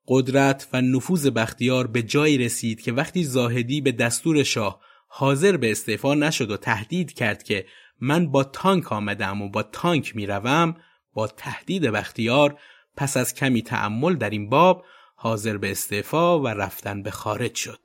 قدرت 0.08 0.68
و 0.74 0.82
نفوذ 0.82 1.28
بختیار 1.28 1.88
به 1.88 2.04
جایی 2.04 2.38
رسید 2.38 2.82
که 2.82 2.92
وقتی 2.92 3.24
زاهدی 3.24 3.82
به 3.82 3.92
دستور 3.92 4.44
شاه 4.44 4.82
حاضر 5.08 5.58
به 5.58 5.72
استعفا 5.72 6.14
نشد 6.14 6.52
و 6.52 6.58
تهدید 6.58 7.14
کرد 7.14 7.44
که 7.44 7.66
من 8.00 8.32
با 8.32 8.44
تانک 8.44 8.92
آمدم 8.92 9.42
و 9.42 9.50
با 9.50 9.64
تانک 9.64 10.16
می‌روم 10.16 10.76
با 11.14 11.28
تهدید 11.28 11.84
بختیار 11.84 12.60
پس 12.98 13.18
از 13.18 13.34
کمی 13.34 13.62
تعمل 13.62 14.16
در 14.16 14.30
این 14.30 14.50
باب 14.50 14.86
حاضر 15.16 15.58
به 15.58 15.72
استعفا 15.72 16.40
و 16.40 16.48
رفتن 16.48 17.04
به 17.04 17.12
خارج 17.12 17.56
شد. 17.56 17.85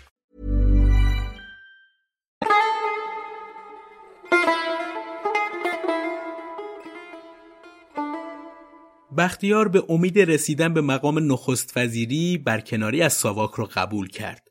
بختیار 9.21 9.67
به 9.67 9.83
امید 9.89 10.19
رسیدن 10.19 10.73
به 10.73 10.81
مقام 10.81 11.31
نخست 11.31 11.77
وزیری 11.77 12.37
برکناری 12.37 13.01
از 13.01 13.13
ساواک 13.13 13.51
را 13.55 13.65
قبول 13.65 14.07
کرد. 14.07 14.47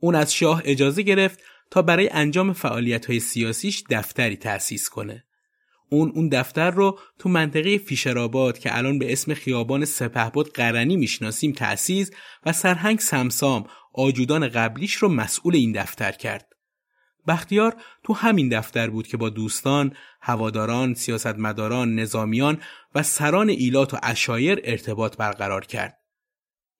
اون 0.00 0.14
از 0.14 0.34
شاه 0.34 0.62
اجازه 0.64 1.02
گرفت 1.02 1.38
تا 1.70 1.82
برای 1.82 2.08
انجام 2.12 2.52
فعالیت 2.52 3.06
های 3.06 3.20
سیاسیش 3.20 3.84
دفتری 3.90 4.36
تأسیس 4.36 4.88
کنه. 4.88 5.24
اون 5.90 6.12
اون 6.14 6.28
دفتر 6.28 6.70
رو 6.70 6.98
تو 7.18 7.28
منطقه 7.28 7.78
فیشرآباد 7.78 8.58
که 8.58 8.76
الان 8.76 8.98
به 8.98 9.12
اسم 9.12 9.34
خیابان 9.34 9.84
سپهبد 9.84 10.46
قرنی 10.46 10.96
می‌شناسیم 10.96 11.52
تأسیس 11.52 12.10
و 12.46 12.52
سرهنگ 12.52 12.98
سمسام 12.98 13.64
آجودان 13.94 14.48
قبلیش 14.48 14.94
رو 14.94 15.08
مسئول 15.08 15.56
این 15.56 15.72
دفتر 15.72 16.12
کرد. 16.12 16.47
بختیار 17.28 17.76
تو 18.02 18.12
همین 18.12 18.48
دفتر 18.48 18.90
بود 18.90 19.06
که 19.06 19.16
با 19.16 19.28
دوستان، 19.28 19.92
هواداران، 20.20 20.94
سیاستمداران، 20.94 21.94
نظامیان 21.94 22.58
و 22.94 23.02
سران 23.02 23.48
ایلات 23.48 23.94
و 23.94 23.98
اشایر 24.02 24.60
ارتباط 24.64 25.16
برقرار 25.16 25.64
کرد. 25.64 25.98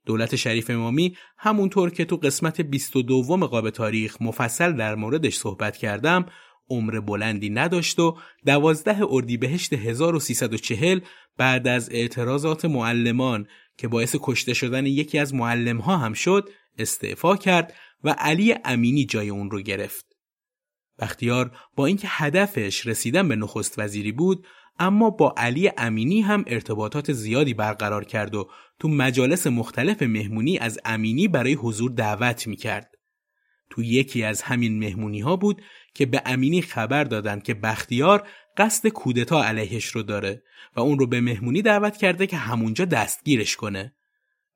دولت 0.07 0.36
شریف 0.36 0.70
امامی 0.70 1.16
همونطور 1.38 1.90
که 1.90 2.05
تو 2.05 2.16
قسمت 2.16 2.61
22 2.61 3.46
قاب 3.46 3.70
تاریخ 3.70 4.16
مفصل 4.22 4.72
در 4.72 4.94
موردش 4.94 5.36
صحبت 5.36 5.76
کردم 5.76 6.26
عمر 6.70 7.01
بلندی 7.01 7.51
نداشت 7.51 7.99
و 7.99 8.16
دوازده 8.46 8.99
اردیبهشت 9.09 9.72
1340 9.72 11.01
بعد 11.36 11.68
از 11.68 11.90
اعتراضات 11.90 12.64
معلمان 12.64 13.46
که 13.76 13.88
باعث 13.88 14.16
کشته 14.20 14.55
شدن 14.55 14.86
یکی 14.86 15.18
از 15.18 15.34
معلمها 15.34 15.96
هم 15.96 16.12
شد 16.12 16.51
استعفا 16.78 17.36
کرد 17.36 17.74
و 18.05 18.14
علی 18.18 18.55
امینی 18.64 19.07
جای 19.07 19.28
اون 19.28 19.51
رو 19.51 19.61
گرفت. 19.61 20.08
بختیار 20.99 21.51
با 21.76 21.86
اینکه 21.86 22.09
هدفش 22.11 22.86
رسیدن 22.86 23.28
به 23.28 23.36
نخست 23.36 23.78
وزیری 23.78 24.12
بود 24.12 24.46
اما 24.78 25.11
با 25.11 25.34
علی 25.36 25.70
امینی 25.76 26.20
هم 26.20 26.44
ارتباطات 26.46 27.12
زیادی 27.12 27.55
برقرار 27.55 28.05
کرد 28.05 28.34
و 28.34 28.49
تو 28.78 28.88
مجالس 28.88 29.46
مختلف 29.46 30.03
مهمونی 30.03 30.59
از 30.59 30.78
امینی 30.84 31.28
برای 31.28 31.55
حضور 31.55 31.90
دعوت 31.90 32.46
می 32.46 32.57
کرد. 32.57 32.94
تو 33.70 33.82
یکی 33.82 34.24
از 34.24 34.42
همین 34.42 34.78
مهمونی 34.78 35.20
ها 35.20 35.36
بود 35.36 35.62
که 35.94 36.07
به 36.07 36.22
امینی 36.26 36.62
خبر 36.62 37.05
دادند 37.05 37.42
که 37.42 37.55
بختیار 37.55 38.28
قصد 38.57 38.88
کودتا 38.88 39.44
علیهش 39.44 39.86
رو 39.86 40.03
داره 40.03 40.42
و 40.76 40.80
اون 40.80 40.99
رو 40.99 41.07
به 41.07 41.20
مهمونی 41.20 41.62
دعوت 41.62 41.96
کرده 41.96 42.26
که 42.26 42.36
همونجا 42.36 42.84
دستگیرش 42.84 43.57
کنه. 43.57 43.94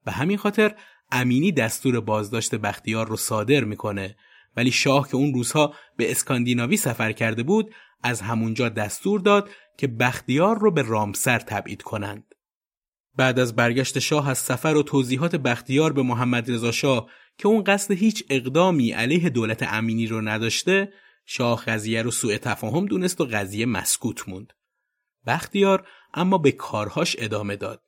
به 0.05 0.13
همین 0.13 0.37
خاطر 0.37 0.75
امینی 1.11 1.53
دستور 1.53 2.01
بازداشت 2.01 2.55
بختیار 2.55 3.09
رو 3.09 3.17
صادر 3.17 3.65
می‌کنه 3.65 4.17
ولی 4.57 4.71
شاه 4.71 5.09
که 5.09 5.17
اون 5.17 5.35
روزها 5.35 5.75
به 5.97 6.11
اسکاندیناوی 6.11 6.77
سفر 6.77 7.13
کرده 7.13 7.43
بود 7.43 7.75
از 8.03 8.21
همونجا 8.21 8.69
دستور 8.69 9.21
داد 9.21 9.51
که 9.79 9.87
بختیار 9.87 10.59
رو 10.59 10.71
به 10.71 10.83
رامسر 10.83 11.39
تبعید 11.39 11.83
کنند. 11.83 12.35
بعد 13.17 13.39
از 13.39 13.57
برگشت 13.57 13.99
شاه 13.99 14.29
از 14.29 14.39
سفر 14.39 14.77
و 14.77 14.83
توضیحات 14.83 15.37
بختیار 15.37 15.93
به 15.93 16.03
محمد 16.03 16.51
رضا 16.51 16.73
شاه 16.73 17.09
که 17.39 17.49
اون 17.49 17.65
قصد 17.65 17.95
هیچ 17.95 18.25
اقدامی 18.31 18.91
علیه 18.91 19.31
دولت 19.31 19.63
امینی 19.63 20.07
رو 20.07 20.21
نداشته 20.21 20.93
شاه 21.27 21.65
قضیه 21.65 22.03
رو 22.03 22.11
سوء 22.11 22.37
تفاهم 22.37 22.87
دونست 22.87 23.21
و 23.21 23.25
قضیه 23.25 23.67
مسکوت 23.67 24.29
موند. 24.29 24.53
بختیار 25.27 25.87
اما 26.15 26.39
به 26.39 26.53
کارهاش 26.53 27.17
ادامه 27.19 27.57
داد. 27.57 27.83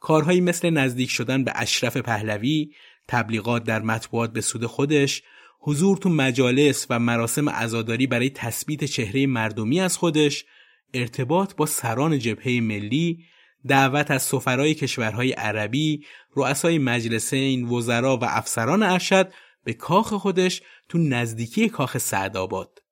کارهایی 0.00 0.40
مثل 0.40 0.70
نزدیک 0.70 1.10
شدن 1.10 1.44
به 1.44 1.52
اشرف 1.54 1.96
پهلوی، 1.96 2.70
تبلیغات 3.08 3.64
در 3.64 3.82
مطبوعات 3.82 4.32
به 4.32 4.40
سود 4.40 4.66
خودش، 4.66 5.22
حضور 5.58 5.96
تو 5.96 6.08
مجالس 6.08 6.86
و 6.90 6.98
مراسم 6.98 7.48
عزاداری 7.48 8.06
برای 8.06 8.30
تثبیت 8.30 8.84
چهره 8.84 9.26
مردمی 9.26 9.80
از 9.80 9.96
خودش، 9.96 10.44
ارتباط 10.94 11.54
با 11.54 11.66
سران 11.66 12.18
جبهه 12.18 12.60
ملی، 12.60 13.24
دعوت 13.68 14.10
از 14.10 14.22
سفرای 14.22 14.74
کشورهای 14.74 15.32
عربی، 15.32 16.04
رؤسای 16.36 16.78
مجلسین، 16.78 17.68
وزرا 17.68 18.16
و 18.16 18.24
افسران 18.24 18.82
ارشد 18.82 19.32
به 19.64 19.72
کاخ 19.72 20.12
خودش 20.12 20.62
تو 20.88 20.98
نزدیکی 20.98 21.68
کاخ 21.68 21.98
سعدآباد. 21.98 22.82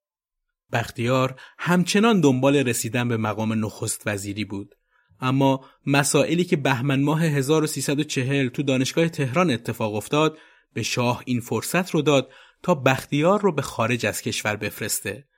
بختیار 0.73 1.41
همچنان 1.59 2.21
دنبال 2.21 2.57
رسیدن 2.57 3.09
به 3.09 3.17
مقام 3.17 3.65
نخست 3.65 4.03
وزیری 4.07 4.45
بود. 4.45 4.75
اما 5.21 5.65
مسائلی 5.87 6.45
که 6.45 6.57
بهمن 6.57 7.03
ماه 7.03 7.23
1340 7.23 8.49
تو 8.49 8.63
دانشگاه 8.63 9.09
تهران 9.09 9.51
اتفاق 9.51 9.95
افتاد 9.95 10.39
به 10.75 10.83
شاه 10.83 11.23
این 11.27 11.41
فرصت 11.41 11.91
رو 11.91 12.03
داد 12.03 12.31
تا 12.63 12.75
بختیار 12.75 13.41
رو 13.41 13.53
به 13.53 13.63
خارج 13.63 14.07
از 14.07 14.23
کشور 14.23 14.57
بفرسته. 14.57 15.29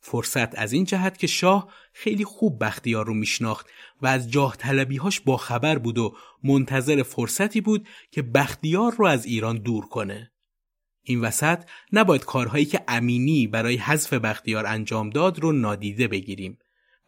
فرصت 0.00 0.58
از 0.58 0.72
این 0.72 0.84
جهت 0.84 1.18
که 1.18 1.26
شاه 1.26 1.72
خیلی 1.92 2.24
خوب 2.24 2.64
بختیار 2.64 3.06
رو 3.06 3.14
میشناخت 3.14 3.66
و 4.02 4.06
از 4.06 4.30
جاه 4.30 4.56
طلبیهاش 4.56 5.20
با 5.20 5.36
خبر 5.36 5.78
بود 5.78 5.98
و 5.98 6.16
منتظر 6.44 7.02
فرصتی 7.02 7.60
بود 7.60 7.88
که 8.10 8.22
بختیار 8.22 8.94
رو 8.94 9.06
از 9.06 9.26
ایران 9.26 9.58
دور 9.58 9.86
کنه. 9.86 10.32
این 11.02 11.20
وسط 11.20 11.64
نباید 11.92 12.24
کارهایی 12.24 12.64
که 12.64 12.84
امینی 12.88 13.46
برای 13.46 13.76
حذف 13.76 14.12
بختیار 14.12 14.66
انجام 14.66 15.10
داد 15.10 15.38
رو 15.38 15.52
نادیده 15.52 16.08
بگیریم. 16.08 16.58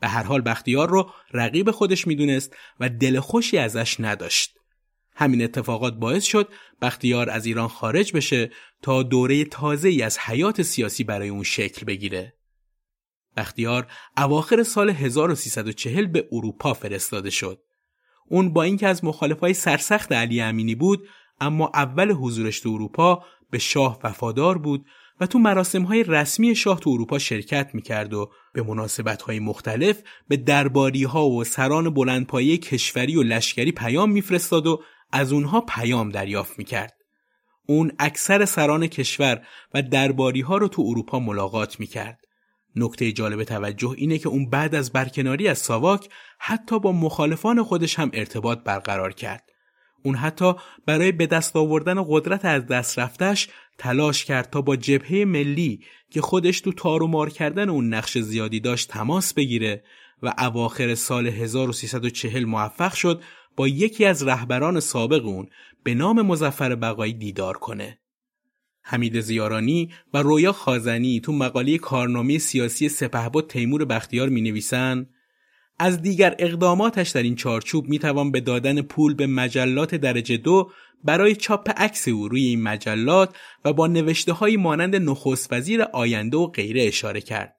به 0.01 0.09
هر 0.09 0.23
حال 0.23 0.41
بختیار 0.41 0.89
رو 0.89 1.11
رقیب 1.33 1.71
خودش 1.71 2.07
می‌دونست 2.07 2.57
و 2.81 2.89
دل 2.89 3.21
خوشی 3.21 3.59
ازش 3.59 3.97
نداشت. 4.01 4.59
همین 5.15 5.43
اتفاقات 5.43 5.95
باعث 5.95 6.25
شد 6.25 6.49
بختیار 6.83 7.31
از 7.31 7.47
ایران 7.47 7.69
خارج 7.69 8.13
بشه 8.13 8.51
تا 8.83 9.03
دوره 9.03 9.45
تازه 9.45 9.89
ای 9.89 10.03
از 10.03 10.19
حیات 10.19 10.63
سیاسی 10.63 11.05
برای 11.05 11.29
اون 11.29 11.43
شکل 11.43 11.87
بگیره. 11.87 12.35
بختیار 13.37 13.87
اواخر 14.17 14.63
سال 14.63 14.91
1340 14.91 16.07
به 16.07 16.29
اروپا 16.33 16.75
فرستاده 16.75 17.31
شد. 17.31 17.61
اون 18.27 18.53
با 18.53 18.63
اینکه 18.63 18.89
از 18.89 19.05
مخالفای 19.05 19.55
سرسخت 19.55 20.13
علی 20.13 20.41
امینی 20.41 20.75
بود 20.75 21.09
اما 21.41 21.71
اول 21.75 22.13
حضورش 22.13 22.61
تو 22.61 22.69
اروپا 22.69 23.25
به 23.51 23.59
شاه 23.59 24.01
وفادار 24.03 24.59
بود 24.59 24.87
و 25.21 25.27
تو 25.27 25.39
مراسم 25.39 25.83
های 25.83 26.03
رسمی 26.03 26.55
شاه 26.55 26.81
تو 26.81 26.91
اروپا 26.91 27.19
شرکت 27.19 27.71
می‌کرد 27.75 28.15
و 28.15 28.31
به 28.53 28.63
مناسبت 28.63 29.23
های 29.23 29.39
مختلف 29.39 30.03
به 30.29 30.37
درباری 30.37 31.05
ها 31.05 31.27
و 31.27 31.45
سران 31.45 31.95
بلندپایه 31.95 32.57
کشوری 32.57 33.17
و 33.17 33.23
لشکری 33.23 33.73
پیام 33.73 34.11
میفرستاد 34.11 34.67
و 34.67 34.83
از 35.15 35.33
اونها 35.33 35.61
پیام 35.61 36.09
دریافت 36.09 36.59
می‌کرد. 36.59 36.95
اون 37.67 37.93
اکثر 37.99 38.45
سران 38.45 38.87
کشور 38.87 39.47
و 39.75 39.83
درباری 39.83 40.41
ها 40.41 40.57
رو 40.57 40.69
تو 40.69 40.83
اروپا 40.87 41.19
ملاقات 41.19 41.81
می‌کرد. 41.81 42.19
نکته 42.77 43.13
جالب 43.13 43.45
توجه 43.45 43.95
اینه 43.97 44.19
که 44.19 44.29
اون 44.29 44.51
بعد 44.51 44.75
از 44.75 44.93
برکناری 44.93 45.49
از 45.49 45.59
ساواک 45.59 46.09
حتی 46.39 46.79
با 46.79 46.93
مخالفان 46.93 47.63
خودش 47.63 47.99
هم 47.99 48.11
ارتباط 48.15 48.59
برقرار 48.59 49.13
کرد. 49.13 49.45
اون 50.05 50.15
حتی 50.15 50.55
برای 50.87 51.13
به 51.13 51.27
دست 51.27 51.57
آوردن 51.57 52.05
قدرت 52.09 52.45
از 52.45 52.67
دست 52.67 52.99
رفتش 52.99 53.49
تلاش 53.79 54.25
کرد 54.25 54.51
تا 54.51 54.61
با 54.61 54.77
جبهه 54.77 55.25
ملی 55.25 55.85
که 56.11 56.21
خودش 56.21 56.61
تو 56.61 56.73
تار 56.73 57.03
و 57.03 57.07
مار 57.07 57.31
کردن 57.31 57.69
اون 57.69 57.95
نقش 57.95 58.19
زیادی 58.19 58.61
داشت 58.61 58.89
تماس 58.89 59.35
بگیره 59.35 59.85
و 60.23 60.35
اواخر 60.39 60.95
سال 60.95 61.27
1340 61.27 62.45
موفق 62.45 62.95
شد 62.95 63.23
با 63.57 63.69
یکی 63.69 64.05
از 64.05 64.23
رهبران 64.23 64.81
سابق 64.81 65.27
اون 65.27 65.49
به 65.83 65.95
نام 65.95 66.23
مزفر 66.23 66.75
بقایی 66.75 67.13
دیدار 67.13 67.57
کنه. 67.57 67.99
حمید 68.83 69.21
زیارانی 69.21 69.91
و 70.15 70.23
رویا 70.23 70.53
خازنی 70.53 71.21
تو 71.21 71.33
مقاله 71.33 71.79
کارنامه 71.79 72.39
سیاسی 72.39 72.89
سپهبد 72.89 73.47
تیمور 73.47 73.85
بختیار 73.85 74.29
می 74.29 74.41
نویسن 74.41 75.07
از 75.79 76.03
دیگر 76.03 76.37
اقداماتش 76.39 77.11
در 77.11 77.23
این 77.23 77.35
چارچوب 77.35 77.89
می 77.89 77.99
توان 77.99 78.31
به 78.31 78.41
دادن 78.41 78.83
پول 78.83 79.15
به 79.15 79.27
مجلات 79.27 79.95
درجه 79.95 80.37
دو 80.37 80.71
برای 81.05 81.37
چاپ 81.37 81.71
عکس 81.77 82.09
او 82.09 82.29
روی 82.29 82.45
این 82.45 82.63
مجلات 82.63 83.37
و 83.65 83.73
با 83.73 83.87
نوشته 83.87 84.33
های 84.33 84.57
مانند 84.57 84.97
نخست 84.97 85.53
وزیر 85.53 85.83
آینده 85.83 86.37
و 86.37 86.47
غیره 86.47 86.83
اشاره 86.83 87.21
کرد. 87.21 87.57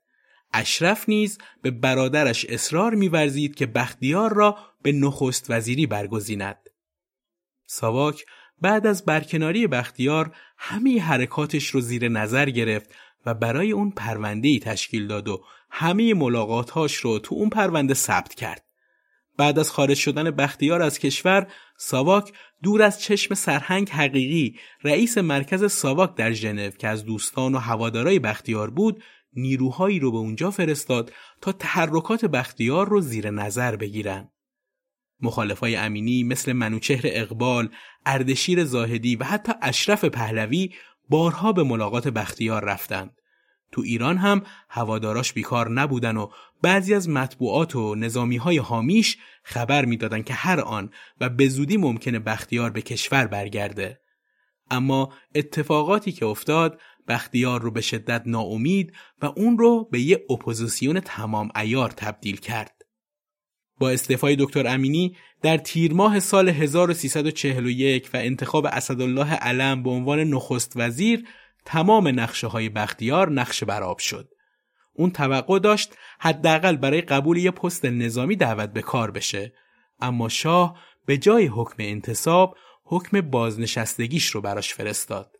اشرف 0.53 1.09
نیز 1.09 1.37
به 1.61 1.71
برادرش 1.71 2.45
اصرار 2.45 2.95
می‌ورزید 2.95 3.55
که 3.55 3.65
بختیار 3.65 4.33
را 4.33 4.57
به 4.85 4.91
نخست 4.91 5.45
وزیری 5.49 5.87
برگزیند. 5.87 6.69
ساواک 7.65 8.25
بعد 8.61 8.87
از 8.87 9.05
برکناری 9.05 9.67
بختیار 9.67 10.35
همه 10.57 11.01
حرکاتش 11.01 11.67
رو 11.67 11.81
زیر 11.81 12.09
نظر 12.09 12.49
گرفت 12.49 12.95
و 13.25 13.33
برای 13.33 13.71
اون 13.71 13.91
پرونده 13.91 14.47
ای 14.47 14.59
تشکیل 14.59 15.07
داد 15.07 15.27
و 15.27 15.43
همه 15.69 16.13
ملاقاتهاش 16.13 16.95
رو 16.95 17.19
تو 17.19 17.35
اون 17.35 17.49
پرونده 17.49 17.93
ثبت 17.93 18.33
کرد. 18.33 18.65
بعد 19.37 19.59
از 19.59 19.71
خارج 19.71 19.97
شدن 19.97 20.31
بختیار 20.31 20.81
از 20.81 20.99
کشور 20.99 21.47
ساواک 21.77 22.33
دور 22.63 22.81
از 22.81 23.01
چشم 23.01 23.35
سرهنگ 23.35 23.89
حقیقی 23.89 24.59
رئیس 24.83 25.17
مرکز 25.17 25.71
ساواک 25.71 26.15
در 26.15 26.31
ژنو 26.31 26.69
که 26.69 26.87
از 26.87 27.05
دوستان 27.05 27.55
و 27.55 27.57
هوادارای 27.57 28.19
بختیار 28.19 28.69
بود 28.69 29.03
نیروهایی 29.33 29.99
رو 29.99 30.11
به 30.11 30.17
اونجا 30.17 30.51
فرستاد 30.51 31.11
تا 31.41 31.51
تحرکات 31.51 32.25
بختیار 32.25 32.89
رو 32.89 33.01
زیر 33.01 33.29
نظر 33.29 33.75
بگیرن. 33.75 34.31
مخالفای 35.21 35.75
امینی 35.75 36.23
مثل 36.23 36.53
منوچهر 36.53 37.01
اقبال، 37.05 37.69
اردشیر 38.05 38.65
زاهدی 38.65 39.15
و 39.15 39.23
حتی 39.23 39.53
اشرف 39.61 40.05
پهلوی 40.05 40.73
بارها 41.09 41.53
به 41.53 41.63
ملاقات 41.63 42.07
بختیار 42.07 42.65
رفتند. 42.65 43.11
تو 43.71 43.81
ایران 43.81 44.17
هم 44.17 44.43
هواداراش 44.69 45.33
بیکار 45.33 45.71
نبودن 45.71 46.17
و 46.17 46.27
بعضی 46.61 46.93
از 46.93 47.09
مطبوعات 47.09 47.75
و 47.75 47.95
نظامی 47.95 48.37
های 48.37 48.57
حامیش 48.57 49.17
خبر 49.43 49.85
می‌دادن 49.85 50.21
که 50.21 50.33
هر 50.33 50.59
آن 50.59 50.89
و 51.21 51.29
به 51.29 51.47
زودی 51.47 51.77
ممکنه 51.77 52.19
بختیار 52.19 52.69
به 52.69 52.81
کشور 52.81 53.27
برگرده. 53.27 53.99
اما 54.71 55.13
اتفاقاتی 55.35 56.11
که 56.11 56.25
افتاد 56.25 56.79
بختیار 57.07 57.61
رو 57.61 57.71
به 57.71 57.81
شدت 57.81 58.23
ناامید 58.25 58.93
و 59.21 59.25
اون 59.25 59.57
رو 59.57 59.89
به 59.91 59.99
یه 59.99 60.25
اپوزیسیون 60.29 60.99
تمام 60.99 61.49
ایار 61.55 61.89
تبدیل 61.89 62.37
کرد. 62.37 62.84
با 63.79 63.89
استعفای 63.89 64.35
دکتر 64.39 64.67
امینی 64.67 65.17
در 65.41 65.57
تیر 65.57 65.93
ماه 65.93 66.19
سال 66.19 66.49
1341 66.49 68.09
و 68.13 68.17
انتخاب 68.17 68.65
اسدالله 68.65 69.33
علم 69.33 69.83
به 69.83 69.89
عنوان 69.89 70.19
نخست 70.19 70.73
وزیر 70.75 71.27
تمام 71.65 72.19
نقشه 72.19 72.47
های 72.47 72.69
بختیار 72.69 73.31
نقش 73.31 73.63
براب 73.63 73.97
شد. 73.97 74.29
اون 74.93 75.11
توقع 75.11 75.59
داشت 75.59 75.93
حداقل 76.19 76.75
برای 76.75 77.01
قبول 77.01 77.37
یه 77.37 77.51
پست 77.51 77.85
نظامی 77.85 78.35
دعوت 78.35 78.69
به 78.69 78.81
کار 78.81 79.11
بشه 79.11 79.53
اما 79.99 80.29
شاه 80.29 80.79
به 81.05 81.17
جای 81.17 81.45
حکم 81.45 81.75
انتصاب 81.79 82.57
حکم 82.83 83.21
بازنشستگیش 83.21 84.27
رو 84.27 84.41
براش 84.41 84.73
فرستاد. 84.73 85.34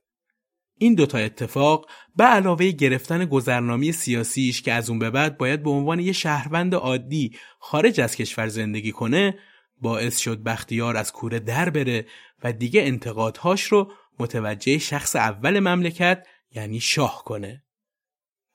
این 0.77 0.93
دوتا 0.93 1.17
اتفاق 1.17 1.89
به 2.15 2.23
علاوه 2.23 2.71
گرفتن 2.71 3.25
گذرنامه 3.25 3.91
سیاسیش 3.91 4.61
که 4.61 4.73
از 4.73 4.89
اون 4.89 4.99
به 4.99 5.09
بعد 5.09 5.37
باید 5.37 5.63
به 5.63 5.69
عنوان 5.69 5.99
یه 5.99 6.11
شهروند 6.11 6.75
عادی 6.75 7.35
خارج 7.59 8.01
از 8.01 8.15
کشور 8.15 8.47
زندگی 8.47 8.91
کنه 8.91 9.39
باعث 9.81 10.17
شد 10.17 10.43
بختیار 10.43 10.97
از 10.97 11.11
کوره 11.11 11.39
در 11.39 11.69
بره 11.69 12.05
و 12.43 12.51
دیگه 12.51 12.81
انتقادهاش 12.81 13.63
رو 13.63 13.91
متوجه 14.19 14.77
شخص 14.77 15.15
اول 15.15 15.59
مملکت 15.59 16.23
یعنی 16.51 16.79
شاه 16.79 17.23
کنه. 17.25 17.63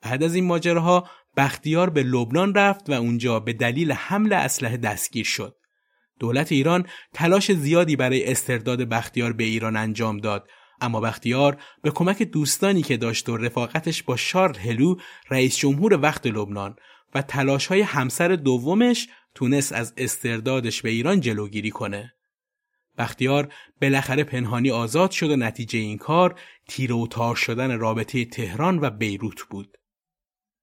بعد 0.01 0.23
از 0.23 0.35
این 0.35 0.45
ماجراها 0.45 1.09
بختیار 1.37 1.89
به 1.89 2.03
لبنان 2.03 2.53
رفت 2.53 2.89
و 2.89 2.93
اونجا 2.93 3.39
به 3.39 3.53
دلیل 3.53 3.91
حمل 3.91 4.33
اسلحه 4.33 4.77
دستگیر 4.77 5.25
شد. 5.25 5.55
دولت 6.19 6.51
ایران 6.51 6.87
تلاش 7.13 7.51
زیادی 7.51 7.95
برای 7.95 8.31
استرداد 8.31 8.81
بختیار 8.81 9.33
به 9.33 9.43
ایران 9.43 9.75
انجام 9.75 10.17
داد 10.17 10.49
اما 10.81 10.99
بختیار 11.01 11.57
به 11.81 11.91
کمک 11.91 12.23
دوستانی 12.23 12.81
که 12.81 12.97
داشت 12.97 13.29
و 13.29 13.37
رفاقتش 13.37 14.03
با 14.03 14.15
شارل 14.15 14.55
هلو 14.55 14.95
رئیس 15.29 15.57
جمهور 15.57 15.99
وقت 16.01 16.27
لبنان 16.27 16.75
و 17.15 17.21
تلاش 17.21 17.67
های 17.67 17.81
همسر 17.81 18.35
دومش 18.35 19.07
تونست 19.35 19.73
از 19.73 19.93
استردادش 19.97 20.81
به 20.81 20.89
ایران 20.89 21.19
جلوگیری 21.19 21.69
کنه. 21.69 22.13
بختیار 22.97 23.53
بالاخره 23.81 24.23
پنهانی 24.23 24.71
آزاد 24.71 25.11
شد 25.11 25.29
و 25.29 25.35
نتیجه 25.35 25.79
این 25.79 25.97
کار 25.97 26.39
تیر 26.67 26.93
و 26.93 27.07
تار 27.07 27.35
شدن 27.35 27.79
رابطه 27.79 28.25
تهران 28.25 28.79
و 28.79 28.89
بیروت 28.89 29.41
بود. 29.49 29.77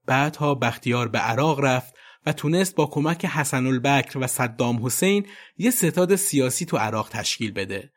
بعدها 0.07 0.55
بختیار 0.55 1.09
به 1.09 1.19
عراق 1.19 1.61
رفت 1.61 1.95
و 2.27 2.33
تونست 2.33 2.75
با 2.75 2.87
کمک 2.87 3.25
حسن 3.25 3.67
البکر 3.67 4.19
و 4.19 4.27
صدام 4.27 4.87
حسین 4.87 5.27
یه 5.59 5.71
ستاد 5.71 6.17
سیاسی 6.17 6.65
تو 6.65 6.77
عراق 6.77 7.09
تشکیل 7.09 7.53
بده. 7.53 7.93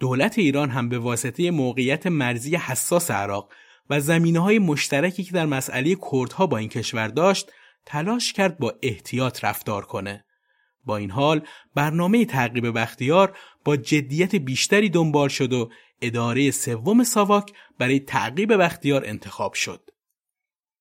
دولت 0.00 0.38
ایران 0.38 0.70
هم 0.70 0.88
به 0.88 0.98
واسطه 0.98 1.50
موقعیت 1.50 2.06
مرزی 2.06 2.56
حساس 2.56 3.10
عراق 3.10 3.52
و 3.90 4.00
زمینه 4.00 4.40
های 4.40 4.58
مشترکی 4.58 5.24
که 5.24 5.32
در 5.32 5.46
مسئله 5.46 5.96
کردها 6.12 6.46
با 6.46 6.56
این 6.56 6.68
کشور 6.68 7.08
داشت 7.08 7.52
تلاش 7.86 8.32
کرد 8.32 8.58
با 8.58 8.74
احتیاط 8.82 9.44
رفتار 9.44 9.84
کنه. 9.84 10.24
با 10.84 10.96
این 10.96 11.10
حال 11.10 11.46
برنامه 11.74 12.24
تعقیب 12.24 12.78
بختیار 12.78 13.38
با 13.64 13.76
جدیت 13.76 14.34
بیشتری 14.34 14.88
دنبال 14.88 15.28
شد 15.28 15.52
و 15.52 15.70
اداره 16.02 16.50
سوم 16.50 17.04
ساواک 17.04 17.52
برای 17.78 18.00
تعقیب 18.00 18.56
بختیار 18.56 19.02
انتخاب 19.06 19.54
شد. 19.54 19.90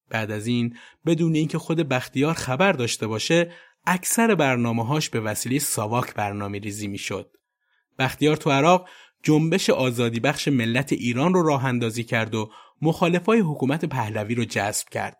بعد 0.09 0.31
از 0.31 0.47
این 0.47 0.77
بدون 1.05 1.35
اینکه 1.35 1.57
خود 1.57 1.77
بختیار 1.77 2.33
خبر 2.33 2.71
داشته 2.71 3.07
باشه 3.07 3.51
اکثر 3.85 4.35
برنامه 4.35 4.85
هاش 4.85 5.09
به 5.09 5.19
وسیله 5.19 5.59
ساواک 5.59 6.13
برنامه 6.13 6.59
ریزی 6.59 6.87
می 6.87 6.97
شد. 6.97 7.37
بختیار 7.99 8.35
تو 8.35 8.51
عراق 8.51 8.89
جنبش 9.23 9.69
آزادی 9.69 10.19
بخش 10.19 10.47
ملت 10.47 10.93
ایران 10.93 11.33
رو 11.33 11.43
راه 11.43 11.65
اندازی 11.65 12.03
کرد 12.03 12.35
و 12.35 12.51
مخالفای 12.81 13.39
حکومت 13.39 13.85
پهلوی 13.85 14.35
رو 14.35 14.45
جذب 14.45 14.89
کرد. 14.89 15.17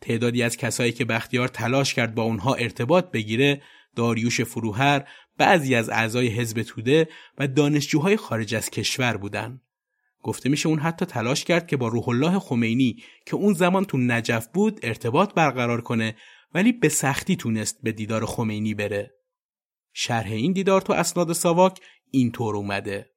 تعدادی 0.00 0.42
از 0.42 0.56
کسایی 0.56 0.92
که 0.92 1.04
بختیار 1.04 1.48
تلاش 1.48 1.94
کرد 1.94 2.14
با 2.14 2.22
اونها 2.22 2.54
ارتباط 2.54 3.10
بگیره 3.10 3.62
داریوش 3.96 4.40
فروهر 4.40 5.08
بعضی 5.38 5.74
از 5.74 5.90
اعضای 5.90 6.28
حزب 6.28 6.62
توده 6.62 7.08
و 7.38 7.48
دانشجوهای 7.48 8.16
خارج 8.16 8.54
از 8.54 8.70
کشور 8.70 9.16
بودن. 9.16 9.60
گفته 10.22 10.48
میشه 10.48 10.68
اون 10.68 10.78
حتی 10.78 11.06
تلاش 11.06 11.44
کرد 11.44 11.66
که 11.66 11.76
با 11.76 11.88
روح 11.88 12.08
الله 12.08 12.38
خمینی 12.38 12.96
که 13.26 13.36
اون 13.36 13.54
زمان 13.54 13.84
تو 13.84 13.98
نجف 13.98 14.46
بود 14.46 14.80
ارتباط 14.82 15.34
برقرار 15.34 15.80
کنه 15.80 16.16
ولی 16.54 16.72
به 16.72 16.88
سختی 16.88 17.36
تونست 17.36 17.82
به 17.82 17.92
دیدار 17.92 18.26
خمینی 18.26 18.74
بره. 18.74 19.14
شرح 19.92 20.32
این 20.32 20.52
دیدار 20.52 20.80
تو 20.80 20.92
اسناد 20.92 21.32
ساواک 21.32 21.80
اینطور 22.10 22.56
اومده. 22.56 23.11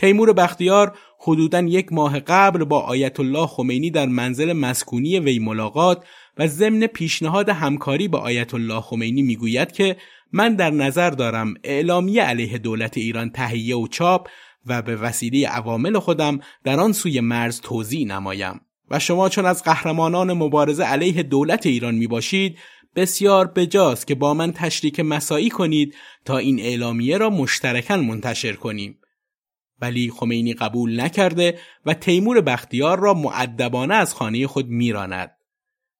تیمور 0.00 0.32
بختیار 0.32 0.98
حدوداً 1.18 1.60
یک 1.60 1.92
ماه 1.92 2.20
قبل 2.20 2.64
با 2.64 2.80
آیت 2.80 3.20
الله 3.20 3.46
خمینی 3.46 3.90
در 3.90 4.06
منزل 4.06 4.52
مسکونی 4.52 5.18
وی 5.18 5.38
ملاقات 5.38 6.04
و 6.38 6.46
ضمن 6.46 6.86
پیشنهاد 6.86 7.48
همکاری 7.48 8.08
با 8.08 8.18
آیت 8.18 8.54
الله 8.54 8.80
خمینی 8.80 9.22
می‌گوید 9.22 9.72
که 9.72 9.96
من 10.32 10.54
در 10.54 10.70
نظر 10.70 11.10
دارم 11.10 11.54
اعلامیه 11.64 12.22
علیه 12.22 12.58
دولت 12.58 12.96
ایران 12.96 13.30
تهیه 13.30 13.76
و 13.76 13.88
چاپ 13.88 14.28
و 14.66 14.82
به 14.82 14.96
وسیله 14.96 15.48
عوامل 15.48 15.98
خودم 15.98 16.40
در 16.64 16.80
آن 16.80 16.92
سوی 16.92 17.20
مرز 17.20 17.60
توضیح 17.60 18.06
نمایم. 18.06 18.60
و 18.90 18.98
شما 18.98 19.28
چون 19.28 19.46
از 19.46 19.64
قهرمانان 19.64 20.32
مبارزه 20.32 20.84
علیه 20.84 21.22
دولت 21.22 21.66
ایران 21.66 21.94
می 21.94 22.06
باشید 22.06 22.58
بسیار 22.96 23.46
بجاست 23.46 24.06
که 24.06 24.14
با 24.14 24.34
من 24.34 24.52
تشریک 24.52 25.00
مساعی 25.00 25.50
کنید 25.50 25.94
تا 26.24 26.38
این 26.38 26.60
اعلامیه 26.60 27.18
را 27.18 27.30
مشترکاً 27.30 27.96
منتشر 27.96 28.52
کنیم. 28.52 28.99
ولی 29.80 30.10
خمینی 30.10 30.54
قبول 30.54 31.00
نکرده 31.00 31.58
و 31.86 31.94
تیمور 31.94 32.40
بختیار 32.40 32.98
را 32.98 33.14
معدبانه 33.14 33.94
از 33.94 34.14
خانه 34.14 34.46
خود 34.46 34.68
میراند. 34.68 35.36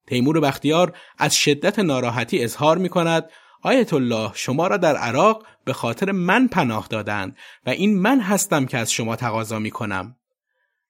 تیمور 0.07 0.41
بختیار 0.41 0.97
از 1.19 1.37
شدت 1.37 1.79
ناراحتی 1.79 2.45
اظهار 2.45 2.79
می 2.79 2.89
کند 2.89 3.31
آیت 3.63 3.93
الله 3.93 4.31
شما 4.35 4.67
را 4.67 4.77
در 4.77 4.97
عراق 4.97 5.47
به 5.65 5.73
خاطر 5.73 6.13
من 6.13 6.49
پناه 6.49 6.87
دادند 6.91 7.37
و 7.67 7.71
این 7.71 7.99
من 7.99 8.21
هستم 8.21 8.67
که 8.67 8.79
از 8.79 8.93
شما 8.93 9.17
تقاضا 9.17 9.59
می 9.59 9.71
کنم. 9.71 10.17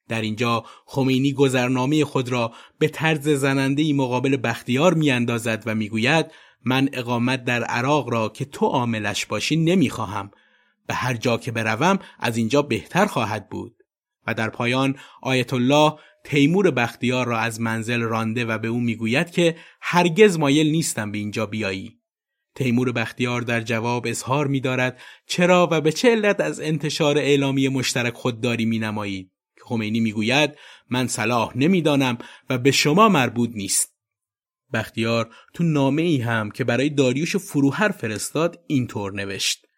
در 0.08 0.20
اینجا 0.20 0.64
خمینی 0.86 1.32
گذرنامه 1.32 2.04
خود 2.04 2.28
را 2.28 2.52
به 2.78 2.88
طرز 2.88 3.28
زننده 3.28 3.92
مقابل 3.92 4.36
بختیار 4.36 4.94
می 4.94 5.10
اندازد 5.10 5.62
و 5.66 5.74
می‌گوید 5.74 6.26
من 6.64 6.88
اقامت 6.92 7.44
در 7.44 7.64
عراق 7.64 8.08
را 8.08 8.28
که 8.28 8.44
تو 8.44 8.66
عاملش 8.66 9.26
باشی 9.26 9.56
نمی‌خواهم 9.56 10.30
به 10.90 10.96
هر 10.96 11.14
جا 11.14 11.38
که 11.38 11.52
بروم 11.52 11.98
از 12.18 12.36
اینجا 12.36 12.62
بهتر 12.62 13.06
خواهد 13.06 13.48
بود. 13.48 13.76
و 14.26 14.34
در 14.34 14.50
پایان 14.50 14.96
آیت 15.22 15.54
الله 15.54 15.92
تیمور 16.24 16.70
بختیار 16.70 17.26
را 17.26 17.38
از 17.38 17.60
منزل 17.60 18.00
رانده 18.00 18.44
و 18.44 18.58
به 18.58 18.68
او 18.68 18.80
می‌گوید 18.80 19.30
که 19.30 19.56
هرگز 19.80 20.38
مایل 20.38 20.70
نیستم 20.70 21.12
به 21.12 21.18
اینجا 21.18 21.46
بیایی. 21.46 22.00
تیمور 22.54 22.92
بختیار 22.92 23.42
در 23.42 23.60
جواب 23.60 24.06
اظهار 24.06 24.46
می 24.46 24.60
دارد 24.60 25.00
چرا 25.26 25.68
و 25.72 25.80
به 25.80 25.92
چه 25.92 26.10
علت 26.10 26.40
از 26.40 26.60
انتشار 26.60 27.18
اعلامی 27.18 27.68
مشترک 27.68 28.14
خودداری 28.14 28.64
می 28.64 28.78
نمایید 28.78 29.32
که 29.56 29.62
خمینی 29.64 30.00
می 30.00 30.12
گوید 30.12 30.50
من 30.88 31.06
صلاح 31.06 31.52
نمی‌دانم 31.56 32.18
و 32.50 32.58
به 32.58 32.70
شما 32.70 33.08
مربوط 33.08 33.50
نیست. 33.54 33.94
بختیار 34.72 35.34
تو 35.54 35.64
نامه 35.64 36.02
ای 36.02 36.20
هم 36.20 36.50
که 36.50 36.64
برای 36.64 36.90
داریوش 36.90 37.36
فروهر 37.36 37.88
فرستاد 37.88 38.64
اینطور 38.66 39.12
نوشت. 39.12 39.69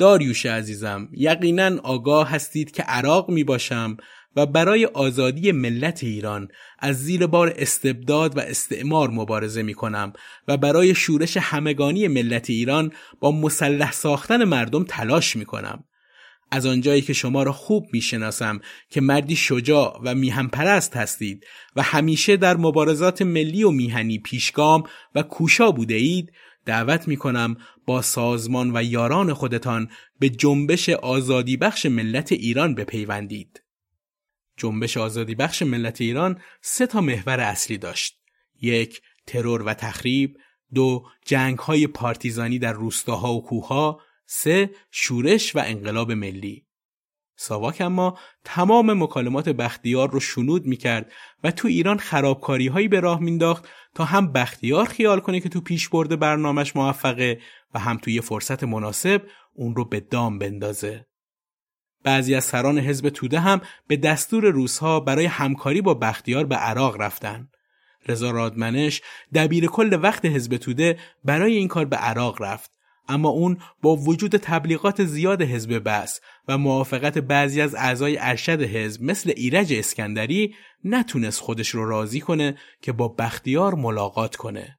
داریوش 0.00 0.46
عزیزم 0.46 1.08
یقینا 1.12 1.80
آگاه 1.82 2.30
هستید 2.30 2.70
که 2.70 2.82
عراق 2.82 3.30
می 3.30 3.44
باشم 3.44 3.96
و 4.36 4.46
برای 4.46 4.86
آزادی 4.86 5.52
ملت 5.52 6.04
ایران 6.04 6.48
از 6.78 7.04
زیر 7.04 7.26
بار 7.26 7.54
استبداد 7.56 8.36
و 8.36 8.40
استعمار 8.40 9.10
مبارزه 9.10 9.62
می 9.62 9.74
کنم 9.74 10.12
و 10.48 10.56
برای 10.56 10.94
شورش 10.94 11.36
همگانی 11.36 12.08
ملت 12.08 12.50
ایران 12.50 12.92
با 13.20 13.32
مسلح 13.32 13.92
ساختن 13.92 14.44
مردم 14.44 14.84
تلاش 14.84 15.36
می 15.36 15.44
کنم. 15.44 15.84
از 16.50 16.66
آنجایی 16.66 17.02
که 17.02 17.12
شما 17.12 17.42
را 17.42 17.52
خوب 17.52 17.86
می 17.92 18.00
شناسم 18.00 18.60
که 18.90 19.00
مردی 19.00 19.36
شجاع 19.36 20.00
و 20.04 20.14
میهم 20.14 20.48
پرست 20.48 20.96
هستید 20.96 21.44
و 21.76 21.82
همیشه 21.82 22.36
در 22.36 22.56
مبارزات 22.56 23.22
ملی 23.22 23.64
و 23.64 23.70
میهنی 23.70 24.18
پیشگام 24.18 24.82
و 25.14 25.22
کوشا 25.22 25.70
بوده 25.70 25.94
اید 25.94 26.32
دعوت 26.64 27.08
می 27.08 27.16
کنم 27.16 27.56
با 27.86 28.02
سازمان 28.02 28.76
و 28.76 28.82
یاران 28.82 29.34
خودتان 29.34 29.90
به 30.18 30.28
جنبش 30.28 30.88
آزادی 30.88 31.56
بخش 31.56 31.86
ملت 31.86 32.32
ایران 32.32 32.74
بپیوندید. 32.74 33.62
جنبش 34.56 34.96
آزادی 34.96 35.34
بخش 35.34 35.62
ملت 35.62 36.00
ایران 36.00 36.40
سه 36.62 36.86
تا 36.86 37.00
محور 37.00 37.40
اصلی 37.40 37.78
داشت. 37.78 38.20
یک، 38.60 39.02
ترور 39.26 39.62
و 39.62 39.74
تخریب، 39.74 40.36
دو، 40.74 41.06
جنگ 41.26 41.58
های 41.58 41.86
پارتیزانی 41.86 42.58
در 42.58 42.72
روستاها 42.72 43.34
و 43.34 43.44
کوهها، 43.44 44.00
سه، 44.26 44.70
شورش 44.90 45.56
و 45.56 45.62
انقلاب 45.66 46.12
ملی. 46.12 46.66
ساواک 47.42 47.80
اما 47.80 48.18
تمام 48.44 49.02
مکالمات 49.02 49.48
بختیار 49.48 50.10
رو 50.10 50.20
شنود 50.20 50.66
می‌کرد 50.66 51.12
و 51.44 51.50
تو 51.50 51.68
ایران 51.68 51.98
خرابکاری 51.98 52.66
هایی 52.66 52.88
به 52.88 53.00
راه 53.00 53.20
مینداخت 53.20 53.68
تا 53.94 54.04
هم 54.04 54.32
بختیار 54.32 54.84
خیال 54.84 55.20
کنه 55.20 55.40
که 55.40 55.48
تو 55.48 55.60
پیش 55.60 55.88
برده 55.88 56.16
برنامهش 56.16 56.76
موفقه 56.76 57.40
و 57.74 57.78
هم 57.78 57.96
توی 57.96 58.20
فرصت 58.20 58.64
مناسب 58.64 59.22
اون 59.54 59.74
رو 59.74 59.84
به 59.84 60.00
دام 60.00 60.38
بندازه. 60.38 61.06
بعضی 62.04 62.34
از 62.34 62.44
سران 62.44 62.78
حزب 62.78 63.08
توده 63.08 63.40
هم 63.40 63.60
به 63.86 63.96
دستور 63.96 64.44
روسها 64.44 65.00
برای 65.00 65.26
همکاری 65.26 65.80
با 65.80 65.94
بختیار 65.94 66.44
به 66.44 66.56
عراق 66.56 67.00
رفتن. 67.00 67.48
رضا 68.06 68.30
رادمنش 68.30 69.02
دبیر 69.34 69.66
کل 69.66 69.98
وقت 70.02 70.24
حزب 70.24 70.56
توده 70.56 70.98
برای 71.24 71.56
این 71.56 71.68
کار 71.68 71.84
به 71.84 71.96
عراق 71.96 72.42
رفت 72.42 72.79
اما 73.10 73.28
اون 73.28 73.56
با 73.82 73.96
وجود 73.96 74.36
تبلیغات 74.36 75.04
زیاد 75.04 75.42
حزب 75.42 75.82
بس 75.88 76.20
و 76.48 76.58
موافقت 76.58 77.18
بعضی 77.18 77.60
از 77.60 77.74
اعضای 77.74 78.18
ارشد 78.18 78.62
حزب 78.62 79.02
مثل 79.02 79.32
ایرج 79.36 79.72
اسکندری 79.72 80.54
نتونست 80.84 81.40
خودش 81.40 81.68
رو 81.68 81.88
راضی 81.88 82.20
کنه 82.20 82.58
که 82.82 82.92
با 82.92 83.08
بختیار 83.08 83.74
ملاقات 83.74 84.36
کنه. 84.36 84.78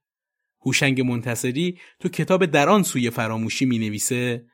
هوشنگ 0.66 1.00
منتصری 1.00 1.78
تو 2.00 2.08
کتاب 2.08 2.46
در 2.46 2.68
آن 2.68 2.82
سوی 2.82 3.10
فراموشی 3.10 3.64
می 3.64 3.78
نویسه 3.78 4.44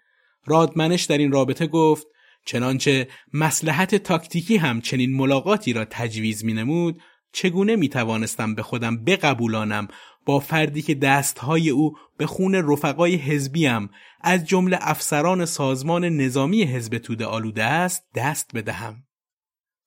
رادمنش 0.47 1.05
در 1.05 1.19
این 1.19 1.33
رابطه 1.33 1.67
گفت 1.67 2.07
چنانچه 2.47 3.09
مسلحت 3.33 3.95
تاکتیکی 3.95 4.57
هم 4.57 4.81
چنین 4.81 5.17
ملاقاتی 5.17 5.73
را 5.73 5.85
تجویز 5.85 6.45
می 6.45 6.53
نمود 6.53 7.01
چگونه 7.33 7.77
می 7.77 7.89
توانستم 7.89 8.55
به 8.55 8.63
خودم 8.63 9.05
بقبولانم 9.05 9.89
با 10.29 10.41
فردی 10.41 10.83
که 10.83 10.95
دستهای 10.95 11.71
او 11.71 11.97
به 12.17 12.27
خون 12.27 12.55
رفقای 12.55 13.15
حزبیم 13.15 13.91
از 14.21 14.45
جمله 14.45 14.79
افسران 14.81 15.45
سازمان 15.45 16.05
نظامی 16.05 16.63
حزب 16.63 16.99
توده 16.99 17.25
آلوده 17.25 17.65
است 17.65 18.05
دست 18.15 18.51
بدهم 18.55 19.03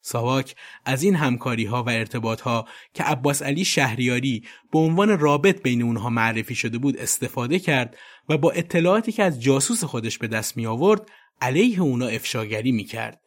ساواک 0.04 0.56
از 0.86 1.04
این 1.04 1.16
همکاری 1.16 1.66
ها 1.66 1.84
و 1.84 1.90
ارتباط 1.90 2.42
ها 2.42 2.68
که 2.94 3.04
عباس 3.04 3.42
علی 3.42 3.66
شهریاری 3.66 4.44
به 4.72 4.80
عنوان 4.80 5.20
رابط 5.20 5.62
بین 5.62 5.82
اونها 5.82 6.10
معرفی 6.10 6.56
شده 6.56 6.78
بود 6.78 6.98
استفاده 6.98 7.60
کرد 7.60 7.98
و 8.30 8.38
با 8.38 8.52
اطلاعاتی 8.52 9.12
که 9.12 9.24
از 9.24 9.42
جاسوس 9.42 9.84
خودش 9.84 10.18
به 10.18 10.28
دست 10.28 10.58
می 10.58 10.66
آورد 10.66 11.10
علیه 11.42 11.82
اونا 11.82 12.08
افشاگری 12.08 12.72
می 12.72 12.84
کرد. 12.84 13.22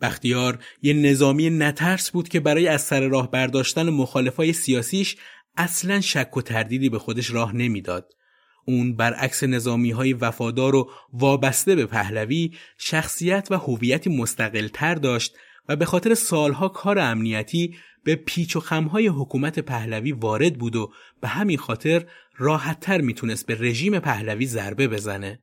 بختیار 0.00 0.58
یه 0.82 0.92
نظامی 0.92 1.50
نترس 1.50 2.10
بود 2.10 2.28
که 2.28 2.40
برای 2.40 2.68
از 2.68 2.82
سر 2.82 3.00
راه 3.00 3.30
برداشتن 3.30 3.90
مخالفای 3.90 4.52
سیاسیش 4.52 5.16
اصلا 5.56 6.00
شک 6.00 6.36
و 6.36 6.42
تردیدی 6.42 6.88
به 6.88 6.98
خودش 6.98 7.30
راه 7.30 7.56
نمی‌داد. 7.56 8.12
اون 8.64 8.96
برعکس 8.96 9.44
نظامی 9.44 9.90
های 9.90 10.12
وفادار 10.12 10.74
و 10.74 10.90
وابسته 11.12 11.74
به 11.74 11.86
پهلوی 11.86 12.52
شخصیت 12.78 13.48
و 13.50 13.54
هویتی 13.56 14.10
مستقل 14.10 14.68
تر 14.68 14.94
داشت 14.94 15.34
و 15.68 15.76
به 15.76 15.84
خاطر 15.84 16.14
سالها 16.14 16.68
کار 16.68 16.98
امنیتی 16.98 17.76
به 18.04 18.16
پیچ 18.16 18.56
و 18.56 18.60
خمهای 18.60 19.06
حکومت 19.06 19.58
پهلوی 19.58 20.12
وارد 20.12 20.58
بود 20.58 20.76
و 20.76 20.92
به 21.20 21.28
همین 21.28 21.58
خاطر 21.58 22.06
راحتتر 22.36 23.00
می‌تونست 23.00 23.46
به 23.46 23.56
رژیم 23.60 23.98
پهلوی 23.98 24.46
ضربه 24.46 24.88
بزنه. 24.88 25.38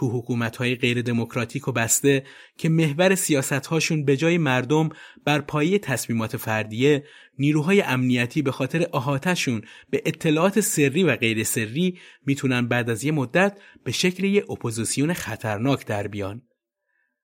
تو 0.00 0.18
حکومت‌های 0.18 0.74
غیر 0.74 1.02
دموکراتیک 1.02 1.68
و 1.68 1.72
بسته 1.72 2.24
که 2.58 2.68
محور 2.68 3.14
سیاست‌هاشون 3.14 4.04
به 4.04 4.16
جای 4.16 4.38
مردم 4.38 4.88
بر 5.24 5.40
پایه 5.40 5.78
تصمیمات 5.78 6.36
فردیه 6.36 7.04
نیروهای 7.38 7.82
امنیتی 7.82 8.42
به 8.42 8.52
خاطر 8.52 8.86
احاتشون 8.94 9.62
به 9.90 10.02
اطلاعات 10.06 10.60
سری 10.60 11.02
و 11.02 11.16
غیر 11.16 11.44
سری 11.44 11.98
می‌تونن 12.26 12.68
بعد 12.68 12.90
از 12.90 13.04
یه 13.04 13.12
مدت 13.12 13.58
به 13.84 13.92
شکل 13.92 14.24
یه 14.24 14.44
اپوزیسیون 14.50 15.12
خطرناک 15.12 15.86
در 15.86 16.06
بیان. 16.06 16.42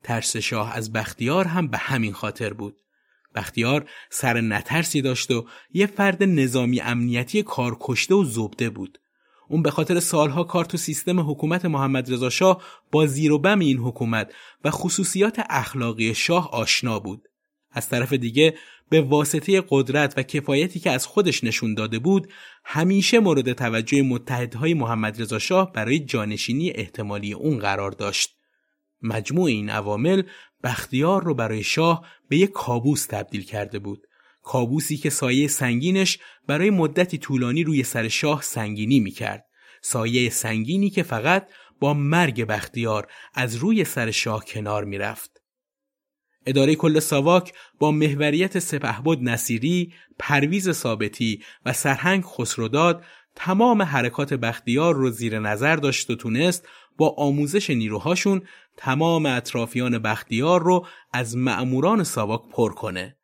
ترس 0.03 0.37
شاه 0.37 0.77
از 0.77 0.93
بختیار 0.93 1.45
هم 1.45 1.69
به 1.69 1.79
همین 1.79 2.13
خاطر 2.13 2.53
بود. 2.53 2.77
بختیار 3.35 3.91
سر 4.11 4.41
نترسی 4.41 5.03
داشت 5.03 5.31
و 5.31 5.47
یه 5.73 5.87
فرد 5.87 6.23
نظامی 6.23 6.81
امنیتی 6.81 7.43
کارکشته 7.43 8.15
و 8.15 8.25
زبده 8.25 8.71
بود. 8.71 8.99
اون 9.49 9.63
به 9.63 9.71
خاطر 9.71 10.01
سالها 10.01 10.45
کار 10.45 10.65
تو 10.65 10.77
سیستم 10.77 11.31
حکومت 11.31 11.65
محمد 11.65 12.13
رضا 12.13 12.31
شاه 12.31 12.63
با 12.93 13.07
زیر 13.07 13.33
و 13.33 13.39
بم 13.39 13.59
این 13.59 13.79
حکومت 13.79 14.33
و 14.65 14.71
خصوصیات 14.71 15.41
اخلاقی 15.51 16.15
شاه 16.15 16.51
آشنا 16.51 16.99
بود. 16.99 17.29
از 17.71 17.89
طرف 17.89 18.13
دیگه 18.13 18.55
به 18.89 19.01
واسطه 19.01 19.63
قدرت 19.69 20.15
و 20.17 20.23
کفایتی 20.23 20.81
که 20.81 20.91
از 20.91 21.07
خودش 21.07 21.45
نشون 21.45 21.75
داده 21.75 21.99
بود 21.99 22.33
همیشه 22.65 23.19
مورد 23.19 23.53
توجه 23.53 24.03
متحدهای 24.03 24.75
محمد 24.75 25.23
رضا 25.23 25.39
شاه 25.39 25.73
برای 25.73 25.99
جانشینی 25.99 26.71
احتمالی 26.71 27.33
اون 27.33 27.59
قرار 27.59 27.91
داشت. 27.91 28.37
مجموع 29.03 29.45
این 29.45 29.71
عوامل 29.71 30.23
بختیار 30.65 31.25
رو 31.25 31.35
برای 31.35 31.63
شاه 31.63 32.07
به 32.29 32.37
یک 32.37 32.53
کابوس 32.53 33.07
تبدیل 33.07 33.45
کرده 33.45 33.79
بود. 33.79 34.06
کابوسی 34.47 34.97
که 34.97 35.11
سایه 35.11 35.49
سنگینش 35.49 36.19
برای 36.47 36.71
مدتی 36.71 37.19
طولانی 37.19 37.65
روی 37.65 37.83
سر 37.83 38.09
شاه 38.09 38.43
سنگینی 38.43 39.01
می‌کرد. 39.01 39.45
سایه 39.83 40.31
سنگینی 40.31 40.91
که 40.91 41.03
فقط 41.03 41.49
با 41.81 41.95
مرگ 41.95 42.45
بختیار 42.45 43.07
از 43.35 43.57
روی 43.57 43.85
سر 43.85 44.11
شاه 44.11 44.45
کنار 44.45 44.85
می‌رفت. 44.85 45.43
اداره 46.47 46.75
کل 46.75 47.01
ساواک 47.01 47.53
با 47.79 47.91
محوریت 47.91 48.59
سپهبد 48.59 49.19
نصیری، 49.23 49.93
پرویز 50.19 50.71
ثابتی 50.71 51.43
و 51.65 51.73
سرهنگ 51.73 52.25
خسروداد 52.25 53.05
تمام 53.35 53.83
حرکات 53.83 54.35
بختیار 54.35 54.95
رو 54.95 55.11
زیر 55.11 55.39
نظر 55.39 55.77
داشت 55.77 56.11
و 56.11 56.17
تونست 56.17 56.69
با 56.97 57.15
آموزش 57.19 57.71
نیروهاشون 57.71 58.43
تمام 58.77 59.27
اطرافیان 59.27 59.99
بختیار 59.99 60.63
رو 60.63 60.87
از 61.13 61.37
معموران 61.37 62.05
ساواک 62.05 62.43
پر 62.51 62.75
کنه. 62.75 63.17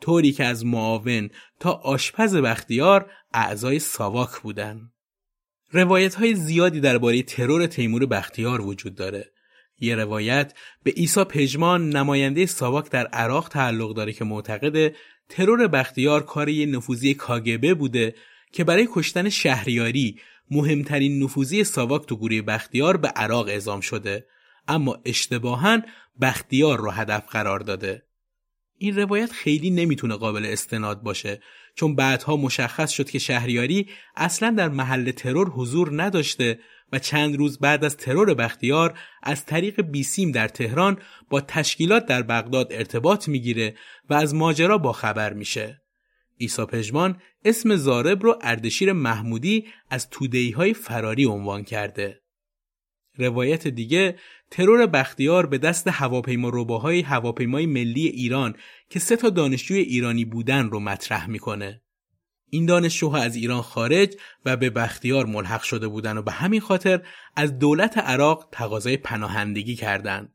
طوری 0.00 0.32
که 0.32 0.44
از 0.44 0.66
معاون 0.66 1.30
تا 1.60 1.72
آشپز 1.72 2.36
بختیار 2.36 3.10
اعضای 3.34 3.78
ساواک 3.78 4.40
بودن. 4.40 4.90
روایت 5.72 6.14
های 6.14 6.34
زیادی 6.34 6.80
درباره 6.80 7.22
ترور 7.22 7.66
تیمور 7.66 8.06
بختیار 8.06 8.60
وجود 8.60 8.94
داره. 8.94 9.32
یه 9.80 9.94
روایت 9.94 10.54
به 10.82 10.90
عیسی 10.90 11.24
پژمان 11.24 11.88
نماینده 11.88 12.46
ساواک 12.46 12.90
در 12.90 13.06
عراق 13.06 13.48
تعلق 13.48 13.94
داره 13.94 14.12
که 14.12 14.24
معتقد 14.24 14.94
ترور 15.28 15.68
بختیار 15.68 16.22
کار 16.22 16.48
یه 16.48 16.66
نفوذی 16.66 17.14
کاگبه 17.14 17.74
بوده 17.74 18.14
که 18.52 18.64
برای 18.64 18.88
کشتن 18.92 19.28
شهریاری 19.28 20.20
مهمترین 20.50 21.22
نفوذی 21.22 21.64
ساواک 21.64 22.06
تو 22.06 22.16
گروه 22.16 22.42
بختیار 22.42 22.96
به 22.96 23.08
عراق 23.08 23.48
اعزام 23.48 23.80
شده 23.80 24.26
اما 24.68 24.98
اشتباها 25.04 25.78
بختیار 26.20 26.78
رو 26.78 26.90
هدف 26.90 27.26
قرار 27.28 27.60
داده 27.60 28.05
این 28.78 28.96
روایت 28.96 29.32
خیلی 29.32 29.70
نمی‌تونه 29.70 30.16
قابل 30.16 30.46
استناد 30.46 31.02
باشه 31.02 31.40
چون 31.74 31.94
بعدها 31.94 32.36
مشخص 32.36 32.90
شد 32.90 33.10
که 33.10 33.18
شهریاری 33.18 33.88
اصلا 34.16 34.50
در 34.50 34.68
محل 34.68 35.10
ترور 35.10 35.48
حضور 35.48 36.02
نداشته 36.02 36.58
و 36.92 36.98
چند 36.98 37.36
روز 37.36 37.58
بعد 37.58 37.84
از 37.84 37.96
ترور 37.96 38.34
بختیار 38.34 38.98
از 39.22 39.44
طریق 39.44 39.80
بیسیم 39.80 40.32
در 40.32 40.48
تهران 40.48 40.98
با 41.30 41.40
تشکیلات 41.40 42.06
در 42.06 42.22
بغداد 42.22 42.72
ارتباط 42.72 43.28
می‌گیره 43.28 43.74
و 44.10 44.14
از 44.14 44.34
ماجرا 44.34 44.78
با 44.78 44.92
خبر 44.92 45.32
میشه. 45.32 45.82
ایسا 46.36 46.66
پژمان 46.66 47.20
اسم 47.44 47.76
زارب 47.76 48.22
رو 48.22 48.38
اردشیر 48.42 48.92
محمودی 48.92 49.66
از 49.90 50.10
تودهی 50.10 50.50
های 50.50 50.74
فراری 50.74 51.24
عنوان 51.24 51.64
کرده. 51.64 52.20
روایت 53.18 53.68
دیگه 53.68 54.18
ترور 54.50 54.86
بختیار 54.86 55.46
به 55.46 55.58
دست 55.58 55.88
هواپیما 55.88 56.48
روباهای 56.48 57.00
هواپیمای 57.00 57.66
ملی 57.66 58.06
ایران 58.06 58.54
که 58.90 58.98
سه 58.98 59.16
تا 59.16 59.30
دانشجوی 59.30 59.78
ایرانی 59.78 60.24
بودن 60.24 60.70
رو 60.70 60.80
مطرح 60.80 61.30
می‌کنه. 61.30 61.82
این 62.50 62.66
دانشجوها 62.66 63.18
از 63.18 63.36
ایران 63.36 63.62
خارج 63.62 64.16
و 64.44 64.56
به 64.56 64.70
بختیار 64.70 65.26
ملحق 65.26 65.62
شده 65.62 65.88
بودند 65.88 66.16
و 66.16 66.22
به 66.22 66.32
همین 66.32 66.60
خاطر 66.60 67.02
از 67.36 67.58
دولت 67.58 67.98
عراق 67.98 68.48
تقاضای 68.52 68.96
پناهندگی 68.96 69.76
کردند. 69.76 70.32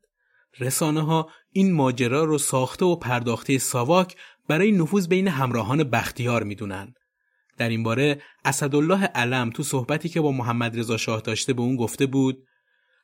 رسانه 0.60 1.02
ها 1.02 1.30
این 1.52 1.74
ماجرا 1.74 2.24
رو 2.24 2.38
ساخته 2.38 2.86
و 2.86 2.96
پرداخته 2.96 3.58
ساواک 3.58 4.16
برای 4.48 4.72
نفوذ 4.72 5.08
بین 5.08 5.28
همراهان 5.28 5.84
بختیار 5.84 6.44
می‌دونن. 6.44 6.94
در 7.58 7.70
این 7.70 7.84
باره 7.84 8.22
اسدالله 8.46 9.04
علم 9.04 9.50
تو 9.50 9.64
صحبتی 9.64 10.10
که 10.10 10.22
با 10.22 10.32
محمد 10.32 10.80
رضا 10.80 10.98
شاه 10.98 11.22
داشته 11.22 11.54
به 11.54 11.62
اون 11.62 11.76
گفته 11.76 12.06
بود 12.06 12.44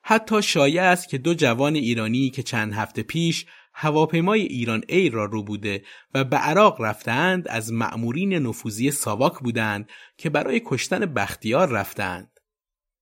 حتی 0.10 0.42
شایع 0.42 0.84
است 0.84 1.10
که 1.10 1.18
دو 1.18 1.34
جوان 1.34 1.76
ایرانی 1.76 2.30
که 2.30 2.44
چند 2.44 2.74
هفته 2.74 3.04
پیش 3.04 3.46
هواپیمای 3.74 4.42
ایران 4.42 4.84
ای 4.88 5.10
را 5.10 5.26
رو 5.26 5.44
بوده 5.44 5.84
و 6.14 6.24
به 6.24 6.38
عراق 6.38 6.82
رفتند 6.82 7.48
از 7.48 7.74
مأمورین 7.74 8.34
نفوذی 8.34 8.92
ساواک 8.92 9.40
بودند 9.40 9.90
که 10.18 10.30
برای 10.30 10.62
کشتن 10.66 11.06
بختیار 11.06 11.70
رفتند. 11.70 12.40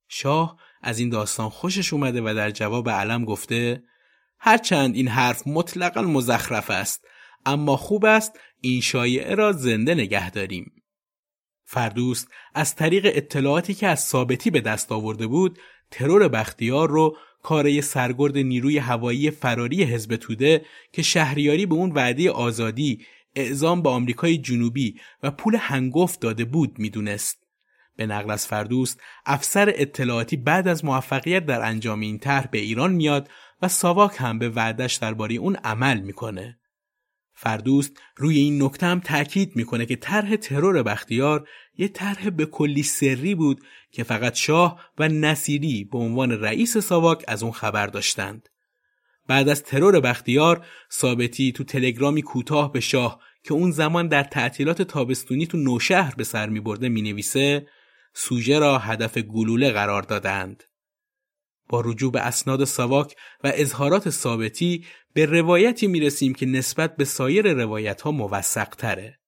شاه 0.08 0.58
از 0.82 1.00
این 1.00 1.10
داستان 1.10 1.50
خوشش 1.50 1.94
اومده 1.94 2.22
و 2.22 2.34
در 2.36 2.52
جواب 2.52 2.90
علم 2.90 3.26
گفته 3.26 3.84
هرچند 4.40 4.96
این 4.96 5.08
حرف 5.08 5.48
مطلقا 5.48 6.02
مزخرف 6.02 6.70
است 6.70 7.08
اما 7.46 7.78
خوب 7.78 8.06
است 8.06 8.40
این 8.62 8.82
شایعه 8.82 9.36
را 9.36 9.52
زنده 9.52 9.94
نگه 9.94 10.32
داریم. 10.32 10.84
فردوست 11.66 12.28
از 12.54 12.76
طریق 12.76 13.12
اطلاعاتی 13.16 13.74
که 13.74 13.88
از 13.88 14.04
ثابتی 14.04 14.50
به 14.50 14.62
دست 14.62 14.92
آورده 14.92 15.28
بود 15.28 15.60
ترور 15.92 16.28
بختیار 16.28 16.90
رو 16.90 17.18
کاره 17.44 17.82
سرگرد 17.82 18.38
نیروی 18.38 18.78
هوایی 18.78 19.32
فراری 19.32 19.84
حزب 19.84 20.16
توده 20.16 20.66
که 20.92 21.02
شهریاری 21.02 21.66
به 21.66 21.76
اون 21.76 21.92
وعده 21.92 22.32
آزادی 22.32 23.06
اعزام 23.36 23.82
به 23.82 23.90
آمریکای 23.90 24.38
جنوبی 24.38 25.00
و 25.24 25.32
پول 25.32 25.56
هنگفت 25.60 26.20
داده 26.20 26.46
بود 26.46 26.80
می‌دونست. 26.80 27.46
به 27.96 28.06
نقل 28.06 28.32
از 28.32 28.48
فردوست 28.48 29.02
افسر 29.26 29.74
اطلاعاتی 29.76 30.38
بعد 30.38 30.68
از 30.68 30.86
موفقیت 30.86 31.46
در 31.46 31.62
انجام 31.62 32.00
این 32.00 32.20
طرح 32.20 32.48
به 32.48 32.58
ایران 32.58 32.94
میاد 32.94 33.30
و 33.62 33.68
ساواک 33.68 34.16
هم 34.18 34.40
به 34.40 34.50
وعدش 34.50 34.96
درباره 34.96 35.36
اون 35.36 35.56
عمل 35.56 36.00
می‌کنه. 36.02 36.58
فردوست 37.36 37.92
روی 38.18 38.38
این 38.38 38.64
نکته 38.64 38.86
هم 38.86 39.00
تاکید 39.00 39.56
می‌کنه 39.56 39.86
که 39.86 39.96
طرح 39.96 40.36
ترور 40.36 40.84
بختیار 40.84 41.48
یه 41.78 41.88
طرح 41.88 42.30
به 42.30 42.46
کلی 42.46 42.84
سری 42.84 43.36
بود 43.36 43.62
که 43.92 44.04
فقط 44.04 44.36
شاه 44.36 44.80
و 44.98 45.08
نصیری 45.08 45.84
به 45.84 45.98
عنوان 45.98 46.32
رئیس 46.32 46.78
ساواک 46.78 47.24
از 47.28 47.44
اون 47.44 47.52
خبر 47.52 47.88
داشتند. 47.88 48.50
بعد 49.28 49.50
از 49.50 49.64
ترور 49.64 50.00
بختیار 50.00 50.66
ثابتی 50.92 51.52
تو 51.52 51.64
تلگرامی 51.64 52.22
کوتاه 52.22 52.72
به 52.72 52.80
شاه 52.80 53.20
که 53.44 53.54
اون 53.54 53.72
زمان 53.72 54.08
در 54.08 54.24
تعطیلات 54.24 54.82
تابستونی 54.82 55.48
تو 55.48 55.58
نوشهر 55.58 56.16
به 56.16 56.24
سر 56.24 56.50
می 56.50 56.60
برده 56.60 56.90
سوژه 58.14 58.60
را 58.60 58.78
هدف 58.78 59.18
گلوله 59.18 59.72
قرار 59.72 60.02
دادند. 60.02 60.64
با 61.70 61.82
رجوع 61.82 62.12
به 62.12 62.22
اسناد 62.22 62.64
ساواک 62.64 63.16
و 63.44 63.52
اظهارات 63.56 64.10
ثابتی 64.10 64.86
به 65.14 65.26
روایتی 65.26 65.88
می 65.88 66.00
رسیم 66.00 66.34
که 66.34 66.46
نسبت 66.46 66.96
به 66.96 67.06
سایر 67.06 67.54
روایت 67.54 68.02
ها 68.02 68.12
موثق 68.12 68.70
تره. 68.70 69.20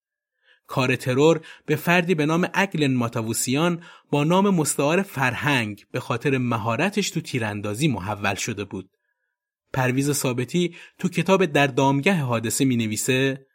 کار 0.68 0.96
ترور 0.96 1.42
به 1.66 1.76
فردی 1.76 2.16
به 2.16 2.26
نام 2.26 2.50
اگلن 2.54 2.94
ماتاووسیان 2.94 3.84
با 4.12 4.24
نام 4.24 4.50
مستعار 4.50 5.02
فرهنگ 5.02 5.86
به 5.92 6.00
خاطر 6.00 6.38
مهارتش 6.38 7.10
تو 7.10 7.22
تیراندازی 7.22 7.88
محول 7.88 8.36
شده 8.36 8.64
بود. 8.64 8.90
پرویز 9.74 10.12
ثابتی 10.12 10.76
تو 10.98 11.10
کتاب 11.10 11.46
در 11.46 11.68
دامگه 11.68 12.14
حادثه 12.14 12.66
می 12.66 12.78
نویسه 12.78 13.48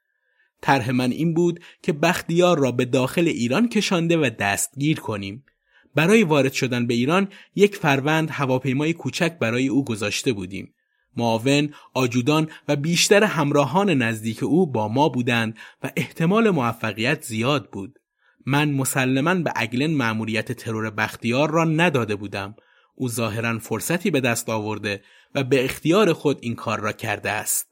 طرح 0.60 0.90
من 0.90 1.10
این 1.10 1.34
بود 1.34 1.64
که 1.82 1.92
بختیار 1.92 2.58
را 2.58 2.72
به 2.72 2.84
داخل 2.84 3.28
ایران 3.28 3.68
کشانده 3.68 4.16
و 4.16 4.30
دستگیر 4.38 5.00
کنیم. 5.00 5.44
برای 5.94 6.22
وارد 6.22 6.52
شدن 6.52 6.86
به 6.86 6.94
ایران 6.94 7.28
یک 7.54 7.76
فروند 7.76 8.30
هواپیمای 8.30 8.92
کوچک 8.92 9.38
برای 9.38 9.68
او 9.68 9.84
گذاشته 9.84 10.32
بودیم. 10.32 10.74
معاون، 11.16 11.74
آجودان 11.94 12.48
و 12.68 12.76
بیشتر 12.76 13.24
همراهان 13.24 13.90
نزدیک 13.90 14.42
او 14.42 14.72
با 14.72 14.88
ما 14.88 15.08
بودند 15.08 15.56
و 15.82 15.90
احتمال 15.96 16.50
موفقیت 16.50 17.22
زیاد 17.22 17.70
بود. 17.70 17.98
من 18.46 18.70
مسلما 18.70 19.34
به 19.34 19.52
اگلن 19.56 19.94
مأموریت 19.94 20.52
ترور 20.52 20.90
بختیار 20.90 21.50
را 21.50 21.64
نداده 21.64 22.16
بودم. 22.16 22.54
او 22.94 23.08
ظاهرا 23.08 23.58
فرصتی 23.58 24.10
به 24.10 24.20
دست 24.20 24.48
آورده 24.48 25.02
و 25.34 25.44
به 25.44 25.64
اختیار 25.64 26.12
خود 26.12 26.38
این 26.40 26.54
کار 26.54 26.80
را 26.80 26.92
کرده 26.92 27.30
است. 27.30 27.71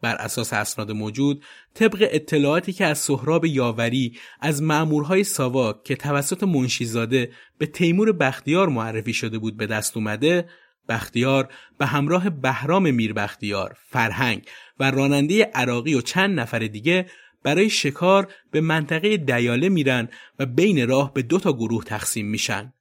بر 0.00 0.14
اساس 0.14 0.52
اسناد 0.52 0.92
موجود 0.92 1.44
طبق 1.74 2.08
اطلاعاتی 2.10 2.72
که 2.72 2.86
از 2.86 2.98
سهراب 2.98 3.44
یاوری 3.44 4.18
از 4.40 4.62
مأمورهای 4.62 5.24
ساواک 5.24 5.84
که 5.84 5.96
توسط 5.96 6.42
منشیزاده 6.42 7.30
به 7.58 7.66
تیمور 7.66 8.12
بختیار 8.12 8.68
معرفی 8.68 9.12
شده 9.12 9.38
بود 9.38 9.56
به 9.56 9.66
دست 9.66 9.96
اومده 9.96 10.48
بختیار 10.88 11.48
به 11.78 11.86
همراه 11.86 12.30
بهرام 12.30 12.90
میر 12.90 13.12
بختیار، 13.12 13.76
فرهنگ 13.88 14.46
و 14.80 14.90
راننده 14.90 15.44
عراقی 15.44 15.94
و 15.94 16.00
چند 16.00 16.40
نفر 16.40 16.58
دیگه 16.58 17.06
برای 17.42 17.70
شکار 17.70 18.32
به 18.50 18.60
منطقه 18.60 19.16
دیاله 19.16 19.68
میرن 19.68 20.08
و 20.38 20.46
بین 20.46 20.88
راه 20.88 21.14
به 21.14 21.22
دو 21.22 21.38
تا 21.38 21.52
گروه 21.52 21.84
تقسیم 21.84 22.26
میشن. 22.26 22.72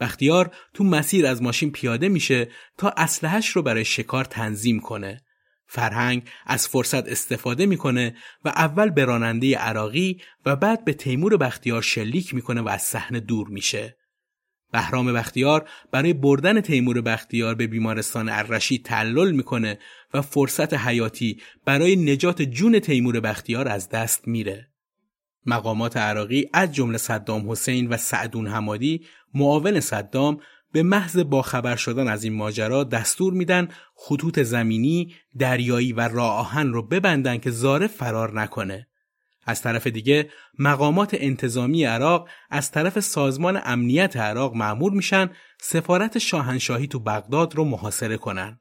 بختیار 0.00 0.50
تو 0.74 0.84
مسیر 0.84 1.26
از 1.26 1.42
ماشین 1.42 1.72
پیاده 1.72 2.08
میشه 2.08 2.48
تا 2.78 2.94
اسلحهش 2.96 3.48
رو 3.48 3.62
برای 3.62 3.84
شکار 3.84 4.24
تنظیم 4.24 4.80
کنه. 4.80 5.22
فرهنگ 5.66 6.22
از 6.46 6.68
فرصت 6.68 7.08
استفاده 7.08 7.66
می‌کنه 7.66 8.16
و 8.44 8.48
اول 8.48 8.90
به 8.90 9.04
راننده 9.04 9.56
عراقی 9.58 10.20
و 10.46 10.56
بعد 10.56 10.84
به 10.84 10.92
تیمور 10.92 11.36
بختیار 11.36 11.82
شلیک 11.82 12.34
می‌کنه 12.34 12.60
و 12.60 12.68
از 12.68 12.82
صحنه 12.82 13.20
دور 13.20 13.48
میشه. 13.48 13.96
بهرام 14.72 15.12
بختیار 15.12 15.68
برای 15.90 16.12
بردن 16.12 16.60
تیمور 16.60 17.00
بختیار 17.00 17.54
به 17.54 17.66
بیمارستان 17.66 18.28
الرشید 18.28 18.84
تعلل 18.84 19.32
می‌کنه 19.32 19.78
و 20.14 20.22
فرصت 20.22 20.74
حیاتی 20.74 21.40
برای 21.64 21.96
نجات 21.96 22.42
جون 22.42 22.78
تیمور 22.78 23.20
بختیار 23.20 23.68
از 23.68 23.88
دست 23.88 24.28
میره. 24.28 24.70
مقامات 25.46 25.96
عراقی 25.96 26.50
از 26.52 26.74
جمله 26.74 26.98
صدام 26.98 27.50
حسین 27.50 27.88
و 27.88 27.96
سعدون 27.96 28.46
حمادی 28.46 29.06
معاون 29.34 29.80
صدام 29.80 30.40
به 30.76 30.82
محض 30.82 31.18
باخبر 31.18 31.76
شدن 31.76 32.08
از 32.08 32.24
این 32.24 32.32
ماجرا 32.34 32.84
دستور 32.84 33.32
میدن 33.32 33.68
خطوط 33.94 34.40
زمینی، 34.40 35.14
دریایی 35.38 35.92
و 35.92 36.00
راه 36.08 36.38
آهن 36.38 36.72
رو 36.72 36.82
ببندن 36.82 37.38
که 37.38 37.50
زاره 37.50 37.86
فرار 37.86 38.40
نکنه. 38.40 38.88
از 39.46 39.62
طرف 39.62 39.86
دیگه 39.86 40.30
مقامات 40.58 41.16
انتظامی 41.20 41.84
عراق 41.84 42.28
از 42.50 42.70
طرف 42.70 43.00
سازمان 43.00 43.60
امنیت 43.64 44.16
عراق 44.16 44.54
معمور 44.54 44.92
میشن 44.92 45.30
سفارت 45.60 46.18
شاهنشاهی 46.18 46.86
تو 46.86 46.98
بغداد 46.98 47.54
رو 47.54 47.64
محاصره 47.64 48.16
کنن. 48.16 48.60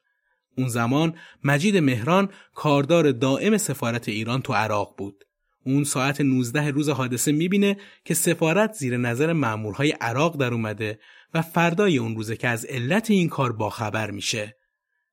اون 0.58 0.68
زمان 0.68 1.16
مجید 1.44 1.78
مهران 1.78 2.30
کاردار 2.54 3.12
دائم 3.12 3.58
سفارت 3.58 4.10
ایران 4.10 4.42
تو 4.42 4.54
عراق 4.54 4.96
بود. 4.98 5.24
اون 5.66 5.84
ساعت 5.84 6.22
19 6.22 6.72
روز 6.72 6.90
حادثه 6.90 7.32
می‌بینه 7.32 7.78
که 8.06 8.14
سفارت 8.14 8.74
زیر 8.74 8.98
نظر 8.98 9.34
مامورهای 9.34 9.92
عراق 9.92 10.38
در 10.38 10.54
اومده 10.54 11.00
و 11.34 11.42
فردای 11.42 11.98
اون 11.98 12.16
روزه 12.16 12.36
که 12.36 12.48
از 12.48 12.66
علت 12.66 13.12
این 13.12 13.30
کار 13.30 13.52
باخبر 13.52 14.12
میشه. 14.12 14.58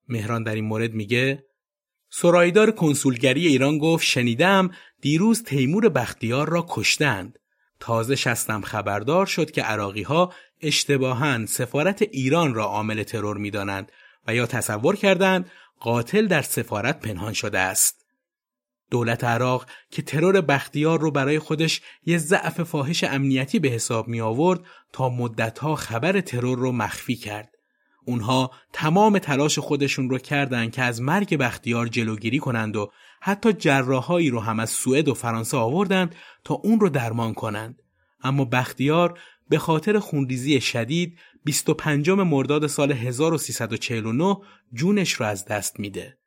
مهران 0.09 0.43
در 0.43 0.55
این 0.55 0.65
مورد 0.65 0.95
میگه 0.95 1.45
سرایدار 2.11 2.71
کنسولگری 2.71 3.47
ایران 3.47 3.79
گفت 3.79 4.05
شنیدم 4.05 4.71
دیروز 5.01 5.43
تیمور 5.43 5.89
بختیار 5.89 6.49
را 6.49 6.67
کشتند. 6.69 7.39
تازه 7.81 8.17
شستم 8.17 8.61
خبردار 8.61 9.27
شد 9.27 9.51
که 9.51 9.63
عراقی 9.63 10.03
ها 10.03 10.33
اشتباهاً 10.61 11.47
سفارت 11.47 12.03
ایران 12.03 12.55
را 12.55 12.65
عامل 12.65 13.03
ترور 13.03 13.37
می‌دانند 13.37 13.93
و 14.27 14.35
یا 14.35 14.47
تصور 14.47 14.97
کردند 14.97 15.51
قاتل 15.81 16.27
در 16.27 16.43
سفارت 16.43 17.01
پنهان 17.01 17.33
شده 17.33 17.59
است. 17.59 18.02
دولت 18.93 19.25
عراق 19.25 19.67
که 19.91 20.03
ترور 20.03 20.41
بختیار 20.41 21.01
رو 21.01 21.11
برای 21.11 21.39
خودش 21.39 21.81
یه 22.07 22.19
ضعف 22.19 22.63
فاحش 22.63 23.05
امنیتی 23.05 23.59
به 23.59 23.69
حساب 23.69 24.09
می 24.09 24.21
آورد 24.21 24.61
تا 24.93 25.09
مدتها 25.09 25.77
خبر 25.77 26.21
ترور 26.21 26.59
رو 26.59 26.73
مخفی 26.73 27.17
کرد. 27.17 27.55
اونها 28.05 28.51
تمام 28.73 29.19
تلاش 29.19 29.59
خودشون 29.59 30.11
رو 30.11 30.19
کردند 30.19 30.73
که 30.73 30.83
از 30.83 31.01
مرگ 31.01 31.37
بختیار 31.37 31.89
جلوگیری 31.89 32.39
کنند 32.39 32.77
و 32.77 32.91
حتی 33.21 33.53
جراحایی 33.53 34.31
رو 34.31 34.41
هم 34.41 34.61
از 34.61 34.71
سوئد 34.71 35.09
و 35.09 35.15
فرانسه 35.15 35.57
آوردند 35.57 36.15
تا 36.45 36.55
اون 36.55 36.81
رو 36.81 36.89
درمان 36.89 37.35
کنند. 37.35 37.83
اما 38.23 38.45
بختیار 38.45 39.19
به 39.49 39.59
خاطر 39.59 39.99
خونریزی 39.99 40.61
شدید 40.61 41.19
25 41.45 42.11
مرداد 42.11 42.67
سال 42.67 42.93
1349 42.93 44.37
جونش 44.73 45.13
رو 45.13 45.27
از 45.27 45.45
دست 45.45 45.81
میده. 45.81 46.22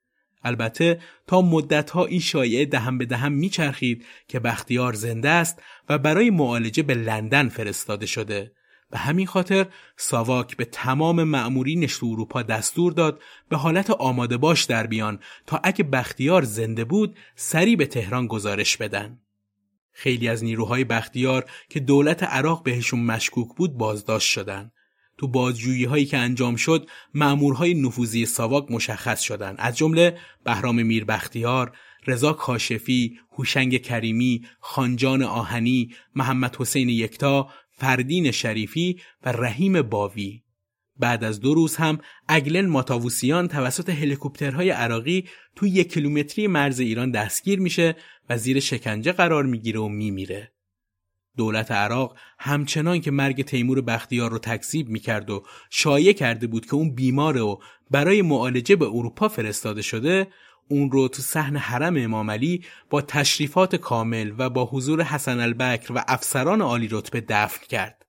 البته 0.45 0.99
تا 1.27 1.41
مدتها 1.41 2.05
این 2.05 2.19
شایعه 2.19 2.65
دهم 2.65 2.97
به 2.97 3.05
دهم 3.05 3.31
میچرخید 3.31 4.05
که 4.27 4.39
بختیار 4.39 4.93
زنده 4.93 5.29
است 5.29 5.61
و 5.89 5.97
برای 5.97 6.29
معالجه 6.29 6.83
به 6.83 6.93
لندن 6.93 7.49
فرستاده 7.49 8.05
شده 8.05 8.51
به 8.91 8.97
همین 8.97 9.27
خاطر 9.27 9.65
ساواک 9.97 10.57
به 10.57 10.65
تمام 10.65 11.23
مأمورینش 11.23 11.97
تو 11.97 12.05
اروپا 12.05 12.41
دستور 12.41 12.93
داد 12.93 13.21
به 13.49 13.57
حالت 13.57 13.89
آماده 13.89 14.37
باش 14.37 14.63
در 14.63 14.87
بیان 14.87 15.19
تا 15.45 15.59
اگه 15.63 15.83
بختیار 15.83 16.43
زنده 16.43 16.83
بود 16.83 17.15
سری 17.35 17.75
به 17.75 17.85
تهران 17.85 18.27
گزارش 18.27 18.77
بدن. 18.77 19.19
خیلی 19.91 20.27
از 20.27 20.43
نیروهای 20.43 20.83
بختیار 20.83 21.45
که 21.69 21.79
دولت 21.79 22.23
عراق 22.23 22.63
بهشون 22.63 22.99
مشکوک 22.99 23.55
بود 23.57 23.77
بازداشت 23.77 24.29
شدن. 24.29 24.71
تو 25.17 25.27
بازجویی 25.27 25.85
هایی 25.85 26.05
که 26.05 26.17
انجام 26.17 26.55
شد 26.55 26.89
مأمورهای 27.13 27.73
نفوذی 27.73 28.25
ساواک 28.25 28.71
مشخص 28.71 29.21
شدند 29.21 29.55
از 29.59 29.77
جمله 29.77 30.17
بهرام 30.43 30.83
میر 30.83 31.05
بختیار 31.05 31.77
رضا 32.07 32.33
کاشفی، 32.33 33.19
هوشنگ 33.31 33.81
کریمی، 33.81 34.45
خانجان 34.59 35.23
آهنی، 35.23 35.89
محمد 36.15 36.55
حسین 36.55 36.89
یکتا، 36.89 37.49
فردین 37.71 38.31
شریفی 38.31 38.99
و 39.25 39.31
رحیم 39.31 39.81
باوی 39.81 40.41
بعد 40.99 41.23
از 41.23 41.39
دو 41.39 41.53
روز 41.53 41.75
هم 41.75 41.99
اگلن 42.27 42.65
ماتاووسیان 42.65 43.47
توسط 43.47 43.89
هلیکوپترهای 43.89 44.69
عراقی 44.69 45.25
تو 45.55 45.67
یک 45.67 45.93
کیلومتری 45.93 46.47
مرز 46.47 46.79
ایران 46.79 47.11
دستگیر 47.11 47.59
میشه 47.59 47.95
و 48.29 48.37
زیر 48.37 48.59
شکنجه 48.59 49.11
قرار 49.11 49.43
می‌گیره 49.43 49.79
و 49.79 49.87
میمیره. 49.87 50.54
دولت 51.37 51.71
عراق 51.71 52.17
همچنان 52.39 53.01
که 53.01 53.11
مرگ 53.11 53.41
تیمور 53.41 53.81
بختیار 53.81 54.31
رو 54.31 54.39
تکذیب 54.39 54.89
می‌کرد 54.89 55.29
و 55.29 55.43
شایع 55.69 56.13
کرده 56.13 56.47
بود 56.47 56.65
که 56.65 56.75
اون 56.75 56.95
بیماره 56.95 57.41
و 57.41 57.57
برای 57.91 58.21
معالجه 58.21 58.75
به 58.75 58.85
اروپا 58.85 59.27
فرستاده 59.27 59.81
شده 59.81 60.27
اون 60.67 60.91
رو 60.91 61.07
تو 61.07 61.21
صحن 61.21 61.57
حرم 61.57 61.97
امام 61.97 62.31
علی 62.31 62.63
با 62.89 63.01
تشریفات 63.01 63.75
کامل 63.75 64.31
و 64.37 64.49
با 64.49 64.65
حضور 64.65 65.03
حسن 65.03 65.39
البکر 65.39 65.93
و 65.93 66.03
افسران 66.07 66.61
عالی 66.61 66.87
رتبه 66.91 67.21
دفن 67.21 67.65
کرد. 67.65 68.05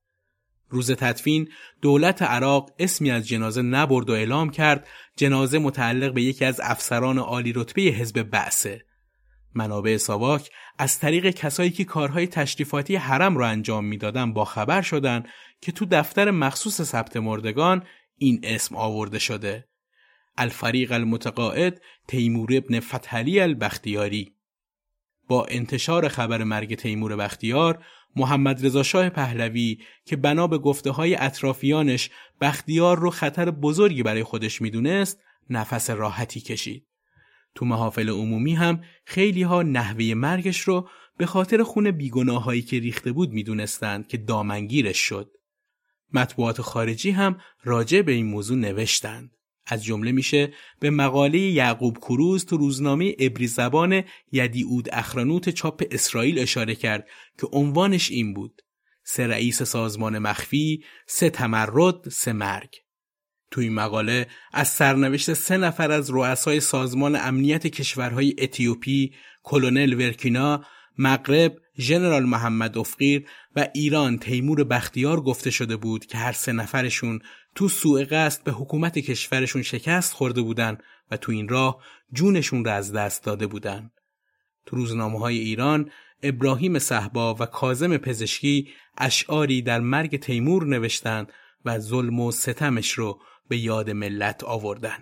روز 0.68 0.90
تدفین 0.90 1.48
دولت 1.82 2.22
عراق 2.22 2.70
اسمی 2.78 3.10
از 3.10 3.28
جنازه 3.28 3.62
نبرد 3.62 4.10
و 4.10 4.12
اعلام 4.12 4.50
کرد 4.50 4.86
جنازه 5.16 5.58
متعلق 5.58 6.14
به 6.14 6.22
یکی 6.22 6.44
از 6.44 6.60
افسران 6.64 7.18
عالی 7.18 7.52
رتبه 7.52 7.82
حزب 7.82 8.22
بعثه. 8.22 8.86
منابع 9.57 9.96
ساواک 9.96 10.50
از 10.78 10.98
طریق 10.98 11.30
کسایی 11.30 11.70
که 11.70 11.84
کارهای 11.84 12.26
تشریفاتی 12.26 12.96
حرم 12.96 13.36
را 13.36 13.46
انجام 13.46 13.84
می‌دادن 13.84 14.32
با 14.32 14.44
خبر 14.44 14.82
شدن 14.82 15.24
که 15.61 15.72
تو 15.72 15.86
دفتر 15.90 16.30
مخصوص 16.30 16.82
ثبت 16.82 17.16
مردگان 17.16 17.82
این 18.18 18.40
اسم 18.42 18.76
آورده 18.76 19.18
شده. 19.18 19.68
الفریق 20.38 20.92
المتقاعد 20.92 21.80
تیمور 22.09 22.48
ابن 22.57 22.80
فتحلی 22.80 23.40
البختیاری 23.40 24.32
با 25.28 25.44
انتشار 25.44 26.09
خبر 26.09 26.44
مرگ 26.44 26.74
تیمور 26.74 27.16
بختیار 27.16 27.84
محمد 28.16 28.66
رضا 28.66 28.82
شاه 28.82 29.09
پهلوی 29.09 29.78
که 30.04 30.16
بنا 30.16 30.46
به 30.46 30.59
گفته 30.59 30.90
های 30.90 31.16
اطرافیانش 31.16 32.11
بختیار 32.40 32.98
رو 32.98 33.11
خطر 33.11 33.50
بزرگی 33.50 34.02
برای 34.02 34.22
خودش 34.22 34.62
می‌دونست 34.62 35.20
نفس 35.50 35.90
راحتی 35.90 36.40
کشید. 36.40 36.86
تو 37.57 37.64
محافل 37.64 38.09
عمومی 38.09 38.54
هم 38.54 38.82
خیلی 39.04 39.42
ها 39.42 39.62
نحوه 39.62 40.14
مرگش 40.14 40.61
رو 40.61 40.88
به 41.16 41.26
خاطر 41.26 41.62
خون 41.62 41.90
بیگناهایی 41.90 42.62
که 42.62 42.78
ریخته 42.78 43.12
بود 43.12 43.32
می‌دونستند 43.32 44.09
که 44.09 44.16
دامنگیرش 44.16 44.98
شد. 44.98 45.30
مطبوعات 46.12 46.61
خارجی 46.61 47.11
هم 47.11 47.40
راجع 47.64 48.02
به 48.02 48.12
این 48.12 48.26
موضوع 48.26 48.57
نوشتند. 48.57 49.30
از 49.66 49.84
جمله 49.84 50.12
میشه 50.12 50.52
به 50.80 50.90
مقاله 50.90 51.38
یعقوب 51.38 51.98
کروز 51.98 52.46
تو 52.46 52.57
روزنامه 52.57 53.14
ابری 53.18 53.46
زبان 53.46 54.02
یدیعود 54.32 54.88
اخرانوت 54.92 55.48
چاپ 55.48 55.82
اسرائیل 55.90 56.38
اشاره 56.38 56.74
کرد 56.74 57.07
که 57.38 57.46
عنوانش 57.52 58.11
این 58.11 58.34
بود 58.34 58.62
سه 59.04 59.26
رئیس 59.26 59.62
سازمان 59.62 60.18
مخفی، 60.18 60.84
سه 61.07 61.30
تمرد، 61.30 62.09
سه 62.09 62.32
مرگ. 62.32 62.86
تو 63.51 63.61
این 63.61 63.74
مقاله 63.74 64.26
از 64.53 64.68
سرنوشت 64.68 65.32
سه 65.32 65.57
نفر 65.57 65.90
از 65.90 66.11
رؤسای 66.11 66.61
سازمان 66.61 67.16
امنیت 67.16 67.66
کشورهای 67.66 68.34
اتیوپی، 68.38 69.12
کلونل 69.42 69.94
ورکینا، 69.94 70.64
مغرب، 70.99 71.59
ژنرال 71.78 72.24
محمد 72.24 72.78
افقیر 72.78 73.26
و 73.57 73.68
ایران 73.74 74.18
تیمور 74.18 74.64
بختیار 74.64 75.20
گفته 75.20 75.51
شده 75.51 75.76
بود 75.76 76.07
که 76.07 76.18
هر 76.18 76.32
سه 76.32 76.53
نفرشون 76.53 77.20
تو 77.55 77.68
سوء 77.68 78.05
قصد 78.05 78.44
به 78.44 78.53
حکومت 78.53 78.99
کشورشون 78.99 79.62
شکست 79.62 80.12
خورده 80.12 80.42
بودن 80.42 80.78
و 81.11 81.16
تو 81.16 81.32
این 81.32 81.49
راه 81.49 81.82
جونشون 82.12 82.64
را 82.64 82.72
از 82.72 82.92
دست 82.92 83.24
داده 83.24 83.47
بودن. 83.47 83.90
تو 84.66 84.76
روزنامه 84.76 85.18
های 85.18 85.38
ایران 85.38 85.90
ابراهیم 86.22 86.78
صحبا 86.78 87.34
و 87.34 87.47
کازم 87.47 87.97
پزشکی 87.97 88.68
اشعاری 88.99 89.62
در 89.62 89.80
مرگ 89.80 90.20
تیمور 90.20 90.66
نوشتند 90.66 91.32
و 91.64 91.78
ظلم 91.78 92.20
و 92.20 92.32
ستمش 92.32 92.92
رو 92.92 93.20
به 93.49 93.57
یاد 93.59 93.90
ملت 93.90 94.44
آوردن. 94.44 94.99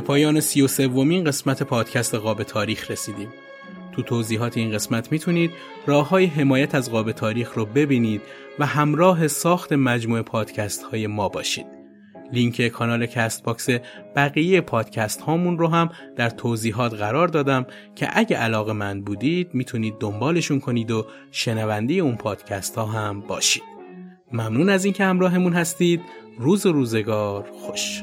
به 0.00 0.06
پایان 0.06 0.40
سی 0.40 0.62
و 0.62 0.68
سومین 0.68 1.24
قسمت 1.24 1.62
پادکست 1.62 2.14
قاب 2.14 2.42
تاریخ 2.42 2.90
رسیدیم. 2.90 3.28
تو 3.92 4.02
توضیحات 4.02 4.56
این 4.56 4.72
قسمت 4.72 5.12
می‌تونید 5.12 5.50
راه 5.86 6.08
های 6.08 6.26
حمایت 6.26 6.74
از 6.74 6.90
قاب 6.90 7.12
تاریخ 7.12 7.54
رو 7.54 7.66
ببینید 7.66 8.22
و 8.58 8.66
همراه 8.66 9.28
ساخت 9.28 9.72
مجموعه 9.72 10.22
پادکست 10.22 10.82
های 10.82 11.06
ما 11.06 11.28
باشید. 11.28 11.66
لینک 12.32 12.68
کانال 12.68 13.06
Castbox 13.06 13.68
بقیه 14.16 14.60
پادکست 14.60 15.20
هامون 15.20 15.58
رو 15.58 15.68
هم 15.68 15.88
در 16.16 16.30
توضیحات 16.30 16.94
قرار 16.94 17.28
دادم 17.28 17.66
که 17.94 18.08
اگه 18.12 18.36
علاقه‌مند 18.36 19.00
بودید 19.00 19.54
می‌تونید 19.54 19.94
دنبالشون 20.00 20.60
کنید 20.60 20.90
و 20.90 21.06
شنونده 21.30 21.94
اون 21.94 22.16
پادکست 22.16 22.74
ها 22.76 22.86
هم 22.86 23.20
باشید. 23.20 23.62
ممنون 24.32 24.68
از 24.68 24.84
اینکه 24.84 25.04
همراهمون 25.04 25.52
هستید. 25.52 26.00
روز 26.38 26.66
روزگار 26.66 27.50
خوش. 27.52 28.02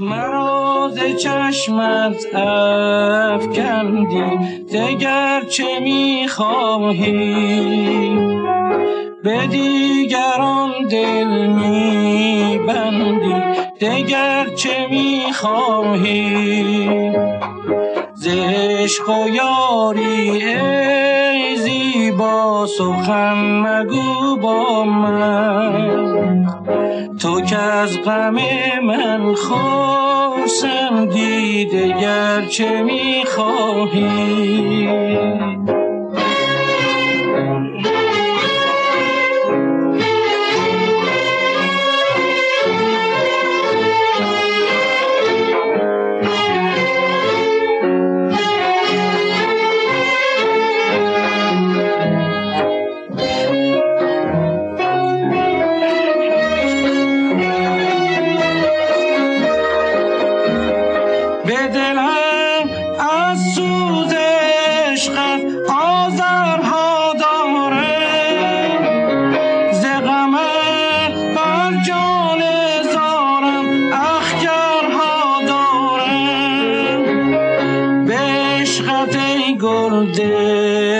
مرا 0.00 0.90
چشمت 1.18 2.34
افکندی 3.34 4.22
دگر 4.72 5.42
چه 5.50 5.80
می‌خواهی؟ 5.80 7.20
به 9.24 9.46
دیگران 9.46 10.70
دل 10.90 11.46
میبندی 11.46 13.34
دگر 13.80 14.46
چه 14.56 14.86
می‌خواهی؟ 14.90 16.30
زشق 18.20 19.08
و 19.08 19.28
یاری 19.28 20.30
ای 20.44 21.56
زیبا 21.56 22.66
سخن 22.66 23.34
مگو 23.36 24.36
با 24.36 24.84
من. 24.84 26.46
تو 27.20 27.40
که 27.40 27.58
از 27.58 27.98
غم 28.02 28.38
من 28.84 29.34
خورسم 29.34 31.04
دیده 31.04 31.88
گرچه 31.88 32.82
می‌خواهی. 32.82 34.10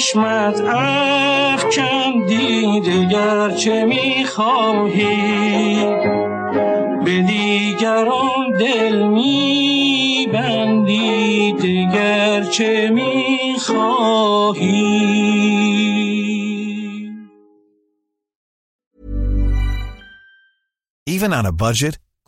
چشمت 0.00 0.60
افکندی 1.54 2.80
دگر 2.80 3.50
چه 3.50 3.84
می‌خواهی. 3.84 5.06
به 7.04 7.22
دیگران 7.22 8.52
دل 8.60 9.02
میبندی 9.02 9.92
دگر 11.52 12.44
چه 12.44 12.90
می‌خواهی. 12.90 13.90
Even 21.10 21.32
on 21.32 21.46
a 21.46 21.52
budget, 21.52 21.94